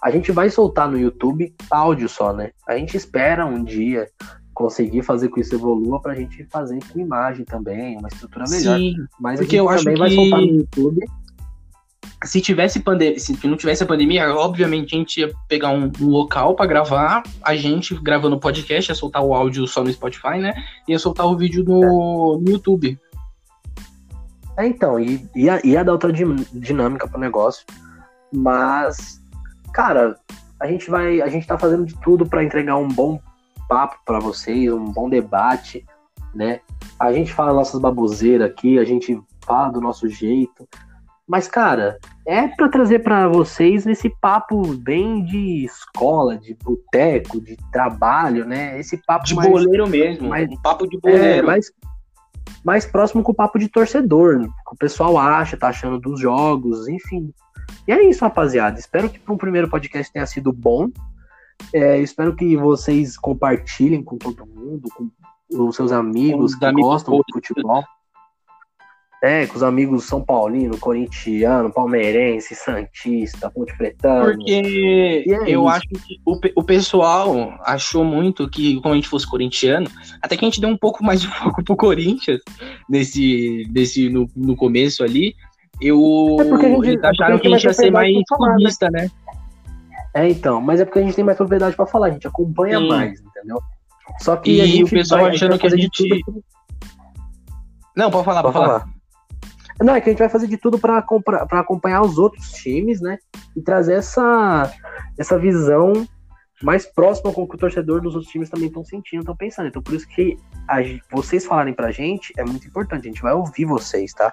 [0.01, 2.51] a gente vai soltar no YouTube áudio só, né?
[2.67, 4.09] A gente espera um dia
[4.61, 8.77] conseguir fazer com isso evolua pra gente fazer com imagem também, uma estrutura melhor.
[8.77, 9.99] Sim, Mas porque eu acho também que...
[9.99, 11.05] vai soltar no YouTube
[12.23, 16.07] se tivesse pandemia, se não tivesse a pandemia, obviamente a gente ia pegar um, um
[16.07, 20.37] local para gravar, a gente gravando o podcast, ia soltar o áudio só no Spotify,
[20.37, 20.53] né?
[20.87, 22.99] Ia soltar o vídeo no, no YouTube.
[24.57, 27.65] É, então, ia, ia dar outra dinâmica pro negócio.
[28.31, 29.19] Mas,
[29.73, 30.15] cara,
[30.59, 31.21] a gente vai.
[31.21, 33.19] A gente tá fazendo de tudo para entregar um bom
[33.71, 35.85] papo para vocês, um bom debate,
[36.35, 36.59] né?
[36.99, 40.67] A gente fala nossas baboseiras aqui, a gente fala do nosso jeito.
[41.25, 47.55] Mas, cara, é para trazer para vocês esse papo bem de escola, de boteco, de
[47.71, 48.77] trabalho, né?
[48.77, 51.23] Esse papo de mais, boleiro mesmo, mais, um papo de boleiro.
[51.23, 51.71] É, mais,
[52.65, 54.49] mais próximo com o papo de torcedor, né?
[54.67, 57.33] que o pessoal acha, tá achando dos jogos, enfim.
[57.87, 58.77] E é isso, rapaziada.
[58.77, 60.89] Espero que para um primeiro podcast tenha sido bom.
[61.73, 65.09] É, espero que vocês compartilhem com todo mundo, com
[65.67, 67.83] os seus amigos que amigos gostam de futebol.
[69.23, 74.33] É, com os amigos São Paulino, corintiano, palmeirense, santista, ponte pretano.
[74.33, 75.67] Porque é eu isso.
[75.67, 79.87] acho que o, o pessoal achou muito que, como a gente fosse corintiano,
[80.23, 82.41] até que a gente deu um pouco mais de foco pro Corinthians
[82.89, 85.35] nesse, nesse no, no começo ali.
[85.79, 88.21] Eu, é gente, eles acharam que a gente ia ser mais né?
[88.27, 89.03] clubista, né?
[89.03, 89.11] né?
[90.13, 92.79] É, então, mas é porque a gente tem mais propriedade para falar, a gente acompanha
[92.79, 92.87] Sim.
[92.87, 93.61] mais, entendeu?
[94.19, 96.23] Só que e o pessoal vai, achando que a gente.
[97.95, 98.79] Não, pode falar, pode, pode falar.
[98.81, 99.01] falar.
[99.81, 101.03] Não, é que a gente vai fazer de tudo para
[101.51, 103.17] acompanhar os outros times, né?
[103.55, 104.71] E trazer essa,
[105.17, 106.07] essa visão
[106.61, 109.67] mais próxima com o que o torcedor dos outros times também estão sentindo, estão pensando.
[109.67, 110.77] Então, por isso que a,
[111.11, 113.07] vocês falarem pra gente é muito importante.
[113.07, 114.31] A gente vai ouvir vocês, tá?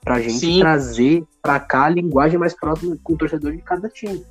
[0.00, 0.60] Pra gente Sim.
[0.60, 4.24] trazer pra cá a linguagem mais próxima com o torcedor de cada time.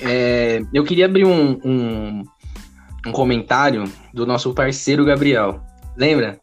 [0.00, 2.22] É, eu queria abrir um, um,
[3.06, 5.60] um comentário do nosso parceiro Gabriel.
[5.96, 6.38] Lembra?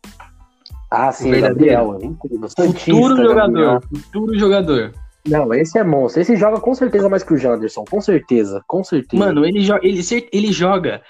[0.90, 1.98] Ah, sim, Gabriel.
[2.02, 2.50] É incrível.
[2.50, 3.36] Futuro jogador.
[3.36, 3.82] Gabriel.
[3.82, 4.94] Futuro jogador.
[5.28, 6.22] Não, esse é monstro.
[6.22, 7.86] Esse joga com certeza mais que o Janderson.
[7.90, 8.62] Com certeza.
[8.68, 9.24] Com certeza.
[9.24, 10.02] Mano, ele, jo ele,
[10.32, 11.02] ele joga.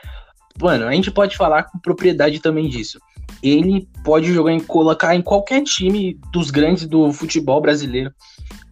[0.61, 2.99] Mano, a gente pode falar com propriedade também disso.
[3.41, 8.11] Ele pode jogar em colocar em qualquer time dos grandes do futebol brasileiro.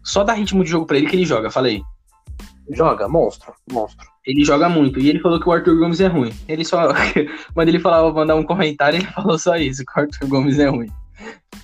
[0.04, 1.82] Só dá ritmo de jogo para ele que ele joga, falei.
[2.74, 4.08] Joga, monstro, monstro.
[4.26, 5.00] Ele joga muito.
[5.00, 6.34] E ele falou que o Arthur Gomes é ruim.
[6.48, 6.90] Ele só.
[7.54, 10.70] Quando ele falava mandar um comentário, ele falou só isso, que o Arthur Gomes é
[10.70, 10.90] ruim.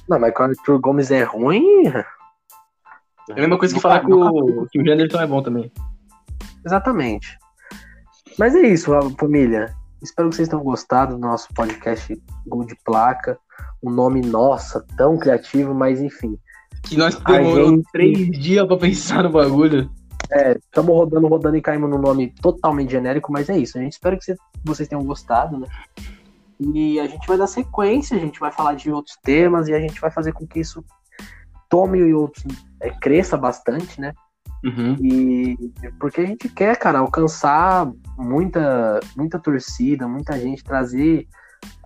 [0.08, 1.88] Não, mas quando o Arthur Gomes é ruim.
[1.88, 5.72] É a mesma coisa que falar que o, que o Janderson é bom também.
[6.66, 7.38] Exatamente.
[8.38, 9.74] Mas é isso, família.
[10.02, 12.16] Espero que vocês tenham gostado do nosso podcast
[12.46, 13.38] Gol de Placa.
[13.84, 16.38] Um nome, nossa, tão criativo, mas enfim.
[16.84, 17.92] Que nós demorou gente...
[17.92, 19.90] três dias pra pensar no bagulho.
[20.32, 23.78] É, estamos rodando, rodando e caímos num nome totalmente genérico, mas é isso.
[23.78, 25.68] A gente espera que vocês tenham gostado, né?
[26.60, 29.80] E a gente vai dar sequência, a gente vai falar de outros temas e a
[29.80, 30.84] gente vai fazer com que isso
[31.70, 32.44] tome e outros
[32.82, 34.14] é, cresça bastante, né?
[34.64, 34.96] Uhum.
[35.02, 41.28] E porque a gente quer, cara, alcançar muita, muita torcida, muita gente, trazer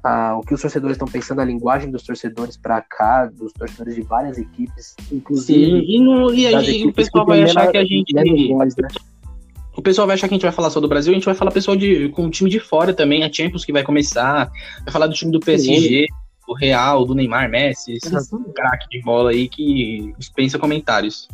[0.04, 3.96] ah, o que os torcedores estão pensando, a linguagem dos torcedores para cá, dos torcedores
[3.96, 5.82] de várias equipes, inclusive.
[5.82, 8.14] Sim, e, no, e aí o pessoal vai achar que a gente.
[8.48, 8.88] Voz, né?
[9.76, 11.36] o pessoal vai achar que a gente vai falar só do Brasil, a gente vai
[11.36, 14.52] falar pessoal de, com o time de fora também, a Champions que vai começar,
[14.84, 16.08] vai falar do time do PSG,
[16.48, 21.28] do Real, do Neymar, Messi, esses craque de bola aí que dispensa comentários.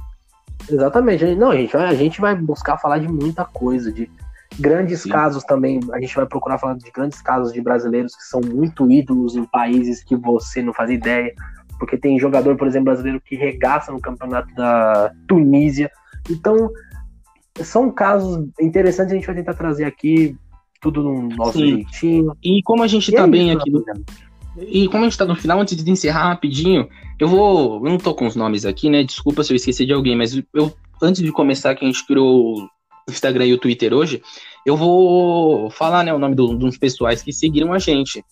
[0.69, 4.09] Exatamente, não, a gente, a gente vai buscar falar de muita coisa, de
[4.59, 5.09] grandes Sim.
[5.09, 8.89] casos também, a gente vai procurar falar de grandes casos de brasileiros que são muito
[8.89, 11.33] ídolos em países que você não faz ideia,
[11.79, 15.91] porque tem jogador, por exemplo, brasileiro que regaça no campeonato da Tunísia,
[16.29, 16.69] então
[17.63, 20.35] são casos interessantes, a gente vai tentar trazer aqui
[20.81, 21.67] tudo no nosso Sim.
[21.67, 22.33] jeitinho.
[22.43, 23.83] E como a gente e tá é bem isso, aqui no,
[24.57, 26.87] E como a gente tá no final, antes de encerrar rapidinho,
[27.19, 27.85] eu vou.
[27.85, 29.03] Eu não tô com os nomes aqui, né?
[29.03, 30.71] Desculpa se eu esqueci de alguém, mas eu,
[31.01, 32.69] antes de começar, que a gente criou
[33.09, 34.21] Instagram e o Twitter hoje,
[34.65, 38.23] eu vou falar, né, o nome de uns pessoais que seguiram a gente.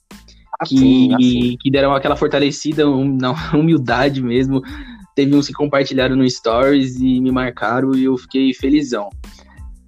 [0.59, 1.57] Assim, que, assim.
[1.59, 4.61] que deram aquela fortalecida na humildade mesmo.
[5.15, 9.09] Teve uns que compartilharam no Stories e me marcaram e eu fiquei felizão.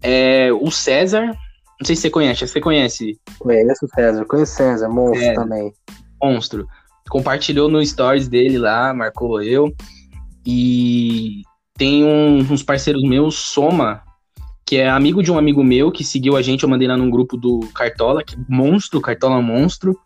[0.02, 3.20] É, o César, não sei se você conhece, você conhece?
[3.40, 5.74] Conheço o César, conheço o César, monstro é, também.
[6.22, 6.66] Monstro.
[7.10, 9.74] Compartilhou no Stories dele lá, marcou eu.
[10.46, 11.42] E
[11.78, 14.02] tem um, uns parceiros meus, Soma,
[14.68, 17.10] que é amigo de um amigo meu que seguiu a gente, eu mandei lá num
[17.10, 19.98] grupo do Cartola, que monstro, Cartola Monstro.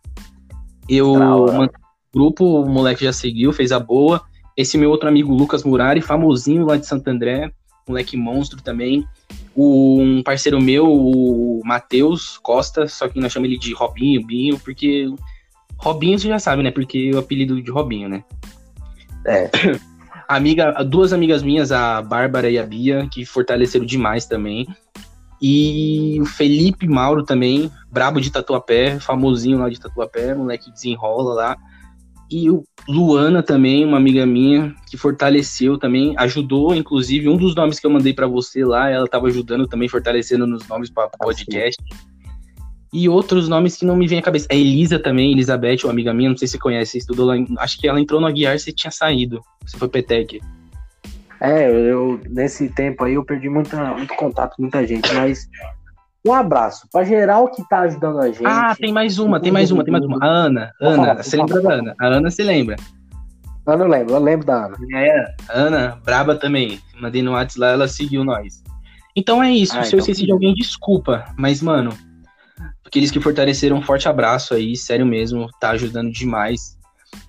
[0.87, 4.21] Eu mandei no grupo, o moleque já seguiu, fez a boa.
[4.55, 7.51] Esse meu outro amigo, Lucas Murari, famosinho lá de Santo André,
[7.87, 9.03] moleque monstro também.
[9.55, 14.59] O, um parceiro meu, o Matheus Costa, só que nós chamamos ele de Robinho, Binho,
[14.59, 15.07] porque.
[15.75, 16.69] Robinho você já sabe, né?
[16.69, 18.23] Porque o apelido de Robinho, né?
[19.25, 19.49] É.
[20.31, 24.65] Amiga, duas amigas minhas, a Bárbara e a Bia, que fortaleceram demais também.
[25.41, 31.57] E o Felipe Mauro também, brabo de Tatuapé, famosinho lá de Tatuapé, moleque desenrola lá.
[32.31, 37.77] E o Luana também, uma amiga minha, que fortaleceu também, ajudou, inclusive, um dos nomes
[37.77, 41.75] que eu mandei para você lá, ela estava ajudando também, fortalecendo nos nomes para podcast.
[42.93, 44.47] E outros nomes que não me vêm à cabeça.
[44.51, 47.35] A Elisa também, Elizabeth, uma amiga minha, não sei se você conhece, estudou lá.
[47.59, 49.41] Acho que ela entrou no Aguiar, você tinha saído.
[49.65, 50.41] Você foi Petec.
[51.39, 55.49] É, eu, nesse tempo aí eu perdi muita, muito contato com muita gente, mas
[56.23, 58.45] um abraço para geral que tá ajudando a gente.
[58.45, 60.19] Ah, tem mais uma, tem mais uma, tem mais uma.
[60.21, 61.95] A Ana, Ana, falar, você lembra da Ana?
[61.99, 62.75] A Ana se lembra.
[63.67, 64.77] Eu não lembro, eu lembro da Ana.
[64.93, 66.79] É, Ana, braba também.
[66.99, 68.61] Mandei no WhatsApp lá, ela seguiu nós.
[69.15, 69.97] Então é isso, ah, se então...
[69.97, 71.25] eu esqueci de alguém, desculpa.
[71.37, 71.91] Mas, mano,
[72.91, 76.77] aqueles que fortaleceram, um forte abraço aí, sério mesmo, tá ajudando demais.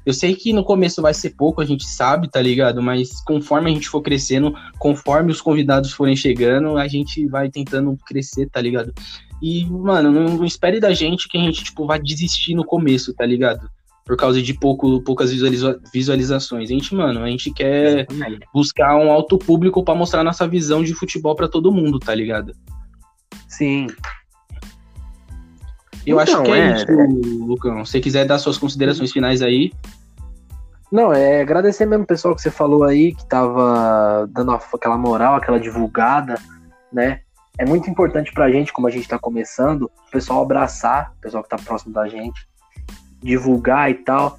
[0.04, 2.82] Eu sei que no começo vai ser pouco, a gente sabe, tá ligado?
[2.82, 7.96] Mas conforme a gente for crescendo, conforme os convidados forem chegando, a gente vai tentando
[8.04, 8.92] crescer, tá ligado?
[9.40, 13.14] E, mano, não, não espere da gente que a gente, tipo, vai desistir no começo,
[13.14, 13.68] tá ligado?
[14.04, 16.70] Por causa de pouco, poucas visualiza visualizações.
[16.70, 18.06] A gente, mano, a gente quer
[18.52, 22.52] buscar um alto público para mostrar nossa visão de futebol para todo mundo, tá ligado?
[23.48, 23.86] Sim,
[26.06, 27.06] eu então, acho que é, é isso, é...
[27.46, 27.84] Lucão.
[27.84, 29.72] Se você quiser dar suas considerações finais aí.
[30.90, 35.36] Não, é agradecer mesmo o pessoal que você falou aí, que tava dando aquela moral,
[35.36, 36.34] aquela divulgada,
[36.92, 37.20] né?
[37.58, 41.42] É muito importante pra gente, como a gente tá começando, o pessoal abraçar, o pessoal
[41.42, 42.46] que tá próximo da gente,
[43.22, 44.38] divulgar e tal.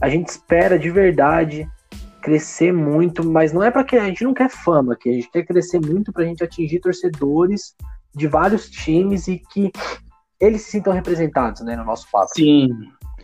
[0.00, 1.68] A gente espera de verdade
[2.20, 5.30] crescer muito, mas não é para que a gente não quer fama, que a gente
[5.30, 7.74] quer crescer muito pra gente atingir torcedores
[8.14, 9.70] de vários times e que
[10.46, 12.28] eles se sintam representados, né, no nosso papo.
[12.34, 12.68] Sim.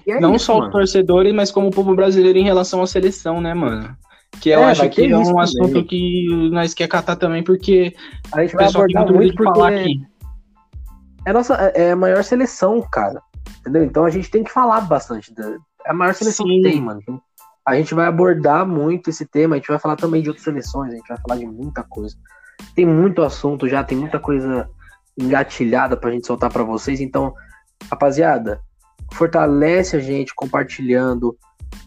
[0.06, 3.40] É não isso, só os torcedores, mas como o povo brasileiro em relação à seleção,
[3.40, 3.96] né, mano?
[4.40, 5.40] Que eu é, acho que é um também.
[5.40, 7.94] assunto que nós quer catar também, porque
[8.32, 10.02] a gente vai abordar muito porque falar aqui.
[11.26, 13.20] É, nossa, é a maior seleção, cara.
[13.60, 13.84] Entendeu?
[13.84, 15.34] Então a gente tem que falar bastante.
[15.34, 15.50] Da,
[15.86, 16.62] é a maior seleção Sim.
[16.62, 17.02] que tem, mano.
[17.66, 20.92] A gente vai abordar muito esse tema, a gente vai falar também de outras seleções,
[20.92, 22.16] a gente vai falar de muita coisa.
[22.74, 24.68] Tem muito assunto já, tem muita coisa
[25.20, 27.00] engatilhada pra gente soltar para vocês.
[27.00, 27.34] Então,
[27.88, 28.60] rapaziada,
[29.12, 31.36] fortalece a gente compartilhando,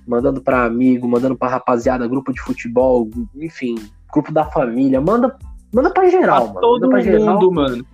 [0.07, 3.75] mandando para amigo, mandando para rapaziada, grupo de futebol, enfim,
[4.11, 5.35] grupo da família, manda
[5.73, 6.61] manda para geral, pra mano.
[6.61, 7.51] Todo manda mundo, geral.
[7.51, 7.85] mano.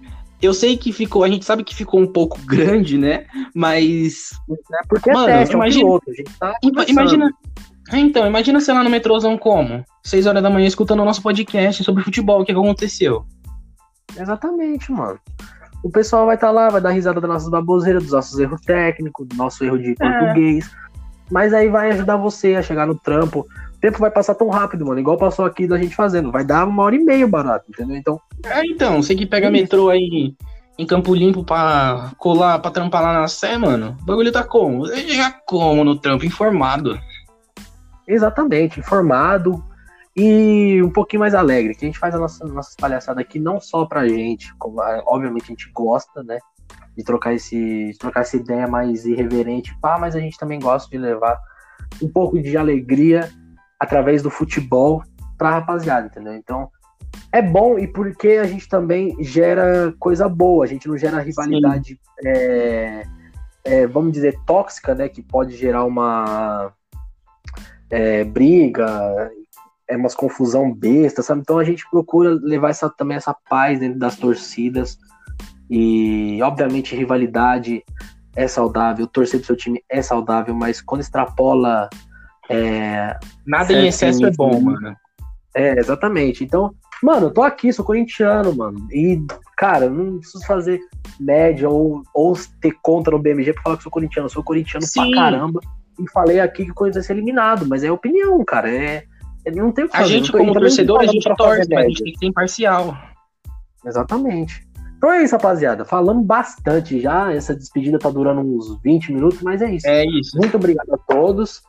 [0.42, 3.26] Eu sei que ficou, a gente sabe que ficou um pouco grande, né?
[3.54, 6.56] Mas é porque mano, é teste, imagina, é um piloto, tá
[6.88, 7.34] imagina
[7.92, 9.84] então, imagina sei lá no metrôzão como?
[10.04, 13.26] Seis horas da manhã escutando o nosso podcast sobre futebol, o que aconteceu?
[14.18, 15.20] Exatamente, mano.
[15.84, 18.62] O pessoal vai estar tá lá, vai dar risada das nossas baboseiras, dos nossos erros
[18.62, 19.96] técnicos, do nosso erro de é.
[19.96, 20.70] português.
[21.32, 23.42] Mas aí vai ajudar você a chegar no trampo.
[23.42, 25.00] O tempo vai passar tão rápido, mano.
[25.00, 26.32] Igual passou aqui da gente fazendo.
[26.32, 27.96] Vai dar uma hora e meia barato, entendeu?
[27.96, 28.20] Então.
[28.46, 30.36] É, então, você que pega metrô aí
[30.78, 33.96] em Campo Limpo pra colar, pra trampar lá na Sé, mano.
[34.02, 34.86] O bagulho tá como?
[34.88, 37.00] Já como no trampo, informado.
[38.08, 39.64] Exatamente, informado,
[40.16, 43.60] e um pouquinho mais alegre, que a gente faz a nossa, nossas palhaçadas aqui não
[43.60, 46.40] só pra gente, como, ah, obviamente a gente gosta, né,
[46.98, 50.90] de trocar, esse, de trocar essa ideia mais irreverente, pá, mas a gente também gosta
[50.90, 51.40] de levar
[52.02, 53.30] um pouco de alegria
[53.80, 55.04] através do futebol
[55.38, 56.34] pra rapaziada, entendeu?
[56.34, 56.70] Então,
[57.32, 62.00] é bom e porque a gente também gera coisa boa, a gente não gera rivalidade,
[62.26, 63.04] é,
[63.64, 66.74] é, vamos dizer, tóxica, né, que pode gerar uma
[67.90, 69.32] é, briga,
[69.90, 71.42] é umas confusão besta, sabe?
[71.42, 74.98] Então a gente procura levar essa, também essa paz dentro das torcidas.
[75.70, 77.84] E, obviamente, rivalidade
[78.36, 81.90] é saudável, torcer pro seu time é saudável, mas quando extrapola.
[82.50, 84.96] É, Nada em excesso é bom, mano.
[85.56, 86.44] É, exatamente.
[86.44, 88.88] Então, mano, eu tô aqui, sou corintiano, mano.
[88.92, 89.24] E,
[89.58, 90.80] cara, não preciso fazer
[91.20, 94.28] média ou, ou ter conta no BMG pra falar que sou corintiano.
[94.28, 95.12] Eu sou corintiano Sim.
[95.12, 95.60] pra caramba.
[96.00, 98.72] E falei aqui que o Corinthians vai ser eliminado, mas é opinião, cara.
[98.72, 99.04] É,
[99.56, 100.04] não tem o que fazer.
[100.04, 102.98] A gente, como torcedor, a gente torce, mas a gente tem que ser imparcial.
[103.86, 104.68] Exatamente.
[104.98, 105.86] Então é isso, rapaziada.
[105.86, 107.32] Falamos bastante já.
[107.32, 109.88] Essa despedida tá durando uns 20 minutos, mas é isso.
[109.88, 110.38] É isso.
[110.38, 111.62] Muito obrigado a todos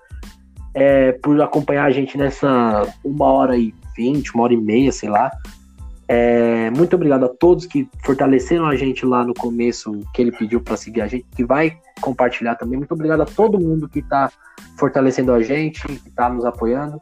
[0.74, 5.08] é, por acompanhar a gente nessa uma hora e vinte, uma hora e meia, sei
[5.08, 5.30] lá.
[6.08, 10.60] É, muito obrigado a todos que fortaleceram a gente lá no começo, que ele pediu
[10.60, 12.78] para seguir a gente, que vai compartilhar também.
[12.78, 14.28] Muito obrigado a todo mundo que está
[14.76, 17.00] fortalecendo a gente, que está nos apoiando.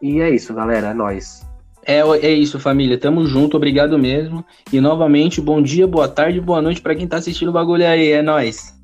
[0.00, 0.88] E é isso, galera.
[0.88, 1.46] É nóis.
[1.84, 2.98] É, é isso, família.
[2.98, 4.44] Tamo junto, obrigado mesmo.
[4.72, 8.10] E novamente, bom dia, boa tarde, boa noite para quem tá assistindo o bagulho aí.
[8.10, 8.75] É nóis.